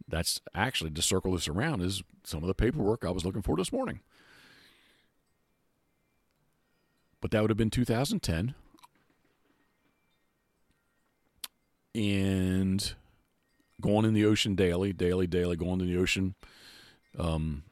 that's 0.07 0.41
actually 0.55 0.91
to 0.91 1.01
circle 1.01 1.33
this 1.33 1.47
around 1.47 1.81
is 1.81 2.03
some 2.23 2.43
of 2.43 2.47
the 2.47 2.53
paperwork 2.53 3.05
I 3.05 3.11
was 3.11 3.25
looking 3.25 3.41
for 3.41 3.55
this 3.55 3.71
morning. 3.71 3.99
But 7.21 7.31
that 7.31 7.41
would 7.41 7.49
have 7.49 7.57
been 7.57 7.69
2010. 7.69 8.55
And 11.95 12.93
going 13.79 14.05
in 14.05 14.13
the 14.13 14.25
ocean 14.25 14.55
daily, 14.55 14.91
daily, 14.93 15.27
daily, 15.27 15.55
going 15.55 15.79
in 15.79 15.87
the 15.87 15.97
ocean 15.97 16.35
um, 17.17 17.63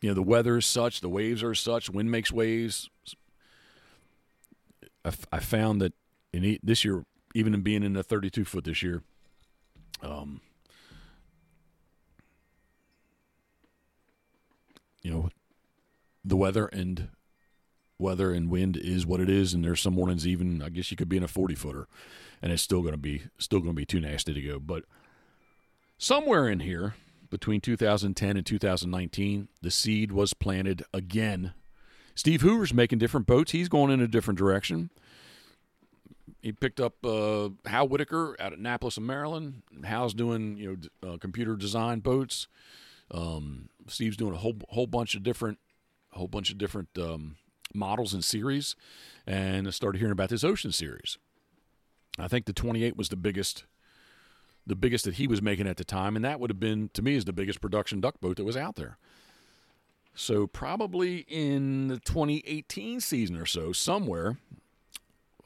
you 0.00 0.10
know, 0.10 0.14
the 0.14 0.22
weather 0.22 0.58
is 0.58 0.66
such, 0.66 1.00
the 1.00 1.08
waves 1.08 1.42
are 1.42 1.54
such, 1.54 1.88
wind 1.88 2.10
makes 2.10 2.30
waves. 2.30 2.90
I, 5.04 5.08
f- 5.08 5.26
I 5.32 5.38
found 5.38 5.80
that 5.80 5.94
in 6.32 6.58
this 6.62 6.84
year, 6.84 7.04
even 7.34 7.54
in 7.54 7.62
being 7.62 7.82
in 7.82 7.94
the 7.94 8.02
32 8.02 8.44
foot 8.44 8.64
this 8.64 8.82
year, 8.82 9.02
um, 10.02 10.40
you 15.02 15.10
know, 15.10 15.30
the 16.24 16.36
weather 16.36 16.66
and 16.66 17.08
weather 17.98 18.32
and 18.32 18.50
wind 18.50 18.76
is 18.76 19.06
what 19.06 19.20
it 19.20 19.30
is, 19.30 19.54
and 19.54 19.64
there's 19.64 19.80
some 19.80 19.94
mornings 19.94 20.26
even 20.26 20.62
I 20.62 20.68
guess 20.68 20.90
you 20.90 20.96
could 20.96 21.08
be 21.08 21.16
in 21.16 21.22
a 21.22 21.28
40 21.28 21.54
footer, 21.54 21.86
and 22.42 22.52
it's 22.52 22.62
still 22.62 22.80
going 22.80 22.94
to 22.94 22.98
be 22.98 23.22
still 23.38 23.60
going 23.60 23.72
to 23.72 23.76
be 23.76 23.86
too 23.86 24.00
nasty 24.00 24.34
to 24.34 24.42
go. 24.42 24.58
But 24.58 24.84
somewhere 25.98 26.48
in 26.48 26.60
here, 26.60 26.94
between 27.34 27.60
2010 27.60 28.36
and 28.36 28.46
2019, 28.46 29.48
the 29.60 29.70
seed 29.72 30.12
was 30.12 30.34
planted 30.34 30.84
again. 30.94 31.52
Steve 32.14 32.42
Hoover's 32.42 32.72
making 32.72 33.00
different 33.00 33.26
boats. 33.26 33.50
He's 33.50 33.68
going 33.68 33.90
in 33.90 34.00
a 34.00 34.06
different 34.06 34.38
direction. 34.38 34.90
He 36.42 36.52
picked 36.52 36.78
up 36.78 37.04
uh, 37.04 37.48
Hal 37.66 37.88
Whitaker 37.88 38.36
out 38.38 38.52
at 38.52 38.58
Annapolis, 38.60 39.00
Maryland. 39.00 39.62
Hal's 39.82 40.14
doing 40.14 40.56
you 40.58 40.78
know 41.02 41.14
uh, 41.14 41.18
computer 41.18 41.56
design 41.56 41.98
boats. 41.98 42.46
Um, 43.10 43.68
Steve's 43.88 44.16
doing 44.16 44.32
a 44.32 44.38
whole 44.38 44.54
whole 44.68 44.86
bunch 44.86 45.16
of 45.16 45.24
different 45.24 45.58
whole 46.12 46.28
bunch 46.28 46.52
of 46.52 46.58
different 46.58 46.90
um, 46.96 47.34
models 47.74 48.14
and 48.14 48.22
series, 48.22 48.76
and 49.26 49.66
I 49.66 49.70
started 49.70 49.98
hearing 49.98 50.12
about 50.12 50.28
this 50.28 50.44
Ocean 50.44 50.70
series. 50.70 51.18
I 52.16 52.28
think 52.28 52.46
the 52.46 52.52
28 52.52 52.96
was 52.96 53.08
the 53.08 53.16
biggest 53.16 53.64
the 54.66 54.76
biggest 54.76 55.04
that 55.04 55.14
he 55.14 55.26
was 55.26 55.42
making 55.42 55.66
at 55.66 55.76
the 55.76 55.84
time, 55.84 56.16
and 56.16 56.24
that 56.24 56.40
would 56.40 56.50
have 56.50 56.60
been 56.60 56.90
to 56.94 57.02
me 57.02 57.16
is 57.16 57.24
the 57.24 57.32
biggest 57.32 57.60
production 57.60 58.00
duck 58.00 58.20
boat 58.20 58.36
that 58.36 58.44
was 58.44 58.56
out 58.56 58.76
there. 58.76 58.98
So 60.14 60.46
probably 60.46 61.26
in 61.28 61.88
the 61.88 61.98
2018 61.98 63.00
season 63.00 63.36
or 63.36 63.46
so, 63.46 63.72
somewhere, 63.72 64.38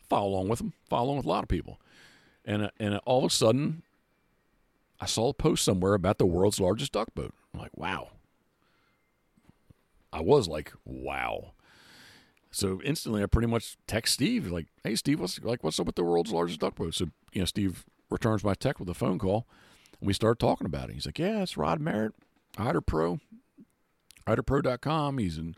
follow 0.09 0.29
along 0.29 0.49
with 0.49 0.61
him, 0.61 0.75
follow 0.89 1.07
along 1.07 1.17
with 1.19 1.27
a 1.27 1.31
lot 1.31 1.43
of 1.43 1.49
people, 1.49 1.81
and 2.45 2.65
uh, 2.65 2.71
and 2.79 3.01
all 3.05 3.25
of 3.25 3.33
a 3.33 3.35
sudden, 3.35 3.83
I 5.01 5.07
saw 5.07 5.31
a 5.31 5.35
post 5.35 5.65
somewhere 5.65 5.95
about 5.95 6.19
the 6.19 6.27
world's 6.27 6.61
largest 6.61 6.93
duck 6.93 7.15
boat. 7.15 7.33
I'm 7.55 7.61
like, 7.61 7.77
wow. 7.77 8.11
I 10.13 10.21
was 10.21 10.49
like, 10.49 10.73
wow. 10.85 11.53
So 12.51 12.81
instantly, 12.83 13.23
I 13.23 13.27
pretty 13.27 13.49
much 13.49 13.77
text 13.87 14.15
Steve 14.15 14.51
like, 14.51 14.67
"Hey, 14.83 14.95
Steve, 14.97 15.21
what's 15.21 15.41
like, 15.43 15.63
what's 15.63 15.79
up 15.79 15.87
with 15.87 15.97
the 15.97 16.05
world's 16.05 16.33
largest 16.33 16.61
duck 16.61 16.77
boat?" 16.77 16.95
So 16.95 17.09
you 17.33 17.43
know, 17.43 17.45
Steve 17.45 17.85
returns 18.11 18.45
my 18.45 18.55
tech 18.55 18.79
with 18.79 18.89
a 18.89 18.95
phone 18.95 19.19
call. 19.19 19.47
And 20.01 20.07
we 20.07 20.13
start 20.13 20.39
talking 20.39 20.67
about 20.67 20.91
it. 20.91 20.95
He's 20.95 21.07
like, 21.07 21.19
Yeah, 21.19 21.43
it's 21.43 21.57
Rod 21.57 21.81
Merritt, 21.81 22.15
Eider 22.57 22.81
Pro, 22.81 23.21
EiderPro.com. 24.27 25.19
He's 25.19 25.39
in 25.39 25.57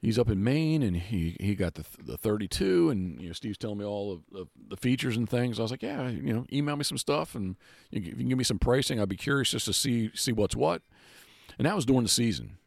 he's 0.00 0.18
up 0.18 0.28
in 0.28 0.42
Maine 0.44 0.82
and 0.82 0.96
he, 0.96 1.36
he 1.40 1.54
got 1.54 1.74
the 1.74 1.84
the 2.02 2.16
32 2.16 2.90
and 2.90 3.20
you 3.20 3.28
know 3.28 3.32
Steve's 3.32 3.58
telling 3.58 3.78
me 3.78 3.84
all 3.84 4.12
of 4.12 4.22
the, 4.30 4.46
the 4.68 4.76
features 4.76 5.16
and 5.16 5.28
things. 5.28 5.58
I 5.58 5.62
was 5.62 5.70
like, 5.70 5.82
yeah, 5.82 6.08
you 6.08 6.32
know, 6.32 6.46
email 6.52 6.76
me 6.76 6.84
some 6.84 6.98
stuff 6.98 7.34
and 7.34 7.56
you, 7.90 8.00
if 8.00 8.06
you 8.06 8.14
can 8.14 8.28
give 8.28 8.38
me 8.38 8.44
some 8.44 8.58
pricing, 8.58 9.00
I'd 9.00 9.08
be 9.08 9.16
curious 9.16 9.50
just 9.50 9.66
to 9.66 9.72
see 9.72 10.10
see 10.14 10.32
what's 10.32 10.56
what. 10.56 10.82
And 11.58 11.66
that 11.66 11.74
was 11.74 11.84
during 11.84 12.04
the 12.04 12.08
season, 12.08 12.58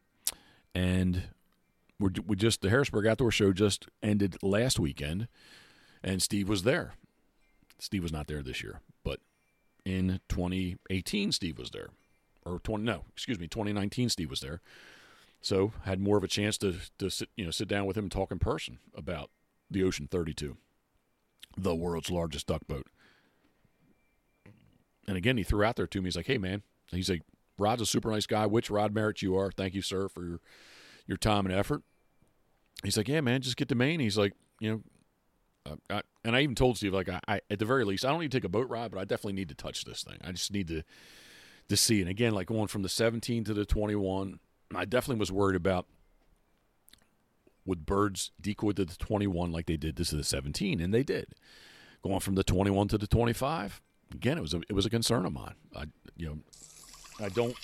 and 0.75 1.23
we 1.97 2.09
we 2.27 2.35
just 2.35 2.61
the 2.61 2.69
Harrisburg 2.69 3.07
Outdoor 3.07 3.31
Show 3.31 3.53
just 3.53 3.87
ended 4.03 4.37
last 4.41 4.79
weekend, 4.79 5.29
and 6.03 6.21
Steve 6.21 6.49
was 6.49 6.63
there. 6.63 6.95
Steve 7.81 8.03
was 8.03 8.13
not 8.13 8.27
there 8.27 8.43
this 8.43 8.61
year, 8.61 8.79
but 9.03 9.19
in 9.83 10.21
2018, 10.29 11.31
Steve 11.31 11.57
was 11.57 11.71
there, 11.71 11.89
or 12.45 12.59
20 12.59 12.83
no, 12.83 13.05
excuse 13.11 13.39
me, 13.39 13.47
2019, 13.47 14.07
Steve 14.09 14.29
was 14.29 14.39
there, 14.39 14.61
So 15.41 15.73
had 15.83 15.99
more 15.99 16.15
of 16.17 16.23
a 16.23 16.27
chance 16.27 16.57
to 16.59 16.75
to 16.99 17.09
sit 17.09 17.29
you 17.35 17.43
know 17.43 17.49
sit 17.51 17.67
down 17.67 17.85
with 17.87 17.97
him 17.97 18.05
and 18.05 18.11
talk 18.11 18.31
in 18.31 18.37
person 18.37 18.77
about 18.95 19.31
the 19.69 19.83
Ocean 19.83 20.07
32, 20.07 20.57
the 21.57 21.75
world's 21.75 22.11
largest 22.11 22.45
duck 22.47 22.67
boat. 22.67 22.85
And 25.07 25.17
again, 25.17 25.37
he 25.37 25.43
threw 25.43 25.63
out 25.63 25.75
there 25.75 25.87
to 25.87 26.01
me. 26.01 26.05
He's 26.07 26.15
like, 26.15 26.27
"Hey, 26.27 26.37
man," 26.37 26.61
he's 26.91 27.09
like, 27.09 27.23
"Rod's 27.57 27.81
a 27.81 27.87
super 27.87 28.11
nice 28.11 28.27
guy. 28.27 28.45
Which 28.45 28.69
Rod 28.69 28.93
Merritt 28.93 29.23
you 29.23 29.35
are? 29.35 29.51
Thank 29.51 29.73
you, 29.73 29.81
sir, 29.81 30.07
for 30.07 30.23
your 30.23 30.39
your 31.07 31.17
time 31.17 31.47
and 31.47 31.55
effort." 31.55 31.81
He's 32.83 32.95
like, 32.97 33.07
"Yeah, 33.07 33.21
man, 33.21 33.41
just 33.41 33.57
get 33.57 33.67
to 33.69 33.75
Maine." 33.75 33.99
He's 33.99 34.17
like, 34.17 34.33
"You 34.59 34.69
know." 34.71 34.83
Uh, 35.65 35.75
I, 35.89 36.01
and 36.23 36.35
I 36.35 36.41
even 36.41 36.55
told 36.55 36.77
Steve, 36.77 36.93
like, 36.93 37.09
I, 37.09 37.19
I, 37.27 37.41
at 37.49 37.59
the 37.59 37.65
very 37.65 37.85
least, 37.85 38.05
I 38.05 38.09
don't 38.09 38.19
need 38.19 38.31
to 38.31 38.37
take 38.37 38.45
a 38.45 38.49
boat 38.49 38.69
ride, 38.69 38.91
but 38.91 38.99
I 38.99 39.05
definitely 39.05 39.33
need 39.33 39.49
to 39.49 39.55
touch 39.55 39.85
this 39.85 40.03
thing. 40.03 40.17
I 40.23 40.31
just 40.31 40.51
need 40.51 40.67
to 40.69 40.83
to 41.69 41.77
see. 41.77 42.01
And 42.01 42.09
again, 42.09 42.33
like 42.33 42.47
going 42.47 42.67
from 42.67 42.83
the 42.83 42.89
17 42.89 43.45
to 43.45 43.53
the 43.53 43.65
21, 43.65 44.39
I 44.75 44.85
definitely 44.85 45.19
was 45.19 45.31
worried 45.31 45.55
about 45.55 45.87
would 47.65 47.85
birds 47.85 48.31
decoy 48.41 48.71
to 48.71 48.85
the 48.85 48.95
21 48.95 49.51
like 49.51 49.67
they 49.67 49.77
did 49.77 49.95
this 49.95 50.09
to 50.09 50.17
the 50.17 50.23
17, 50.23 50.81
and 50.81 50.93
they 50.93 51.03
did. 51.03 51.27
Going 52.03 52.19
from 52.19 52.35
the 52.35 52.43
21 52.43 52.87
to 52.89 52.97
the 52.97 53.07
25, 53.07 53.81
again, 54.13 54.37
it 54.37 54.41
was 54.41 54.53
a, 54.53 54.61
it 54.67 54.73
was 54.73 54.85
a 54.85 54.89
concern 54.89 55.25
of 55.25 55.33
mine. 55.33 55.55
I 55.75 55.85
you 56.17 56.27
know, 56.27 56.39
I 57.25 57.29
don't. 57.29 57.55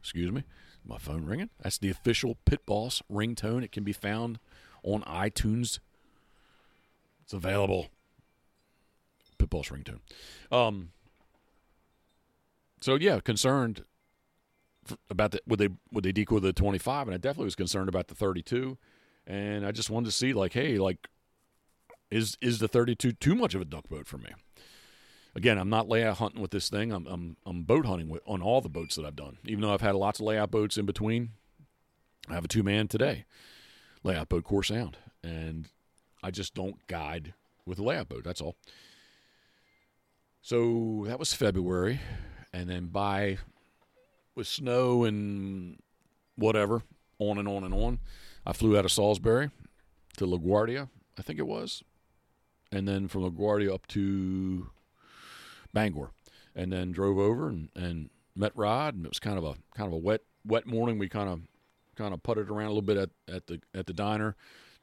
Excuse 0.00 0.32
me, 0.32 0.42
my 0.84 0.98
phone 0.98 1.24
ringing. 1.24 1.50
That's 1.60 1.78
the 1.78 1.90
official 1.90 2.36
Pit 2.44 2.66
Boss 2.66 3.02
ringtone. 3.10 3.62
It 3.62 3.72
can 3.72 3.84
be 3.84 3.92
found 3.92 4.38
on 4.82 5.02
iTunes. 5.02 5.78
It's 7.22 7.32
available. 7.32 7.88
Pit 9.38 9.50
Boss 9.50 9.68
ringtone. 9.68 10.00
Um. 10.50 10.90
So 12.80 12.96
yeah, 12.96 13.20
concerned 13.20 13.84
about 15.10 15.32
the 15.32 15.40
would 15.46 15.58
they 15.58 15.68
would 15.92 16.04
they 16.04 16.12
decoy 16.12 16.40
the 16.40 16.52
25 16.52 17.08
and 17.08 17.14
I 17.14 17.18
definitely 17.18 17.46
was 17.46 17.54
concerned 17.54 17.88
about 17.88 18.08
the 18.08 18.14
32 18.14 18.76
and 19.26 19.64
I 19.64 19.70
just 19.70 19.90
wanted 19.90 20.06
to 20.06 20.12
see 20.12 20.32
like 20.32 20.52
hey 20.52 20.78
like 20.78 21.08
is 22.10 22.36
is 22.40 22.58
the 22.58 22.68
32 22.68 23.12
too 23.12 23.34
much 23.34 23.54
of 23.54 23.60
a 23.60 23.64
duck 23.64 23.88
boat 23.88 24.06
for 24.06 24.18
me 24.18 24.30
again 25.34 25.58
I'm 25.58 25.70
not 25.70 25.88
layout 25.88 26.18
hunting 26.18 26.42
with 26.42 26.50
this 26.50 26.68
thing 26.68 26.92
I'm 26.92 27.06
I'm, 27.06 27.36
I'm 27.46 27.62
boat 27.62 27.86
hunting 27.86 28.08
with, 28.08 28.22
on 28.26 28.42
all 28.42 28.60
the 28.60 28.68
boats 28.68 28.96
that 28.96 29.04
I've 29.04 29.16
done 29.16 29.38
even 29.44 29.60
though 29.60 29.72
I've 29.72 29.80
had 29.80 29.94
lots 29.94 30.18
of 30.18 30.26
layout 30.26 30.50
boats 30.50 30.76
in 30.76 30.86
between 30.86 31.30
I 32.28 32.34
have 32.34 32.44
a 32.44 32.48
two 32.48 32.62
man 32.62 32.88
today 32.88 33.24
layout 34.02 34.28
boat 34.28 34.44
core 34.44 34.64
sound 34.64 34.96
and 35.22 35.68
I 36.22 36.30
just 36.30 36.54
don't 36.54 36.86
guide 36.86 37.34
with 37.66 37.78
a 37.78 37.82
layout 37.82 38.08
boat 38.08 38.24
that's 38.24 38.40
all 38.40 38.56
so 40.42 41.04
that 41.06 41.18
was 41.18 41.32
February 41.32 42.00
and 42.52 42.68
then 42.68 42.86
by 42.86 43.38
with 44.34 44.46
snow 44.46 45.04
and 45.04 45.78
whatever, 46.36 46.82
on 47.18 47.38
and 47.38 47.48
on 47.48 47.64
and 47.64 47.74
on. 47.74 47.98
I 48.44 48.52
flew 48.52 48.76
out 48.76 48.84
of 48.84 48.92
Salisbury 48.92 49.50
to 50.16 50.26
LaGuardia, 50.26 50.88
I 51.18 51.22
think 51.22 51.38
it 51.38 51.46
was, 51.46 51.82
and 52.70 52.88
then 52.88 53.08
from 53.08 53.22
LaGuardia 53.22 53.72
up 53.72 53.86
to 53.88 54.70
Bangor, 55.72 56.10
and 56.54 56.72
then 56.72 56.92
drove 56.92 57.18
over 57.18 57.48
and, 57.48 57.68
and 57.76 58.10
met 58.34 58.52
Rod, 58.56 58.94
and 58.94 59.04
it 59.04 59.10
was 59.10 59.20
kind 59.20 59.38
of 59.38 59.44
a 59.44 59.54
kind 59.76 59.86
of 59.86 59.92
a 59.92 59.98
wet 59.98 60.22
wet 60.44 60.66
morning. 60.66 60.98
We 60.98 61.08
kind 61.08 61.28
of 61.28 61.42
kind 61.96 62.12
of 62.12 62.22
putted 62.22 62.50
around 62.50 62.66
a 62.66 62.70
little 62.70 62.82
bit 62.82 62.96
at, 62.96 63.10
at 63.32 63.46
the 63.46 63.60
at 63.74 63.86
the 63.86 63.92
diner. 63.92 64.36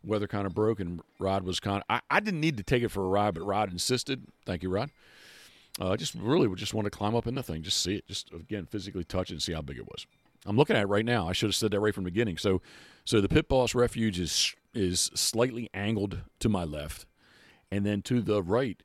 Weather 0.04 0.28
kind 0.28 0.46
of 0.46 0.54
broke, 0.54 0.80
and 0.80 1.02
Rod 1.20 1.44
was 1.44 1.60
kind 1.60 1.78
of. 1.78 1.84
I, 1.90 2.02
I 2.10 2.20
didn't 2.20 2.42
need 2.42 2.58
to 2.58 2.64
take 2.64 2.84
it 2.84 2.90
for 2.90 3.04
a 3.04 3.08
ride, 3.08 3.34
but 3.34 3.44
Rod 3.44 3.72
insisted. 3.72 4.28
Thank 4.46 4.64
you, 4.64 4.70
Rod. 4.70 4.92
Uh, 5.80 5.96
just 5.96 6.16
really 6.16 6.54
just 6.56 6.74
want 6.74 6.86
to 6.86 6.92
climb 6.92 7.16
up 7.16 7.28
in 7.28 7.36
the 7.36 7.44
thing, 7.44 7.62
just 7.62 7.82
see 7.82 7.96
it, 7.96 8.08
just 8.08 8.32
again 8.34 8.66
physically 8.66 9.04
touch 9.04 9.30
it 9.30 9.34
and 9.34 9.42
see 9.44 9.54
how 9.54 9.62
big 9.62 9.78
it 9.78 9.88
was. 9.88 10.06
I'm 10.46 10.58
looking 10.58 10.76
at 10.76 10.84
it 10.84 10.88
right 10.88 11.06
now. 11.06 11.28
I 11.28 11.34
should 11.34 11.50
have 11.50 11.56
said 11.56 11.72
that 11.72 11.80
right 11.80 11.94
from 11.94 12.04
the 12.04 12.12
beginning. 12.12 12.38
So, 12.38 12.62
so 13.06 13.22
the 13.22 13.30
Pit 13.30 13.48
Boss 13.48 13.76
Refuge 13.76 14.20
is 14.20 14.56
is 14.74 15.12
slightly 15.14 15.70
angled 15.74 16.22
to 16.40 16.50
my 16.50 16.64
left, 16.64 17.06
and 17.72 17.86
then 17.86 18.02
to 18.04 18.22
the 18.22 18.42
right, 18.44 18.82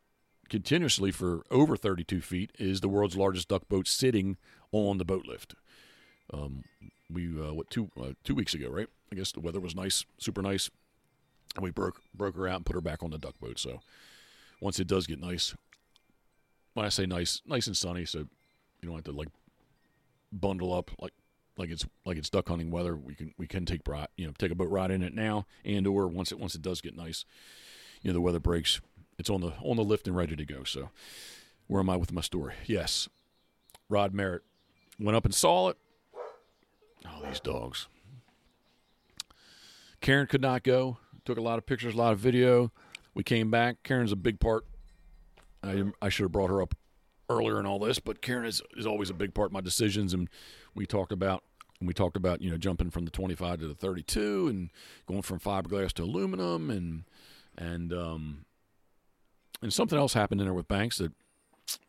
continuously 0.48 1.10
for 1.10 1.42
over 1.50 1.76
32 1.76 2.20
feet, 2.20 2.52
is 2.58 2.80
the 2.80 2.88
world's 2.88 3.16
largest 3.16 3.48
duck 3.48 3.68
boat 3.68 3.86
sitting 3.86 4.36
on 4.72 4.98
the 4.98 5.04
boat 5.04 5.26
lift. 5.26 5.54
Um, 6.32 6.64
we 7.10 7.26
uh, 7.40 7.52
what 7.52 7.70
two 7.70 7.90
uh, 8.00 8.12
two 8.22 8.34
weeks 8.34 8.54
ago, 8.54 8.68
right? 8.68 8.88
I 9.12 9.16
guess 9.16 9.32
the 9.32 9.40
weather 9.40 9.60
was 9.60 9.74
nice, 9.74 10.04
super 10.18 10.42
nice, 10.42 10.70
we 11.60 11.70
broke 11.70 12.00
broke 12.14 12.36
her 12.36 12.48
out 12.48 12.56
and 12.56 12.66
put 12.66 12.74
her 12.74 12.80
back 12.80 13.02
on 13.02 13.10
the 13.10 13.18
duck 13.18 13.38
boat. 13.40 13.58
So 13.58 13.80
once 14.60 14.80
it 14.80 14.86
does 14.86 15.06
get 15.06 15.20
nice, 15.20 15.54
when 16.74 16.86
I 16.86 16.88
say 16.88 17.06
nice, 17.06 17.40
nice 17.46 17.66
and 17.66 17.76
sunny, 17.76 18.04
so 18.04 18.18
you 18.18 18.88
don't 18.88 18.94
have 18.94 19.04
to 19.04 19.12
like 19.12 19.28
bundle 20.32 20.74
up 20.74 20.90
like 21.00 21.12
like 21.56 21.70
it's 21.70 21.86
like 22.04 22.16
it's 22.16 22.30
duck 22.30 22.48
hunting 22.48 22.70
weather. 22.70 22.96
We 22.96 23.14
can 23.14 23.32
we 23.38 23.46
can 23.46 23.64
take 23.64 23.82
you 24.16 24.26
know 24.26 24.32
take 24.38 24.50
a 24.50 24.54
boat 24.54 24.70
ride 24.70 24.90
in 24.90 25.02
it 25.02 25.14
now, 25.14 25.46
and 25.64 25.86
or 25.86 26.08
once 26.08 26.32
it 26.32 26.38
once 26.38 26.54
it 26.54 26.62
does 26.62 26.80
get 26.80 26.96
nice, 26.96 27.24
you 28.02 28.10
know 28.10 28.14
the 28.14 28.20
weather 28.20 28.40
breaks, 28.40 28.80
it's 29.18 29.30
on 29.30 29.40
the 29.40 29.52
on 29.62 29.76
the 29.76 29.84
lift 29.84 30.06
and 30.06 30.16
ready 30.16 30.36
to 30.36 30.44
go. 30.44 30.64
So 30.64 30.90
where 31.66 31.80
am 31.80 31.90
I 31.90 31.96
with 31.96 32.12
my 32.12 32.20
story? 32.20 32.54
Yes, 32.66 33.08
Rod 33.88 34.12
Merritt 34.12 34.42
went 34.98 35.16
up 35.16 35.24
and 35.24 35.34
saw 35.34 35.68
it. 35.68 35.76
Oh, 37.06 37.22
these 37.26 37.40
dogs. 37.40 37.86
Karen 40.00 40.26
could 40.26 40.42
not 40.42 40.62
go. 40.62 40.98
Took 41.24 41.38
a 41.38 41.42
lot 41.42 41.58
of 41.58 41.66
pictures, 41.66 41.94
a 41.94 41.98
lot 41.98 42.12
of 42.12 42.18
video. 42.18 42.70
We 43.14 43.22
came 43.22 43.50
back. 43.50 43.82
Karen's 43.82 44.12
a 44.12 44.16
big 44.16 44.40
part 44.40 44.66
I, 45.64 45.84
I 46.02 46.08
should 46.08 46.24
have 46.24 46.32
brought 46.32 46.50
her 46.50 46.60
up 46.60 46.74
earlier 47.30 47.58
in 47.58 47.66
all 47.66 47.78
this, 47.78 47.98
but 47.98 48.20
Karen 48.20 48.44
is, 48.44 48.62
is 48.76 48.86
always 48.86 49.10
a 49.10 49.14
big 49.14 49.34
part 49.34 49.46
of 49.46 49.52
my 49.52 49.60
decisions. 49.60 50.12
And 50.12 50.28
we 50.74 50.86
talked 50.86 51.12
about 51.12 51.42
we 51.80 51.92
talked 51.92 52.16
about 52.16 52.40
you 52.40 52.50
know 52.50 52.56
jumping 52.56 52.90
from 52.90 53.04
the 53.04 53.10
25 53.10 53.60
to 53.60 53.68
the 53.68 53.74
32 53.74 54.48
and 54.48 54.70
going 55.06 55.22
from 55.22 55.38
fiberglass 55.38 55.92
to 55.92 56.02
aluminum 56.02 56.70
and 56.70 57.04
and 57.58 57.92
um 57.92 58.44
and 59.60 59.72
something 59.72 59.98
else 59.98 60.14
happened 60.14 60.40
in 60.40 60.46
there 60.46 60.54
with 60.54 60.68
Banks 60.68 60.98
that 60.98 61.12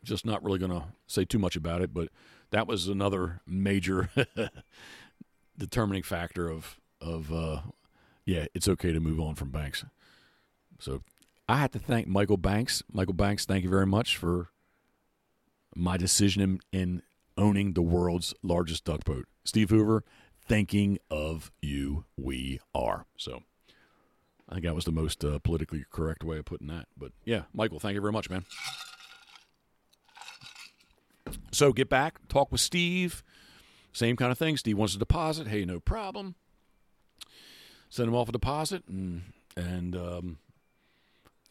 just 0.02 0.26
not 0.26 0.42
really 0.42 0.58
going 0.58 0.70
to 0.72 0.84
say 1.06 1.24
too 1.24 1.38
much 1.38 1.54
about 1.54 1.82
it, 1.82 1.92
but 1.92 2.08
that 2.50 2.66
was 2.66 2.88
another 2.88 3.40
major 3.46 4.08
determining 5.58 6.02
factor 6.02 6.48
of 6.48 6.80
of 7.00 7.32
uh 7.32 7.60
yeah, 8.26 8.46
it's 8.52 8.68
okay 8.68 8.92
to 8.92 9.00
move 9.00 9.20
on 9.20 9.36
from 9.36 9.50
Banks. 9.50 9.84
So 10.78 11.02
I 11.48 11.58
have 11.58 11.70
to 11.70 11.78
thank 11.78 12.08
Michael 12.08 12.36
Banks. 12.36 12.82
Michael 12.92 13.14
Banks, 13.14 13.46
thank 13.46 13.64
you 13.64 13.70
very 13.70 13.86
much 13.86 14.16
for 14.16 14.48
my 15.74 15.96
decision 15.96 16.42
in, 16.42 16.60
in 16.78 17.02
owning 17.38 17.72
the 17.72 17.82
world's 17.82 18.34
largest 18.42 18.84
duck 18.84 19.04
boat. 19.04 19.26
Steve 19.44 19.70
Hoover, 19.70 20.04
thinking 20.44 20.98
of 21.10 21.52
you, 21.62 22.04
we 22.16 22.60
are. 22.74 23.06
So 23.16 23.42
I 24.48 24.54
think 24.54 24.66
that 24.66 24.74
was 24.74 24.84
the 24.84 24.92
most 24.92 25.24
uh, 25.24 25.38
politically 25.38 25.84
correct 25.90 26.24
way 26.24 26.38
of 26.38 26.46
putting 26.46 26.66
that. 26.68 26.86
But 26.96 27.12
yeah, 27.24 27.42
Michael, 27.54 27.78
thank 27.78 27.94
you 27.94 28.00
very 28.00 28.12
much, 28.12 28.28
man. 28.28 28.44
So 31.52 31.72
get 31.72 31.88
back, 31.88 32.26
talk 32.28 32.50
with 32.50 32.60
Steve. 32.60 33.22
Same 33.92 34.16
kind 34.16 34.30
of 34.30 34.38
thing. 34.38 34.56
Steve 34.56 34.76
wants 34.76 34.94
a 34.94 34.98
deposit. 34.98 35.46
Hey, 35.46 35.64
no 35.64 35.80
problem. 35.80 36.34
Send 37.88 38.08
him 38.08 38.14
off 38.14 38.28
a 38.28 38.32
deposit, 38.32 38.84
and 38.88 39.22
and 39.56 39.96
um, 39.96 40.38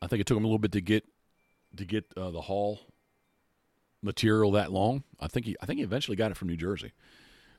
I 0.02 0.08
think 0.08 0.22
it 0.22 0.28
took 0.28 0.38
him 0.38 0.44
a 0.44 0.48
little 0.48 0.60
bit 0.60 0.72
to 0.74 0.82
get 0.82 1.06
to 1.78 1.86
get 1.86 2.06
uh, 2.16 2.32
the 2.32 2.42
haul 2.42 2.80
material 4.02 4.52
that 4.52 4.72
long. 4.72 5.04
I 5.20 5.28
think 5.28 5.46
he 5.46 5.56
I 5.62 5.66
think 5.66 5.80
he 5.80 5.84
eventually 5.84 6.18
got 6.18 6.32
it 6.32 6.38
from 6.38 6.48
New 6.48 6.58
Jersey, 6.58 6.92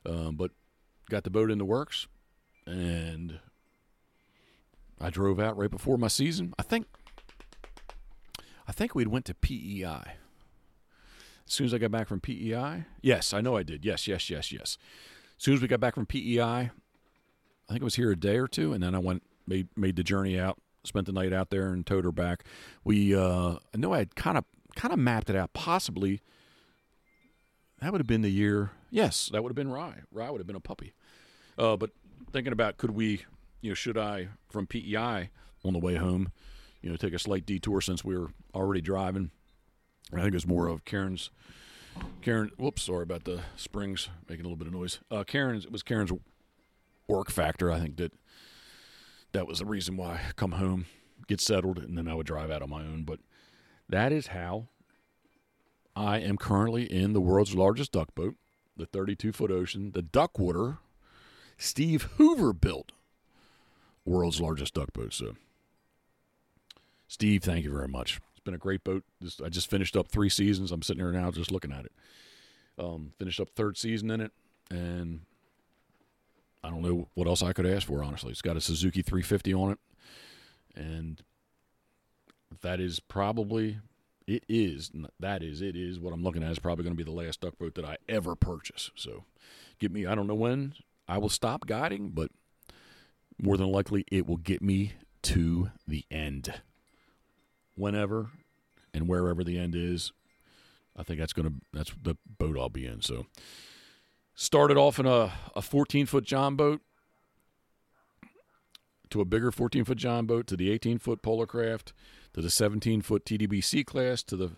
um, 0.05 0.35
but 0.35 0.51
got 1.09 1.23
the 1.23 1.29
boat 1.29 1.51
in 1.51 1.57
the 1.57 1.65
works, 1.65 2.07
and 2.65 3.39
I 4.99 5.09
drove 5.09 5.39
out 5.39 5.57
right 5.57 5.69
before 5.69 5.97
my 5.97 6.07
season. 6.07 6.53
I 6.57 6.63
think 6.63 6.87
I 8.67 8.71
think 8.71 8.95
we 8.95 9.05
went 9.05 9.25
to 9.25 9.33
PEI. 9.33 10.15
As 11.45 11.53
soon 11.53 11.65
as 11.65 11.73
I 11.73 11.77
got 11.77 11.91
back 11.91 12.07
from 12.09 12.19
PEI, 12.19 12.85
yes, 13.01 13.33
I 13.33 13.39
know 13.39 13.55
I 13.55 13.63
did. 13.63 13.85
Yes, 13.85 14.07
yes, 14.07 14.29
yes, 14.29 14.51
yes. 14.51 14.77
As 15.37 15.43
soon 15.43 15.53
as 15.53 15.61
we 15.61 15.67
got 15.67 15.79
back 15.79 15.95
from 15.95 16.05
PEI, 16.05 16.71
I 17.69 17.73
think 17.73 17.81
it 17.81 17.85
was 17.85 17.95
here 17.95 18.11
a 18.11 18.15
day 18.15 18.37
or 18.37 18.47
two, 18.47 18.73
and 18.73 18.81
then 18.81 18.95
I 18.95 18.99
went 18.99 19.23
made 19.45 19.67
made 19.75 19.95
the 19.95 20.03
journey 20.03 20.39
out 20.39 20.57
spent 20.87 21.05
the 21.05 21.11
night 21.11 21.33
out 21.33 21.49
there 21.49 21.67
and 21.67 21.85
towed 21.85 22.05
her 22.05 22.11
back. 22.11 22.43
We, 22.83 23.13
uh, 23.13 23.57
I 23.73 23.77
know 23.77 23.93
I 23.93 23.99
had 23.99 24.15
kind 24.15 24.37
of 24.37 24.45
kind 24.75 24.93
of 24.93 24.99
mapped 24.99 25.29
it 25.29 25.35
out. 25.35 25.53
Possibly 25.53 26.21
that 27.79 27.91
would 27.91 28.01
have 28.01 28.07
been 28.07 28.21
the 28.21 28.31
year. 28.31 28.71
Yes, 28.89 29.29
that 29.31 29.43
would 29.43 29.49
have 29.49 29.55
been 29.55 29.69
Rye. 29.69 30.01
Rye 30.11 30.29
would 30.31 30.39
have 30.39 30.47
been 30.47 30.55
a 30.55 30.61
puppy. 30.61 30.93
Uh, 31.57 31.75
but 31.75 31.91
thinking 32.31 32.53
about 32.53 32.77
could 32.77 32.91
we, 32.91 33.23
you 33.61 33.71
know, 33.71 33.75
should 33.75 33.97
I 33.97 34.29
from 34.49 34.65
PEI 34.65 35.29
on 35.63 35.73
the 35.73 35.79
way 35.79 35.95
home, 35.95 36.31
you 36.81 36.89
know, 36.89 36.95
take 36.95 37.13
a 37.13 37.19
slight 37.19 37.45
detour 37.45 37.81
since 37.81 38.03
we 38.03 38.17
were 38.17 38.31
already 38.55 38.81
driving. 38.81 39.31
I 40.13 40.17
think 40.17 40.29
it 40.29 40.33
was 40.33 40.47
more 40.47 40.67
of 40.67 40.85
Karen's. 40.85 41.29
Karen, 42.21 42.51
whoops, 42.57 42.83
sorry 42.83 43.01
about 43.01 43.23
the 43.23 43.41
springs 43.55 44.07
making 44.29 44.45
a 44.45 44.47
little 44.47 44.55
bit 44.55 44.67
of 44.67 44.73
noise. 44.73 44.99
Uh, 45.09 45.23
Karen's, 45.23 45.65
it 45.65 45.71
was 45.71 45.81
Karen's 45.81 46.11
work 47.07 47.31
factor. 47.31 47.71
I 47.71 47.79
think 47.79 47.97
that 47.97 48.13
that 49.31 49.47
was 49.47 49.59
the 49.59 49.65
reason 49.65 49.97
why 49.97 50.13
I 50.13 50.19
come 50.35 50.53
home, 50.53 50.85
get 51.27 51.41
settled, 51.41 51.77
and 51.77 51.97
then 51.97 52.07
I 52.07 52.13
would 52.13 52.27
drive 52.27 52.51
out 52.51 52.61
on 52.61 52.69
my 52.69 52.81
own. 52.81 53.03
But 53.03 53.19
that 53.89 54.11
is 54.11 54.27
how 54.27 54.67
I 55.95 56.19
am 56.19 56.37
currently 56.37 56.83
in 56.83 57.13
the 57.13 57.21
world's 57.21 57.55
largest 57.55 57.91
duck 57.91 58.13
boat, 58.15 58.35
the 58.75 58.85
32 58.85 59.31
foot 59.31 59.51
ocean, 59.51 59.91
the 59.91 60.01
Duckwater 60.01 60.79
Steve 61.57 62.03
Hoover 62.17 62.53
built 62.53 62.91
world's 64.05 64.39
largest 64.39 64.75
duck 64.75 64.93
boat. 64.93 65.13
So, 65.13 65.35
Steve, 67.07 67.43
thank 67.43 67.65
you 67.65 67.71
very 67.71 67.87
much. 67.87 68.19
It's 68.31 68.43
been 68.43 68.53
a 68.53 68.59
great 68.59 68.83
boat. 68.83 69.03
I 69.43 69.49
just 69.49 69.69
finished 69.69 69.97
up 69.97 70.09
three 70.09 70.29
seasons. 70.29 70.71
I'm 70.71 70.83
sitting 70.83 71.01
here 71.01 71.11
now 71.11 71.31
just 71.31 71.51
looking 71.51 71.71
at 71.71 71.85
it. 71.85 71.91
Um, 72.77 73.13
finished 73.17 73.39
up 73.39 73.49
third 73.49 73.75
season 73.77 74.11
in 74.11 74.21
it, 74.21 74.31
and 74.69 75.21
I 76.63 76.69
don't 76.69 76.81
know 76.81 77.07
what 77.13 77.27
else 77.27 77.43
I 77.43 77.53
could 77.53 77.65
ask 77.65 77.87
for. 77.87 78.03
Honestly, 78.03 78.31
it's 78.31 78.41
got 78.41 78.57
a 78.57 78.61
Suzuki 78.61 79.01
350 79.01 79.53
on 79.53 79.71
it, 79.71 79.79
and 80.75 81.21
that 82.61 82.79
is 82.79 82.99
probably 82.99 83.79
it 84.27 84.43
is 84.49 84.91
that 85.19 85.41
is 85.41 85.61
it 85.61 85.75
is 85.75 85.99
what 85.99 86.13
I'm 86.13 86.23
looking 86.23 86.43
at 86.43 86.51
is 86.51 86.59
probably 86.59 86.83
going 86.83 86.95
to 86.95 87.03
be 87.03 87.09
the 87.09 87.15
last 87.15 87.41
duck 87.41 87.57
boat 87.57 87.75
that 87.75 87.85
I 87.85 87.97
ever 88.09 88.35
purchase. 88.35 88.91
So, 88.95 89.23
get 89.79 89.91
me. 89.91 90.05
I 90.05 90.15
don't 90.15 90.27
know 90.27 90.35
when 90.35 90.73
I 91.07 91.17
will 91.17 91.29
stop 91.29 91.65
guiding, 91.65 92.09
but 92.09 92.29
more 93.41 93.57
than 93.57 93.71
likely 93.71 94.03
it 94.11 94.27
will 94.27 94.37
get 94.37 94.61
me 94.61 94.93
to 95.23 95.71
the 95.87 96.05
end. 96.11 96.61
Whenever 97.75 98.31
and 98.93 99.07
wherever 99.07 99.43
the 99.43 99.59
end 99.59 99.75
is, 99.75 100.11
I 100.95 101.03
think 101.03 101.19
that's 101.19 101.33
gonna 101.33 101.53
that's 101.71 101.93
the 102.01 102.17
boat 102.37 102.57
I'll 102.57 102.69
be 102.69 102.85
in. 102.85 103.01
So 103.01 103.27
started 104.37 104.77
off 104.77 104.99
in 104.99 105.07
a, 105.07 105.33
a 105.55 105.61
14 105.63 106.05
foot 106.05 106.23
John 106.23 106.55
boat 106.55 106.79
to 109.09 109.19
a 109.19 109.25
bigger 109.25 109.51
14 109.51 109.83
foot 109.83 109.97
John 109.97 110.27
boat 110.27 110.45
to 110.47 110.55
the 110.55 110.71
18 110.71 110.99
foot 110.99 111.23
Polar 111.23 111.47
Kraft 111.47 111.91
to 112.33 112.41
the 112.41 112.49
17 112.49 113.01
foot 113.01 113.25
TDBC 113.25 113.85
class 113.85 114.21
to 114.23 114.37
the 114.37 114.51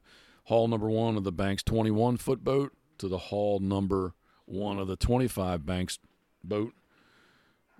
hull 0.45 0.67
number 0.67 0.89
one 0.89 1.15
of 1.15 1.23
the 1.23 1.31
Banks 1.31 1.63
21 1.63 2.17
foot 2.17 2.43
boat 2.43 2.73
to 2.97 3.07
the 3.07 3.17
hull 3.17 3.59
number 3.59 4.13
one 4.45 4.77
of 4.79 4.87
the 4.87 4.97
25 4.97 5.65
Banks 5.65 5.97
boat. 6.43 6.73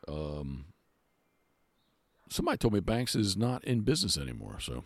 Um, 0.08 0.66
somebody 2.30 2.58
told 2.58 2.74
me 2.74 2.80
Banks 2.80 3.14
is 3.14 3.36
not 3.36 3.62
in 3.66 3.82
business 3.82 4.18
anymore. 4.18 4.60
So 4.62 4.86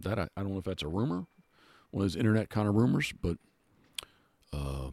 that 0.00 0.18
I, 0.18 0.28
I 0.36 0.42
don't 0.42 0.52
know 0.52 0.58
if 0.58 0.64
that's 0.64 0.82
a 0.82 0.88
rumor, 0.88 1.26
one 1.92 2.02
of 2.04 2.10
those 2.10 2.16
internet 2.16 2.50
kind 2.50 2.68
of 2.68 2.74
rumors, 2.74 3.12
but 3.22 3.36
uh, 4.52 4.90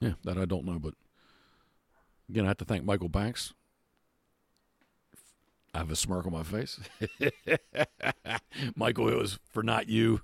yeah, 0.00 0.12
that 0.22 0.38
I 0.38 0.44
don't 0.44 0.64
know. 0.64 0.78
But 0.78 0.94
again, 2.28 2.44
I 2.44 2.48
have 2.48 2.58
to 2.58 2.64
thank 2.64 2.84
Michael 2.84 3.08
Banks. 3.08 3.52
I 5.74 5.78
have 5.78 5.90
a 5.90 5.96
smirk 5.96 6.26
on 6.26 6.32
my 6.32 6.42
face. 6.42 6.80
Michael, 8.74 9.08
it 9.08 9.16
was 9.16 9.38
for 9.50 9.62
not 9.62 9.88
you. 9.88 10.22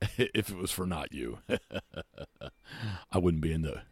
if 0.18 0.50
it 0.50 0.56
was 0.56 0.70
for 0.70 0.86
not 0.86 1.12
you, 1.12 1.38
I 3.10 3.18
wouldn't 3.18 3.42
be 3.42 3.52
in 3.52 3.62
the 3.62 3.82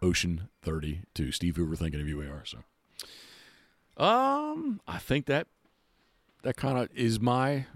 Ocean 0.00 0.48
32. 0.62 1.32
Steve 1.32 1.56
Hoover 1.56 1.76
thinking 1.76 2.00
of 2.00 2.08
you 2.08 2.18
we 2.18 2.26
are. 2.26 2.44
So 2.44 2.58
um 4.02 4.80
I 4.86 4.98
think 4.98 5.26
that 5.26 5.48
that 6.42 6.56
kind 6.56 6.78
of 6.78 6.88
is 6.94 7.18
my 7.18 7.66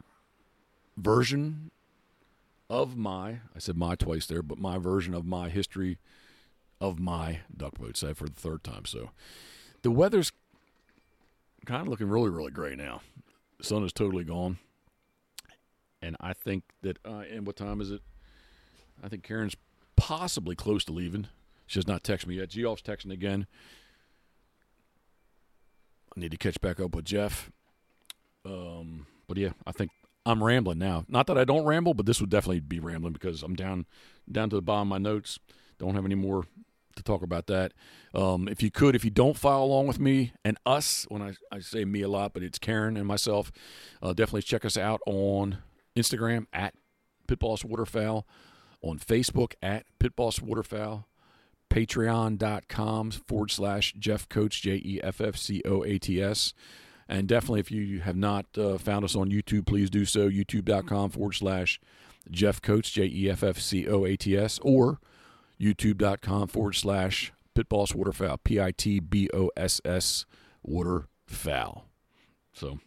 version 0.97 1.71
of 2.69 2.97
my 2.97 3.41
I 3.55 3.59
said 3.59 3.77
my 3.77 3.97
twice 3.97 4.27
there, 4.27 4.43
but 4.43 4.59
my 4.59 4.79
version 4.79 5.15
of 5.15 5.27
my 5.27 5.49
history 5.49 5.99
of 6.81 6.99
my 6.99 7.41
duck 7.55 7.79
boat 7.79 7.97
said 7.97 8.17
for 8.17 8.25
the 8.25 8.33
third 8.41 8.65
time. 8.65 8.85
So 8.85 9.11
the 9.83 9.91
weather's 9.91 10.33
kind 11.67 11.83
of 11.83 11.89
looking 11.89 12.09
really, 12.09 12.31
really 12.31 12.51
great 12.51 12.79
now. 12.79 13.03
The 13.59 13.65
sun 13.65 13.85
is 13.85 13.93
totally 13.93 14.25
gone. 14.25 14.59
And 16.03 16.17
I 16.21 16.33
think 16.33 16.65
that 16.83 16.99
uh, 17.05 17.25
and 17.31 17.47
what 17.47 17.57
time 17.57 17.81
is 17.81 17.91
it? 17.91 18.01
I 19.03 19.09
think 19.09 19.23
Karen's 19.23 19.57
possibly 19.97 20.57
close 20.57 20.85
to 20.87 20.93
leaving. 20.93 21.27
She 21.67 21.79
has 21.79 21.87
not 21.87 22.03
texted 22.03 22.27
me 22.27 22.37
yet. 22.37 22.49
Geoff's 22.49 22.83
texting 22.83 23.13
again. 23.13 23.47
I 26.17 26.21
need 26.21 26.33
to 26.33 26.39
catch 26.39 26.61
back 26.61 26.81
up 26.81 26.95
with 26.95 27.05
Jeff. 27.05 27.51
Um, 28.45 29.07
but 29.29 29.37
yeah, 29.37 29.51
I 29.67 29.73
think 29.73 29.91
I'm 30.27 30.43
rambling 30.43 30.79
now. 30.79 31.05
Not 31.09 31.27
that 31.29 31.39
I 31.39 31.45
don't 31.45 31.65
ramble, 31.65 31.95
but 31.95 32.07
this 32.07 32.21
would 32.21 32.31
definitely 32.31 32.61
be 32.61 32.81
rambling 32.81 33.13
because 33.13 33.43
I'm 33.43 33.55
down 33.55 33.87
down 34.31 34.51
to 34.51 34.57
the 34.57 34.63
bottom 34.63 34.89
of 34.91 35.03
my 35.03 35.11
notes. 35.11 35.39
Don't 35.79 35.95
have 35.95 36.05
any 36.05 36.15
more 36.15 36.45
to 37.01 37.13
talk 37.13 37.23
about 37.23 37.47
that. 37.47 37.73
Um, 38.15 38.49
if 38.49 38.63
you 38.63 38.71
could, 38.71 38.95
if 38.95 39.05
you 39.05 39.11
don't 39.11 39.37
follow 39.37 39.67
along 39.67 39.87
with 39.87 39.99
me 39.99 40.33
and 40.45 40.59
us, 40.67 41.07
when 41.09 41.23
I, 41.23 41.35
I 41.51 41.61
say 41.61 41.85
me 41.85 42.03
a 42.03 42.09
lot, 42.09 42.33
but 42.33 42.43
it's 42.43 42.59
Karen 42.59 42.97
and 42.97 43.07
myself, 43.07 43.51
uh, 44.03 44.13
definitely 44.13 44.43
check 44.43 44.65
us 44.65 44.77
out 44.77 45.01
on 45.07 45.59
Instagram 45.97 46.47
at 46.53 46.75
Pitboss 47.27 47.65
Waterfowl, 47.65 48.27
on 48.83 48.99
Facebook 48.99 49.55
at 49.63 49.85
Pitboss 49.99 50.43
Waterfowl, 50.43 51.07
patreon.com 51.71 53.11
forward 53.11 53.51
slash 53.51 53.95
Jeff 53.99 54.29
Coats, 54.29 54.59
J 54.59 54.81
E 54.85 55.01
F 55.03 55.21
F 55.21 55.37
C 55.37 55.63
O 55.65 55.85
A 55.85 55.99
T 55.99 56.21
S. 56.21 56.53
And 57.09 57.27
definitely, 57.27 57.61
if 57.61 57.71
you 57.73 58.01
have 58.01 58.17
not 58.17 58.47
uh, 58.57 58.79
found 58.79 59.05
us 59.05 59.17
on 59.17 59.31
YouTube, 59.31 59.67
please 59.67 59.91
do 59.91 60.05
so. 60.05 60.29
YouTube.com 60.29 61.11
forward 61.11 61.33
slash 61.33 61.81
Jeff 62.31 62.63
Coats, 62.63 62.91
J 62.91 63.05
E 63.07 63.31
F 63.31 63.43
F 63.43 63.59
C 63.59 63.89
O 63.89 64.05
A 64.05 64.17
T 64.17 64.37
S, 64.37 64.59
or 64.63 65.01
YouTube.com 65.61 66.49
forward 66.49 66.75
slash 66.75 67.33
Pitboss 67.55 67.95
Waterfowl, 67.95 68.39
P 68.39 68.61
I 68.61 68.71
T 68.71 69.01
B 69.01 69.29
O 69.35 69.51
S 69.57 69.81
S 69.85 70.25
Waterfowl. 70.63 71.87
So 72.53 72.79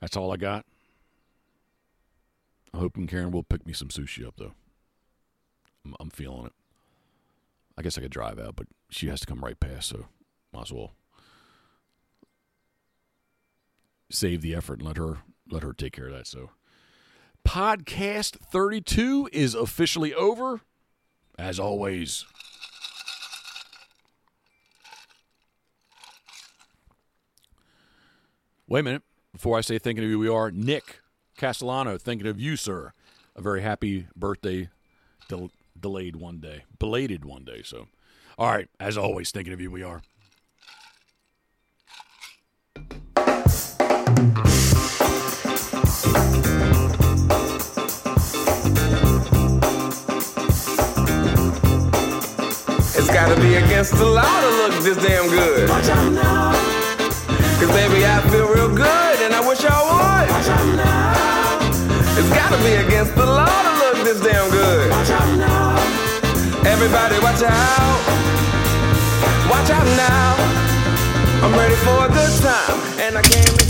that's 0.00 0.16
all 0.16 0.32
I 0.32 0.36
got. 0.36 0.66
I'm 2.74 2.80
hoping 2.80 3.06
Karen 3.06 3.30
will 3.30 3.42
pick 3.42 3.66
me 3.66 3.72
some 3.72 3.88
sushi 3.88 4.26
up, 4.26 4.34
though. 4.36 4.52
I'm, 5.84 5.94
I'm 5.98 6.10
feeling 6.10 6.46
it. 6.46 6.52
I 7.78 7.82
guess 7.82 7.96
I 7.96 8.02
could 8.02 8.10
drive 8.10 8.38
out, 8.38 8.56
but 8.56 8.66
she 8.90 9.08
has 9.08 9.20
to 9.20 9.26
come 9.26 9.40
right 9.40 9.58
past, 9.58 9.88
so 9.88 10.06
might 10.52 10.62
as 10.62 10.72
well 10.72 10.92
save 14.10 14.40
the 14.40 14.54
effort 14.54 14.78
and 14.78 14.86
let 14.86 14.96
her 14.96 15.18
let 15.50 15.62
her 15.62 15.72
take 15.72 15.92
care 15.92 16.06
of 16.06 16.12
that. 16.12 16.26
So 16.26 16.50
podcast 17.46 18.38
32 18.40 19.30
is 19.32 19.54
officially 19.54 20.14
over. 20.14 20.60
As 21.38 21.60
always. 21.60 22.24
Wait 28.68 28.80
a 28.80 28.82
minute. 28.82 29.02
Before 29.32 29.58
I 29.58 29.60
say 29.60 29.78
thinking 29.78 30.02
of 30.02 30.10
you, 30.10 30.18
we 30.18 30.28
are 30.28 30.50
Nick 30.50 31.00
Castellano 31.36 31.98
thinking 31.98 32.26
of 32.26 32.40
you, 32.40 32.56
sir. 32.56 32.92
A 33.36 33.42
very 33.42 33.60
happy 33.60 34.08
birthday 34.16 34.70
del- 35.28 35.50
delayed 35.78 36.16
one 36.16 36.38
day, 36.38 36.64
belated 36.78 37.24
one 37.24 37.44
day. 37.44 37.62
So, 37.62 37.88
all 38.38 38.50
right, 38.50 38.68
as 38.80 38.96
always, 38.96 39.30
thinking 39.30 39.52
of 39.52 39.60
you, 39.60 39.70
we 39.70 39.82
are. 39.82 40.02
It's 52.98 53.12
gotta 53.12 53.38
be 53.40 53.54
against 53.56 53.92
the 53.92 54.06
law 54.06 54.24
to 54.24 54.50
look 54.60 54.82
this 54.82 54.96
damn 54.96 55.28
good. 55.28 55.68
Watch 55.68 55.88
out 55.88 56.12
now. 56.12 56.52
Cause 57.60 57.70
baby, 57.76 58.04
I 58.06 58.20
feel 58.30 58.48
real 58.48 58.74
good 58.74 59.16
and 59.20 59.34
I 59.34 59.40
wish 59.46 59.64
I 59.64 59.76
would. 59.84 60.28
Watch 60.32 60.48
out 60.48 60.68
now. 60.74 62.16
It's 62.18 62.30
gotta 62.32 62.56
be 62.64 62.72
against 62.86 63.14
the 63.14 63.26
law 63.26 63.44
to 63.44 63.72
look 63.84 64.04
this 64.04 64.20
damn 64.20 64.50
good. 64.50 64.90
Watch 64.90 65.10
out 65.10 65.30
now. 65.36 65.76
Everybody 66.64 67.18
watch 67.20 67.42
out. 67.44 68.00
Watch 69.52 69.70
out 69.70 69.86
now. 70.00 70.36
I'm 71.44 71.52
ready 71.52 71.76
for 71.84 72.06
a 72.06 72.08
good 72.08 72.32
time. 72.42 73.65